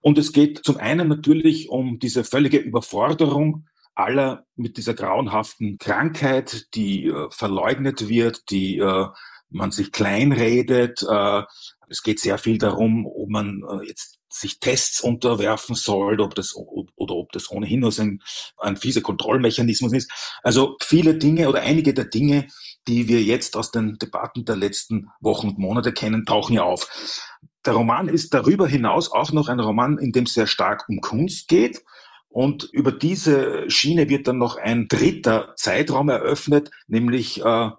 Und 0.00 0.18
es 0.18 0.32
geht 0.32 0.64
zum 0.64 0.76
einen 0.76 1.08
natürlich 1.08 1.68
um 1.68 1.98
diese 1.98 2.24
völlige 2.24 2.58
Überforderung 2.58 3.66
aller 3.96 4.44
mit 4.54 4.76
dieser 4.76 4.94
grauenhaften 4.94 5.78
Krankheit, 5.78 6.74
die 6.74 7.06
äh, 7.06 7.28
verleugnet 7.30 8.08
wird, 8.08 8.50
die 8.50 8.78
äh, 8.78 9.06
man 9.48 9.70
sich 9.70 9.90
kleinredet. 9.90 11.02
Äh, 11.08 11.42
es 11.88 12.02
geht 12.02 12.20
sehr 12.20 12.38
viel 12.38 12.58
darum, 12.58 13.06
ob 13.06 13.28
man 13.30 13.62
äh, 13.68 13.86
jetzt 13.86 14.15
sich 14.40 14.60
Tests 14.60 15.00
unterwerfen 15.00 15.74
soll, 15.74 16.20
ob 16.20 16.34
das, 16.34 16.54
oder 16.54 17.14
ob 17.14 17.32
das 17.32 17.50
ohnehin 17.50 17.80
nur 17.80 17.92
ein, 17.98 18.22
ein 18.58 18.76
fieser 18.76 19.00
Kontrollmechanismus 19.00 19.92
ist. 19.92 20.10
Also 20.42 20.76
viele 20.82 21.16
Dinge 21.16 21.48
oder 21.48 21.62
einige 21.62 21.94
der 21.94 22.04
Dinge, 22.06 22.48
die 22.86 23.08
wir 23.08 23.22
jetzt 23.22 23.56
aus 23.56 23.70
den 23.70 23.98
Debatten 23.98 24.44
der 24.44 24.56
letzten 24.56 25.08
Wochen 25.20 25.48
und 25.48 25.58
Monate 25.58 25.92
kennen, 25.92 26.26
tauchen 26.26 26.54
ja 26.54 26.62
auf. 26.62 26.88
Der 27.64 27.74
Roman 27.74 28.08
ist 28.08 28.32
darüber 28.32 28.68
hinaus 28.68 29.10
auch 29.10 29.32
noch 29.32 29.48
ein 29.48 29.58
Roman, 29.58 29.98
in 29.98 30.12
dem 30.12 30.24
es 30.24 30.34
sehr 30.34 30.46
stark 30.46 30.88
um 30.88 31.00
Kunst 31.00 31.48
geht. 31.48 31.82
Und 32.28 32.64
über 32.72 32.92
diese 32.92 33.68
Schiene 33.70 34.08
wird 34.08 34.28
dann 34.28 34.38
noch 34.38 34.56
ein 34.56 34.88
dritter 34.88 35.54
Zeitraum 35.56 36.10
eröffnet, 36.10 36.70
nämlich 36.86 37.42
äh, 37.42 37.70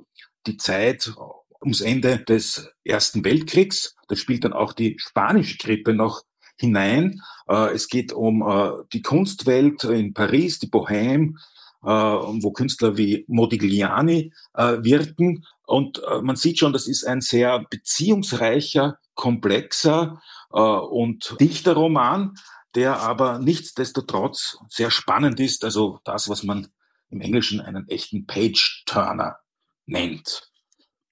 die 0.47 0.57
Zeit 0.57 1.13
ums 1.61 1.81
Ende 1.81 2.19
des 2.19 2.69
Ersten 2.83 3.23
Weltkriegs. 3.23 3.95
Da 4.07 4.15
spielt 4.15 4.43
dann 4.43 4.53
auch 4.53 4.73
die 4.73 4.97
spanische 4.99 5.57
Grippe 5.57 5.93
noch 5.93 6.23
hinein. 6.57 7.21
Äh, 7.47 7.73
es 7.73 7.87
geht 7.87 8.13
um 8.13 8.41
äh, 8.41 8.83
die 8.93 9.01
Kunstwelt 9.01 9.83
in 9.83 10.13
Paris, 10.13 10.59
die 10.59 10.69
Bohème, 10.69 11.35
äh, 11.83 11.87
wo 11.87 12.51
Künstler 12.51 12.97
wie 12.97 13.25
Modigliani 13.27 14.33
wirken. 14.53 15.45
Und 15.65 16.01
man 16.21 16.35
sieht 16.37 16.59
schon, 16.59 16.73
das 16.73 16.87
ist 16.87 17.05
ein 17.05 17.21
sehr 17.21 17.65
beziehungsreicher, 17.69 18.97
komplexer 19.15 20.21
und 20.49 21.35
dichter 21.41 21.73
Roman, 21.73 22.35
der 22.73 23.01
aber 23.01 23.39
nichtsdestotrotz 23.39 24.57
sehr 24.69 24.91
spannend 24.91 25.39
ist. 25.41 25.65
Also 25.65 25.99
das, 26.05 26.29
was 26.29 26.43
man 26.43 26.69
im 27.09 27.19
Englischen 27.19 27.59
einen 27.59 27.87
echten 27.89 28.25
Page-Turner 28.25 29.39
nennt. 29.85 30.49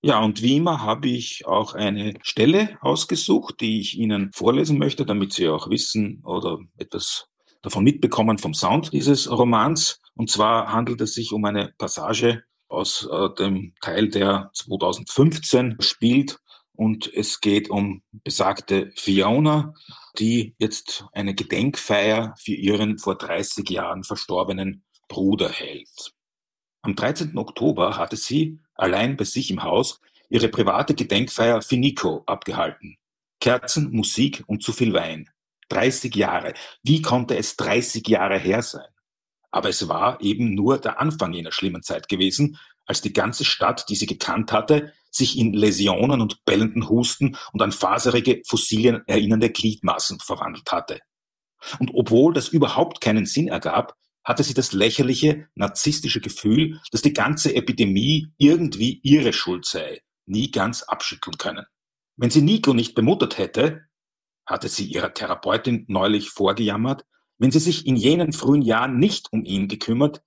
Ja, 0.05 0.19
und 0.19 0.43
wie 0.43 0.57
immer 0.57 0.83
habe 0.83 1.07
ich 1.07 1.47
auch 1.47 1.73
eine 1.73 2.13
Stelle 2.21 2.77
ausgesucht, 2.81 3.59
die 3.59 3.79
ich 3.79 3.97
Ihnen 3.97 4.31
vorlesen 4.31 4.77
möchte, 4.77 5.03
damit 5.03 5.33
Sie 5.33 5.49
auch 5.49 5.67
wissen 5.71 6.21
oder 6.23 6.59
etwas 6.77 7.27
davon 7.63 7.83
mitbekommen 7.83 8.37
vom 8.37 8.53
Sound 8.53 8.93
dieses 8.93 9.31
Romans. 9.31 9.99
Und 10.13 10.29
zwar 10.29 10.71
handelt 10.71 11.01
es 11.01 11.15
sich 11.15 11.33
um 11.33 11.43
eine 11.43 11.73
Passage 11.79 12.43
aus 12.67 13.09
äh, 13.11 13.29
dem 13.39 13.73
Teil, 13.81 14.09
der 14.09 14.51
2015 14.53 15.77
spielt. 15.79 16.37
Und 16.73 17.11
es 17.11 17.41
geht 17.41 17.71
um 17.71 18.03
besagte 18.11 18.91
Fiona, 18.95 19.73
die 20.19 20.53
jetzt 20.59 21.05
eine 21.13 21.33
Gedenkfeier 21.33 22.35
für 22.37 22.53
ihren 22.53 22.99
vor 22.99 23.17
30 23.17 23.67
Jahren 23.71 24.03
verstorbenen 24.03 24.83
Bruder 25.07 25.49
hält. 25.49 26.14
Am 26.85 26.95
13. 26.95 27.35
Oktober 27.35 27.97
hatte 27.97 28.15
sie 28.15 28.59
allein 28.75 29.17
bei 29.17 29.23
sich 29.23 29.49
im 29.49 29.63
Haus 29.63 29.99
ihre 30.29 30.49
private 30.49 30.93
Gedenkfeier 30.93 31.63
für 31.63 31.77
Nico 31.77 32.21
abgehalten. 32.27 32.97
Kerzen, 33.41 33.89
Musik 33.89 34.43
und 34.45 34.61
zu 34.61 34.71
viel 34.71 34.93
Wein. 34.93 35.27
30 35.69 36.15
Jahre. 36.15 36.53
Wie 36.83 37.01
konnte 37.01 37.35
es 37.37 37.57
30 37.57 38.07
Jahre 38.07 38.37
her 38.37 38.61
sein? 38.61 38.85
Aber 39.49 39.69
es 39.69 39.87
war 39.87 40.21
eben 40.21 40.53
nur 40.53 40.77
der 40.77 40.99
Anfang 40.99 41.33
jener 41.33 41.51
schlimmen 41.51 41.81
Zeit 41.81 42.07
gewesen, 42.07 42.59
als 42.85 43.01
die 43.01 43.13
ganze 43.13 43.45
Stadt, 43.45 43.89
die 43.89 43.95
sie 43.95 44.05
gekannt 44.05 44.51
hatte, 44.51 44.93
sich 45.09 45.39
in 45.39 45.53
Läsionen 45.53 46.21
und 46.21 46.45
bellenden 46.45 46.87
Husten 46.87 47.35
und 47.51 47.63
an 47.63 47.71
faserige, 47.71 48.43
Fossilien 48.45 49.01
erinnernde 49.07 49.49
Gliedmaßen 49.49 50.19
verwandelt 50.19 50.71
hatte. 50.71 50.99
Und 51.79 51.89
obwohl 51.95 52.35
das 52.35 52.49
überhaupt 52.49 53.01
keinen 53.01 53.25
Sinn 53.25 53.47
ergab, 53.47 53.95
hatte 54.25 54.43
sie 54.43 54.55
das 54.55 54.73
lächerliche, 54.73 55.47
narzisstische 55.55 56.19
Gefühl, 56.19 56.81
dass 56.91 57.03
die 57.03 57.13
ganze 57.13 57.55
Epidemie 57.55 58.33
irgendwie 58.37 58.99
ihre 59.03 59.31
Schuld 59.31 59.65
sei, 59.65 60.01
nie 60.25 60.51
ganz 60.51 60.83
abschütteln 60.83 61.37
können. 61.37 61.65
Wenn 62.17 62.31
sie 62.31 62.41
Nico 62.41 62.73
nicht 62.73 62.95
bemuttert 62.95 63.37
hätte, 63.37 63.85
hatte 64.45 64.67
sie 64.67 64.85
ihrer 64.85 65.13
Therapeutin 65.13 65.85
neulich 65.87 66.29
vorgejammert, 66.29 67.05
wenn 67.37 67.51
sie 67.51 67.59
sich 67.59 67.85
in 67.85 67.95
jenen 67.95 68.33
frühen 68.33 68.61
Jahren 68.61 68.97
nicht 68.97 69.31
um 69.31 69.43
ihn 69.43 69.67
gekümmert, 69.67 70.23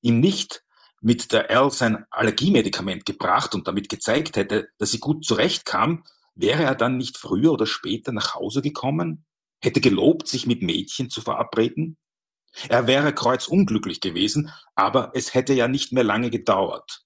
ihm 0.00 0.20
nicht 0.20 0.64
mit 1.00 1.32
der 1.32 1.50
L 1.50 1.70
sein 1.70 2.04
Allergiemedikament 2.10 3.04
gebracht 3.04 3.54
und 3.54 3.66
damit 3.66 3.88
gezeigt 3.88 4.36
hätte, 4.36 4.68
dass 4.78 4.92
sie 4.92 5.00
gut 5.00 5.24
zurechtkam, 5.24 6.04
wäre 6.34 6.62
er 6.62 6.74
dann 6.74 6.96
nicht 6.96 7.18
früher 7.18 7.52
oder 7.52 7.66
später 7.66 8.12
nach 8.12 8.34
Hause 8.34 8.62
gekommen, 8.62 9.26
hätte 9.60 9.80
gelobt, 9.80 10.28
sich 10.28 10.46
mit 10.46 10.62
Mädchen 10.62 11.10
zu 11.10 11.20
verabreden? 11.20 11.98
Er 12.68 12.86
wäre 12.86 13.14
kreuzunglücklich 13.14 14.00
gewesen, 14.00 14.50
aber 14.74 15.12
es 15.14 15.34
hätte 15.34 15.54
ja 15.54 15.68
nicht 15.68 15.92
mehr 15.92 16.04
lange 16.04 16.30
gedauert. 16.30 17.02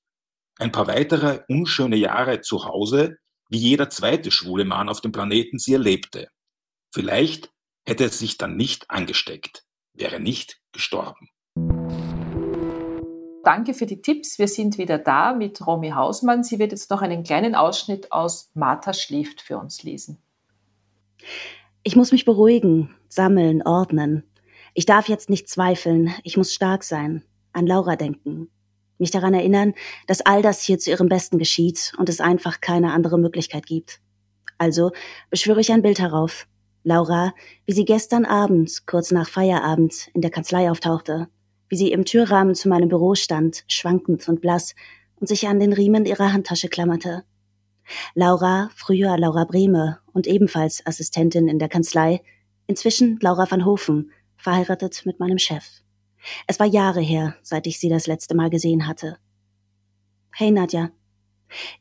Ein 0.59 0.73
paar 0.73 0.87
weitere 0.87 1.41
unschöne 1.49 1.97
Jahre 1.97 2.41
zu 2.41 2.65
Hause, 2.65 3.19
wie 3.49 3.59
jeder 3.59 3.91
zweite 3.91 4.31
schwule 4.31 4.65
Mann 4.65 4.89
auf 4.89 5.01
dem 5.01 5.13
Planeten 5.13 5.59
sie 5.59 5.75
erlebte. 5.75 6.29
Vielleicht 6.93 7.51
hätte 7.87 8.05
er 8.05 8.11
sich 8.11 8.39
dann 8.39 8.57
nicht 8.57 8.91
angesteckt, 8.91 9.65
wäre 9.93 10.19
nicht 10.19 10.61
gestorben. 10.73 11.31
Danke 13.45 13.75
für 13.75 13.87
die 13.87 14.03
Tipps. 14.03 14.41
Wir 14.41 14.49
sind 14.49 14.77
wieder 14.77 14.99
da 14.99 15.33
mit 15.33 15.65
Romy 15.65 15.91
Hausmann. 15.91 16.43
Sie 16.43 16.59
wird 16.59 16.73
jetzt 16.73 16.91
noch 16.91 17.01
einen 17.01 17.23
kleinen 17.23 17.55
Ausschnitt 17.55 18.11
aus 18.11 18.51
Martha 18.55 18.93
schläft 18.93 19.41
für 19.41 19.59
uns 19.59 19.85
lesen. 19.85 20.19
Ich 21.85 21.95
muss 21.95 22.11
mich 22.11 22.25
beruhigen, 22.25 22.93
sammeln, 23.09 23.63
ordnen. 23.63 24.25
Ich 24.79 24.85
darf 24.85 25.09
jetzt 25.09 25.31
nicht 25.31 25.49
zweifeln. 25.49 26.13
Ich 26.23 26.37
muss 26.37 26.53
stark 26.53 26.85
sein, 26.85 27.25
an 27.55 27.67
Laura 27.67 27.97
denken, 27.97 28.51
mich 28.99 29.11
daran 29.11 29.33
erinnern, 29.33 29.73
dass 30.07 30.21
all 30.21 30.43
das 30.43 30.61
hier 30.61 30.79
zu 30.79 30.91
ihrem 30.91 31.09
Besten 31.09 31.39
geschieht 31.39 31.95
und 31.97 32.11
es 32.11 32.21
einfach 32.21 32.61
keine 32.61 32.93
andere 32.93 33.19
Möglichkeit 33.19 33.65
gibt. 33.65 34.01
Also 34.59 34.93
beschwöre 35.31 35.63
ich 35.63 35.73
ein 35.73 35.81
Bild 35.81 35.99
herauf. 35.99 36.47
Laura, 36.85 37.33
wie 37.65 37.73
sie 37.73 37.87
gestern 37.87 38.27
Abend, 38.27 38.87
kurz 38.87 39.13
nach 39.13 39.31
Feierabend, 39.31 40.11
in 40.13 40.21
der 40.21 40.31
Kanzlei 40.31 40.71
auftauchte, 40.71 41.29
wie 41.71 41.77
sie 41.77 41.91
im 41.91 42.05
Türrahmen 42.05 42.55
zu 42.55 42.69
meinem 42.69 42.91
Büro 42.91 43.15
stand, 43.15 43.65
schwankend 43.69 44.29
und 44.29 44.43
blass, 44.43 44.75
und 45.19 45.27
sich 45.27 45.49
an 45.49 45.59
den 45.59 45.73
Riemen 45.73 46.05
ihrer 46.05 46.35
Handtasche 46.35 46.69
klammerte. 46.69 47.25
Laura, 48.15 48.69
früher 48.75 49.17
Laura 49.17 49.45
Brehme 49.45 50.01
und 50.13 50.27
ebenfalls 50.27 50.85
Assistentin 50.85 51.49
in 51.49 51.59
der 51.59 51.71
Kanzlei, 51.71 52.21
inzwischen 52.67 53.19
Laura 53.23 53.51
van 53.51 53.65
Hofen, 53.65 54.13
verheiratet 54.47 55.05
mit 55.05 55.19
meinem 55.19 55.39
Chef. 55.39 55.65
Es 56.47 56.61
war 56.61 56.67
Jahre 56.67 57.01
her, 57.01 57.35
seit 57.43 57.67
ich 57.67 57.81
sie 57.81 57.89
das 57.89 58.07
letzte 58.07 58.37
Mal 58.37 58.49
gesehen 58.49 58.87
hatte. 58.87 59.19
Hey 60.33 60.53
Nadja. 60.53 60.93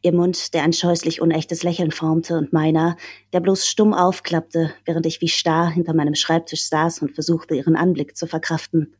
Ihr 0.01 0.13
Mund, 0.13 0.55
der 0.55 0.63
ein 0.63 0.73
scheußlich 0.73 1.21
unechtes 1.21 1.61
Lächeln 1.61 1.91
formte, 1.91 2.37
und 2.37 2.53
meiner, 2.53 2.97
der 3.33 3.39
bloß 3.39 3.67
stumm 3.67 3.93
aufklappte, 3.93 4.73
während 4.83 5.05
ich 5.05 5.21
wie 5.21 5.27
starr 5.27 5.69
hinter 5.69 5.93
meinem 5.93 6.15
Schreibtisch 6.15 6.63
saß 6.65 7.03
und 7.03 7.13
versuchte, 7.13 7.55
ihren 7.55 7.75
Anblick 7.75 8.17
zu 8.17 8.25
verkraften 8.25 8.95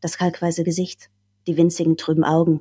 das 0.00 0.16
kalkweiße 0.16 0.64
Gesicht, 0.64 1.10
die 1.46 1.56
winzigen 1.56 1.96
trüben 1.96 2.24
Augen, 2.24 2.60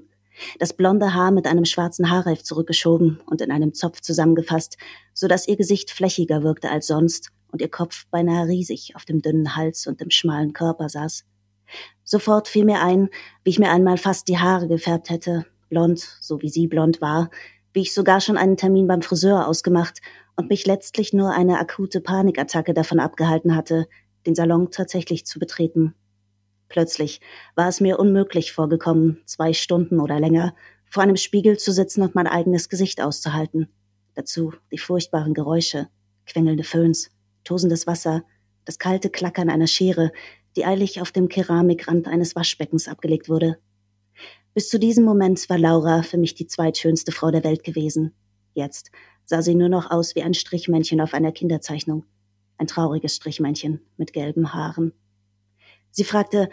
das 0.58 0.74
blonde 0.74 1.14
Haar 1.14 1.32
mit 1.32 1.48
einem 1.48 1.66
schwarzen 1.66 2.10
Haarreif 2.10 2.44
zurückgeschoben 2.44 3.22
und 3.28 3.42
in 3.42 3.52
einem 3.52 3.74
Zopf 3.74 4.02
zusammengefasst, 4.02 4.78
so 5.14 5.28
dass 5.28 5.48
ihr 5.48 5.58
Gesicht 5.58 5.92
flächiger 5.92 6.44
wirkte 6.44 6.70
als 6.70 6.88
sonst 6.88 7.32
und 7.52 7.62
ihr 7.62 7.70
Kopf 7.70 8.06
beinahe 8.12 8.48
riesig 8.48 8.96
auf 8.96 9.06
dem 9.06 9.22
dünnen 9.22 9.56
Hals 9.56 9.88
und 9.88 10.02
dem 10.02 10.12
schmalen 10.12 10.54
Körper 10.54 10.90
saß. 10.90 11.26
Sofort 12.04 12.48
fiel 12.48 12.66
mir 12.66 12.82
ein, 12.82 13.10
wie 13.44 13.52
ich 13.52 13.60
mir 13.60 13.70
einmal 13.70 13.98
fast 13.98 14.28
die 14.28 14.40
Haare 14.40 14.68
gefärbt 14.68 15.10
hätte, 15.10 15.46
blond, 15.70 16.00
so 16.22 16.42
wie 16.42 16.50
sie 16.50 16.68
blond 16.68 17.02
war, 17.02 17.30
wie 17.74 17.82
ich 17.82 17.94
sogar 17.94 18.22
schon 18.22 18.38
einen 18.38 18.58
Termin 18.58 18.88
beim 18.88 19.02
Friseur 19.02 19.48
ausgemacht 19.48 20.02
und 20.36 20.50
mich 20.50 20.66
letztlich 20.66 21.14
nur 21.14 21.32
eine 21.32 21.60
akute 21.60 22.02
Panikattacke 22.02 22.74
davon 22.74 23.00
abgehalten 23.00 23.56
hatte, 23.56 23.88
den 24.26 24.36
Salon 24.36 24.72
tatsächlich 24.72 25.26
zu 25.26 25.40
betreten. 25.40 25.94
Plötzlich 26.68 27.20
war 27.56 27.68
es 27.68 27.82
mir 27.82 28.00
unmöglich 28.00 28.52
vorgekommen, 28.54 29.22
zwei 29.26 29.54
Stunden 29.54 30.00
oder 30.00 30.20
länger 30.20 30.56
vor 30.90 31.04
einem 31.04 31.18
Spiegel 31.18 31.58
zu 31.58 31.72
sitzen 31.72 32.02
und 32.02 32.16
mein 32.16 32.28
eigenes 32.28 32.70
Gesicht 32.70 33.02
auszuhalten. 33.02 33.70
Dazu 34.16 34.54
die 34.72 34.78
furchtbaren 34.78 35.34
Geräusche, 35.34 35.88
quengelnde 36.26 36.64
Föhns, 36.64 37.12
tosendes 37.44 37.88
Wasser, 37.88 38.24
das 38.66 38.80
kalte 38.80 39.10
Klackern 39.10 39.50
einer 39.50 39.68
Schere, 39.68 40.12
die 40.56 40.66
eilig 40.66 41.02
auf 41.02 41.12
dem 41.12 41.30
Keramikrand 41.30 42.08
eines 42.08 42.36
Waschbeckens 42.36 42.88
abgelegt 42.88 43.30
wurde. 43.30 43.58
Bis 44.54 44.70
zu 44.70 44.80
diesem 44.80 45.06
Moment 45.06 45.50
war 45.50 45.58
Laura 45.58 46.02
für 46.04 46.18
mich 46.18 46.36
die 46.36 46.48
zweitschönste 46.48 47.12
Frau 47.12 47.32
der 47.32 47.44
Welt 47.44 47.64
gewesen. 47.64 48.14
Jetzt 48.54 48.92
sah 49.26 49.42
sie 49.42 49.56
nur 49.56 49.70
noch 49.70 49.92
aus 49.92 50.16
wie 50.16 50.24
ein 50.24 50.34
Strichmännchen 50.34 51.02
auf 51.02 51.14
einer 51.14 51.32
Kinderzeichnung. 51.32 52.06
ein 52.60 52.68
trauriges 52.68 53.16
Strichmännchen 53.16 53.82
mit 53.98 54.14
gelben 54.14 54.54
Haaren. 54.54 54.92
Sie 55.92 56.04
fragte, 56.04 56.50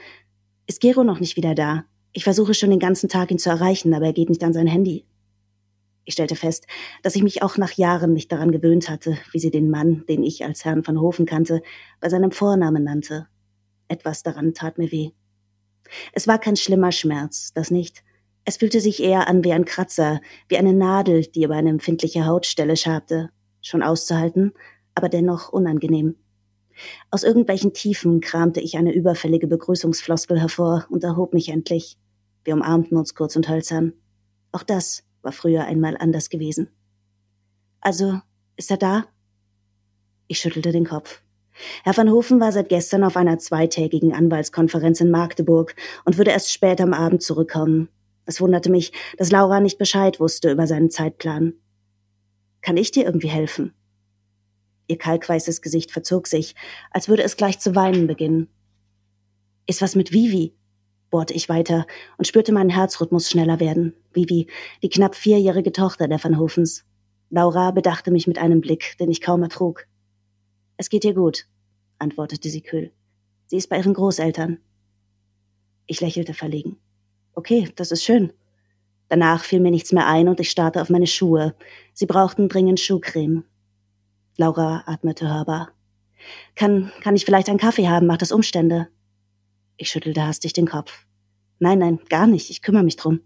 ist 0.66 0.80
Gero 0.80 1.04
noch 1.04 1.20
nicht 1.20 1.36
wieder 1.36 1.54
da? 1.54 1.84
Ich 2.12 2.24
versuche 2.24 2.54
schon 2.54 2.70
den 2.70 2.78
ganzen 2.78 3.08
Tag, 3.08 3.30
ihn 3.30 3.38
zu 3.38 3.50
erreichen, 3.50 3.92
aber 3.92 4.06
er 4.06 4.12
geht 4.12 4.30
nicht 4.30 4.42
an 4.42 4.52
sein 4.52 4.66
Handy. 4.66 5.04
Ich 6.06 6.14
stellte 6.14 6.36
fest, 6.36 6.66
dass 7.02 7.16
ich 7.16 7.22
mich 7.24 7.42
auch 7.42 7.58
nach 7.58 7.72
Jahren 7.72 8.12
nicht 8.12 8.30
daran 8.30 8.52
gewöhnt 8.52 8.88
hatte, 8.88 9.18
wie 9.32 9.40
sie 9.40 9.50
den 9.50 9.68
Mann, 9.70 10.04
den 10.08 10.22
ich 10.22 10.44
als 10.44 10.64
Herrn 10.64 10.86
van 10.86 11.00
Hofen 11.00 11.26
kannte, 11.26 11.62
bei 12.00 12.08
seinem 12.08 12.30
Vornamen 12.30 12.84
nannte. 12.84 13.26
Etwas 13.88 14.22
daran 14.22 14.54
tat 14.54 14.78
mir 14.78 14.92
weh. 14.92 15.10
Es 16.12 16.28
war 16.28 16.38
kein 16.38 16.56
schlimmer 16.56 16.92
Schmerz, 16.92 17.52
das 17.52 17.72
nicht. 17.72 18.04
Es 18.44 18.58
fühlte 18.58 18.80
sich 18.80 19.02
eher 19.02 19.28
an 19.28 19.42
wie 19.42 19.52
ein 19.52 19.64
Kratzer, 19.64 20.20
wie 20.48 20.56
eine 20.56 20.72
Nadel, 20.72 21.26
die 21.26 21.42
über 21.42 21.56
eine 21.56 21.70
empfindliche 21.70 22.24
Hautstelle 22.24 22.76
schabte. 22.76 23.30
Schon 23.60 23.82
auszuhalten, 23.82 24.52
aber 24.94 25.08
dennoch 25.08 25.48
unangenehm. 25.48 26.14
Aus 27.10 27.24
irgendwelchen 27.24 27.72
Tiefen 27.72 28.20
kramte 28.20 28.60
ich 28.60 28.76
eine 28.76 28.94
überfällige 28.94 29.48
Begrüßungsfloskel 29.48 30.38
hervor 30.38 30.86
und 30.88 31.02
erhob 31.02 31.34
mich 31.34 31.48
endlich. 31.48 31.96
Wir 32.44 32.54
umarmten 32.54 32.96
uns 32.96 33.16
kurz 33.16 33.34
und 33.34 33.48
hölzern. 33.48 33.94
Auch 34.52 34.62
das 34.62 35.05
war 35.26 35.32
früher 35.32 35.64
einmal 35.64 35.98
anders 35.98 36.30
gewesen. 36.30 36.70
Also, 37.80 38.20
ist 38.56 38.70
er 38.70 38.78
da? 38.78 39.04
Ich 40.28 40.38
schüttelte 40.38 40.72
den 40.72 40.86
Kopf. 40.86 41.20
Herr 41.84 41.96
van 41.96 42.10
Hofen 42.10 42.40
war 42.40 42.52
seit 42.52 42.68
gestern 42.68 43.04
auf 43.04 43.16
einer 43.16 43.38
zweitägigen 43.38 44.14
Anwaltskonferenz 44.14 45.00
in 45.00 45.10
Magdeburg 45.10 45.74
und 46.04 46.16
würde 46.16 46.30
erst 46.30 46.52
spät 46.52 46.80
am 46.80 46.94
Abend 46.94 47.22
zurückkommen. 47.22 47.88
Es 48.24 48.40
wunderte 48.40 48.70
mich, 48.70 48.92
dass 49.18 49.30
Laura 49.30 49.60
nicht 49.60 49.78
Bescheid 49.78 50.20
wusste 50.20 50.50
über 50.50 50.66
seinen 50.66 50.90
Zeitplan. 50.90 51.54
Kann 52.60 52.76
ich 52.76 52.90
dir 52.90 53.04
irgendwie 53.04 53.28
helfen? 53.28 53.74
Ihr 54.88 54.98
kalkweißes 54.98 55.62
Gesicht 55.62 55.90
verzog 55.90 56.26
sich, 56.26 56.54
als 56.90 57.08
würde 57.08 57.22
es 57.22 57.36
gleich 57.36 57.58
zu 57.58 57.74
weinen 57.74 58.06
beginnen. 58.06 58.48
Ist 59.66 59.82
was 59.82 59.96
mit 59.96 60.12
Vivi? 60.12 60.55
Bohrte 61.16 61.32
ich 61.32 61.48
weiter 61.48 61.86
und 62.18 62.26
spürte 62.26 62.52
meinen 62.52 62.68
Herzrhythmus 62.68 63.30
schneller 63.30 63.58
werden. 63.58 63.94
Vivi, 64.12 64.48
die 64.82 64.90
knapp 64.90 65.14
vierjährige 65.14 65.72
Tochter 65.72 66.08
der 66.08 66.22
Van 66.22 66.38
Hofens. 66.38 66.84
Laura 67.30 67.70
bedachte 67.70 68.10
mich 68.10 68.26
mit 68.26 68.36
einem 68.36 68.60
Blick, 68.60 68.98
den 69.00 69.10
ich 69.10 69.22
kaum 69.22 69.42
ertrug. 69.42 69.86
Es 70.76 70.90
geht 70.90 71.06
ihr 71.06 71.14
gut, 71.14 71.46
antwortete 71.98 72.50
sie 72.50 72.60
kühl. 72.60 72.92
Sie 73.46 73.56
ist 73.56 73.70
bei 73.70 73.78
ihren 73.78 73.94
Großeltern. 73.94 74.58
Ich 75.86 76.02
lächelte 76.02 76.34
verlegen. 76.34 76.76
Okay, 77.32 77.72
das 77.76 77.92
ist 77.92 78.04
schön. 78.04 78.34
Danach 79.08 79.42
fiel 79.42 79.60
mir 79.60 79.70
nichts 79.70 79.92
mehr 79.92 80.06
ein 80.06 80.28
und 80.28 80.38
ich 80.38 80.50
starrte 80.50 80.82
auf 80.82 80.90
meine 80.90 81.06
Schuhe. 81.06 81.54
Sie 81.94 82.04
brauchten 82.04 82.50
dringend 82.50 82.78
Schuhcreme. 82.78 83.44
Laura 84.36 84.82
atmete 84.84 85.32
hörbar. 85.32 85.70
Kann, 86.56 86.92
kann 87.00 87.16
ich 87.16 87.24
vielleicht 87.24 87.48
einen 87.48 87.58
Kaffee 87.58 87.88
haben? 87.88 88.06
Macht 88.06 88.20
das 88.20 88.32
Umstände? 88.32 88.88
Ich 89.78 89.88
schüttelte 89.88 90.26
hastig 90.26 90.52
den 90.52 90.66
Kopf. 90.66 91.05
Nein, 91.58 91.78
nein, 91.78 91.98
gar 92.08 92.26
nicht. 92.26 92.50
Ich 92.50 92.62
kümmere 92.62 92.84
mich 92.84 92.96
drum. 92.96 93.20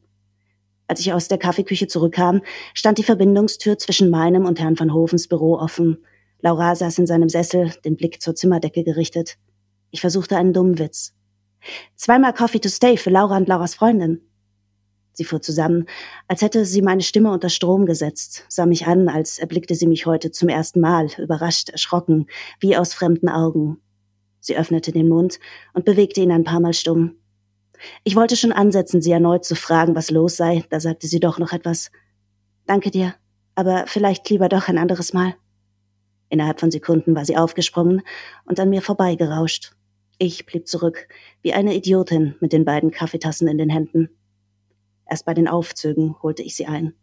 Als 0.87 1.01
ich 1.01 1.13
aus 1.13 1.29
der 1.29 1.39
Kaffeeküche 1.39 1.87
zurückkam, 1.87 2.43
stand 2.75 2.99
die 2.99 3.05
Verbindungstür 3.05 3.79
zwischen 3.79 4.11
meinem 4.11 4.45
und 4.45 4.59
Herrn 4.59 4.79
van 4.79 4.93
Hofens 4.93 5.29
Büro 5.29 5.57
offen. 5.57 6.05
Laura 6.41 6.75
saß 6.75 6.99
in 6.99 7.07
seinem 7.07 7.29
Sessel, 7.29 7.73
den 7.85 7.97
Blick 7.97 8.21
zur 8.21 8.35
Zimmerdecke 8.35 8.83
gerichtet. 8.83 9.37
Ich 9.91 10.01
versuchte 10.01 10.37
einen 10.37 10.53
dummen 10.53 10.79
Witz. 10.79 11.15
Zweimal 11.95 12.33
Coffee 12.33 12.61
to 12.61 12.69
stay 12.69 12.97
für 12.97 13.11
Laura 13.11 13.37
und 13.37 13.49
Lauras 13.49 13.75
Freundin. 13.75 14.23
Sie 15.13 15.25
fuhr 15.25 15.43
zusammen, 15.43 15.87
als 16.29 16.41
hätte 16.41 16.65
sie 16.65 16.83
meine 16.83 17.03
Stimme 17.03 17.31
unter 17.31 17.51
Strom 17.51 17.85
gesetzt, 17.85 18.45
sah 18.49 18.65
mich 18.65 18.87
an, 18.87 19.09
als 19.09 19.39
erblickte 19.39 19.75
sie 19.75 19.87
mich 19.87 20.07
heute 20.07 20.31
zum 20.31 20.49
ersten 20.49 20.81
Mal, 20.81 21.09
überrascht, 21.19 21.69
erschrocken, 21.69 22.27
wie 22.59 22.77
aus 22.77 22.95
fremden 22.95 23.29
Augen. 23.29 23.83
Sie 24.41 24.57
öffnete 24.57 24.93
den 24.93 25.09
Mund 25.09 25.39
und 25.75 25.85
bewegte 25.85 26.21
ihn 26.21 26.33
ein 26.33 26.45
paar 26.45 26.61
Mal 26.61 26.73
stumm. 26.73 27.17
Ich 28.05 28.17
wollte 28.17 28.37
schon 28.37 28.53
ansetzen, 28.53 29.03
sie 29.03 29.13
erneut 29.13 29.45
zu 29.45 29.55
fragen, 29.55 29.95
was 29.95 30.11
los 30.11 30.37
sei, 30.37 30.65
da 30.71 30.81
sagte 30.81 31.07
sie 31.07 31.21
doch 31.21 31.39
noch 31.39 31.53
etwas. 31.53 31.91
Danke 32.67 32.91
dir, 32.91 33.15
aber 33.55 33.85
vielleicht 33.87 34.29
lieber 34.31 34.49
doch 34.49 34.69
ein 34.69 34.79
anderes 34.79 35.13
Mal. 35.13 35.35
Innerhalb 36.29 36.61
von 36.61 36.71
Sekunden 36.71 37.15
war 37.15 37.25
sie 37.25 37.37
aufgesprungen 37.37 38.03
und 38.45 38.61
an 38.61 38.71
mir 38.71 38.83
vorbeigerauscht. 38.83 39.73
Ich 40.19 40.47
blieb 40.47 40.69
zurück, 40.69 41.09
wie 41.43 41.53
eine 41.53 41.75
Idiotin 41.75 42.37
mit 42.41 42.53
den 42.53 42.65
beiden 42.65 42.91
Kaffeetassen 42.91 43.49
in 43.49 43.59
den 43.59 43.71
Händen. 43.71 44.11
Erst 45.09 45.25
bei 45.25 45.35
den 45.35 45.49
Aufzügen 45.49 46.15
holte 46.23 46.43
ich 46.43 46.55
sie 46.55 46.67
ein. 46.67 46.95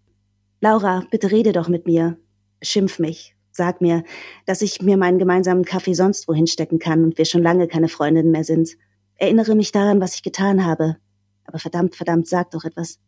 Laura, 0.61 1.03
bitte 1.11 1.32
rede 1.32 1.51
doch 1.51 1.67
mit 1.67 1.86
mir. 1.86 2.17
Schimpf 2.61 2.99
mich. 2.99 3.36
Sag 3.51 3.82
mir, 3.82 4.03
dass 4.45 4.61
ich 4.61 4.82
mir 4.82 4.97
meinen 4.97 5.19
gemeinsamen 5.19 5.65
Kaffee 5.65 5.93
sonst 5.93 6.28
wohin 6.28 6.47
stecken 6.47 6.80
kann 6.80 7.03
und 7.03 7.17
wir 7.17 7.25
schon 7.25 7.41
lange 7.41 7.67
keine 7.67 7.88
Freundinnen 7.88 8.32
mehr 8.32 8.43
sind. 8.43 8.78
Erinnere 9.18 9.55
mich 9.55 9.72
daran, 9.72 9.99
was 9.99 10.13
ich 10.13 10.24
getan 10.24 10.63
habe. 10.63 10.97
Aber 11.45 11.59
verdammt, 11.59 11.95
verdammt, 11.95 12.28
sag 12.28 12.51
doch 12.51 12.65
etwas. 12.65 12.99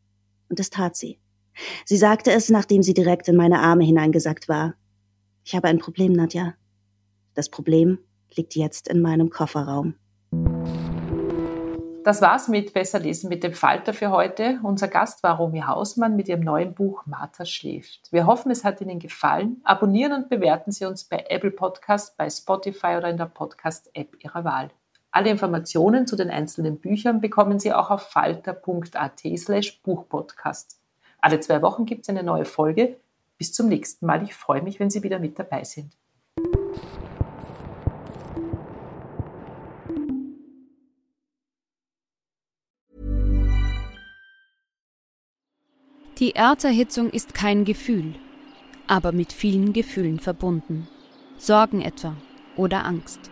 Und 0.49 0.60
das 0.60 0.72
tat 0.72 0.95
sie. 0.95 1.20
Sie 1.86 1.97
sagte 1.97 2.32
es, 2.32 2.49
nachdem 2.49 2.82
sie 2.82 2.93
direkt 2.93 3.28
in 3.28 3.36
meine 3.36 3.60
Arme 3.60 3.84
hineingesackt 3.84 4.49
war. 4.49 4.74
Ich 5.43 5.55
habe 5.55 5.68
ein 5.68 5.78
Problem, 5.78 6.14
Nadja. 6.14 6.55
Das 7.36 7.49
Problem 7.49 7.99
liegt 8.36 8.55
jetzt 8.55 8.88
in 8.88 9.01
meinem 9.01 9.30
Kofferraum. 9.30 9.95
Das 12.03 12.22
war's 12.22 12.47
mit 12.47 12.74
Besser 12.74 12.97
lesen 12.97 13.30
mit 13.30 13.43
dem 13.43 13.53
Falter 13.53 13.93
für 13.93 14.10
heute. 14.10 14.60
Unser 14.64 14.88
Gast 14.88 15.22
war 15.22 15.38
Romy 15.38 15.60
Hausmann 15.60 16.16
mit 16.16 16.28
ihrem 16.28 16.39
neuen 16.39 16.74
Buch 16.74 17.05
Martha 17.05 17.45
schläft. 17.45 18.12
Wir 18.12 18.26
hoffen, 18.26 18.51
es 18.51 18.64
hat 18.64 18.82
Ihnen 18.82 18.99
gefallen. 18.99 19.62
Abonnieren 19.64 20.14
und 20.14 20.30
bewerten 20.30 20.72
Sie 20.72 20.86
uns 20.86 21.03
bei 21.03 21.26
Apple 21.30 21.51
Podcast, 21.51 22.18
bei 22.18 22.30
Spotify 22.30 22.95
oder 22.97 23.10
in 23.10 23.18
der 23.18 23.26
Podcast-App 23.26 24.16
Ihrer 24.24 24.43
Wahl. 24.43 24.72
Alle 25.12 25.32
Informationen 25.32 26.05
zu 26.05 26.16
den 26.16 26.30
einzelnen 26.30 26.80
Büchern 26.80 27.20
bekommen 27.20 27.60
Sie 27.60 27.74
auch 27.74 27.89
auf 27.89 28.10
falter.at 28.10 29.22
slash 29.38 29.82
Buchpodcast. 29.82 30.80
Alle 31.20 31.39
zwei 31.39 31.62
Wochen 31.64 31.86
gibt 31.86 32.03
es 32.03 32.10
eine 32.10 32.24
neue 32.24 32.45
Folge. 32.45 32.97
Bis 33.38 33.51
zum 33.51 33.70
nächsten 33.70 34.05
Mal. 34.05 34.22
Ich 34.24 34.36
freue 34.36 34.62
mich, 34.62 34.80
wenn 34.80 34.89
Sie 34.89 35.01
wieder 35.01 35.18
mit 35.18 35.39
dabei 35.39 35.64
sind. 35.64 35.97
Die 46.20 46.36
Erderhitzung 46.36 47.10
ist 47.10 47.34
kein 47.34 47.64
Gefühl, 47.64 48.14
aber 48.88 49.14
mit 49.14 49.32
vielen 49.32 49.72
Gefühlen 49.72 50.20
verbunden. 50.20 50.88
Sorgen 51.38 51.82
etwa 51.82 52.14
oder 52.57 52.86
Angst. 52.86 53.32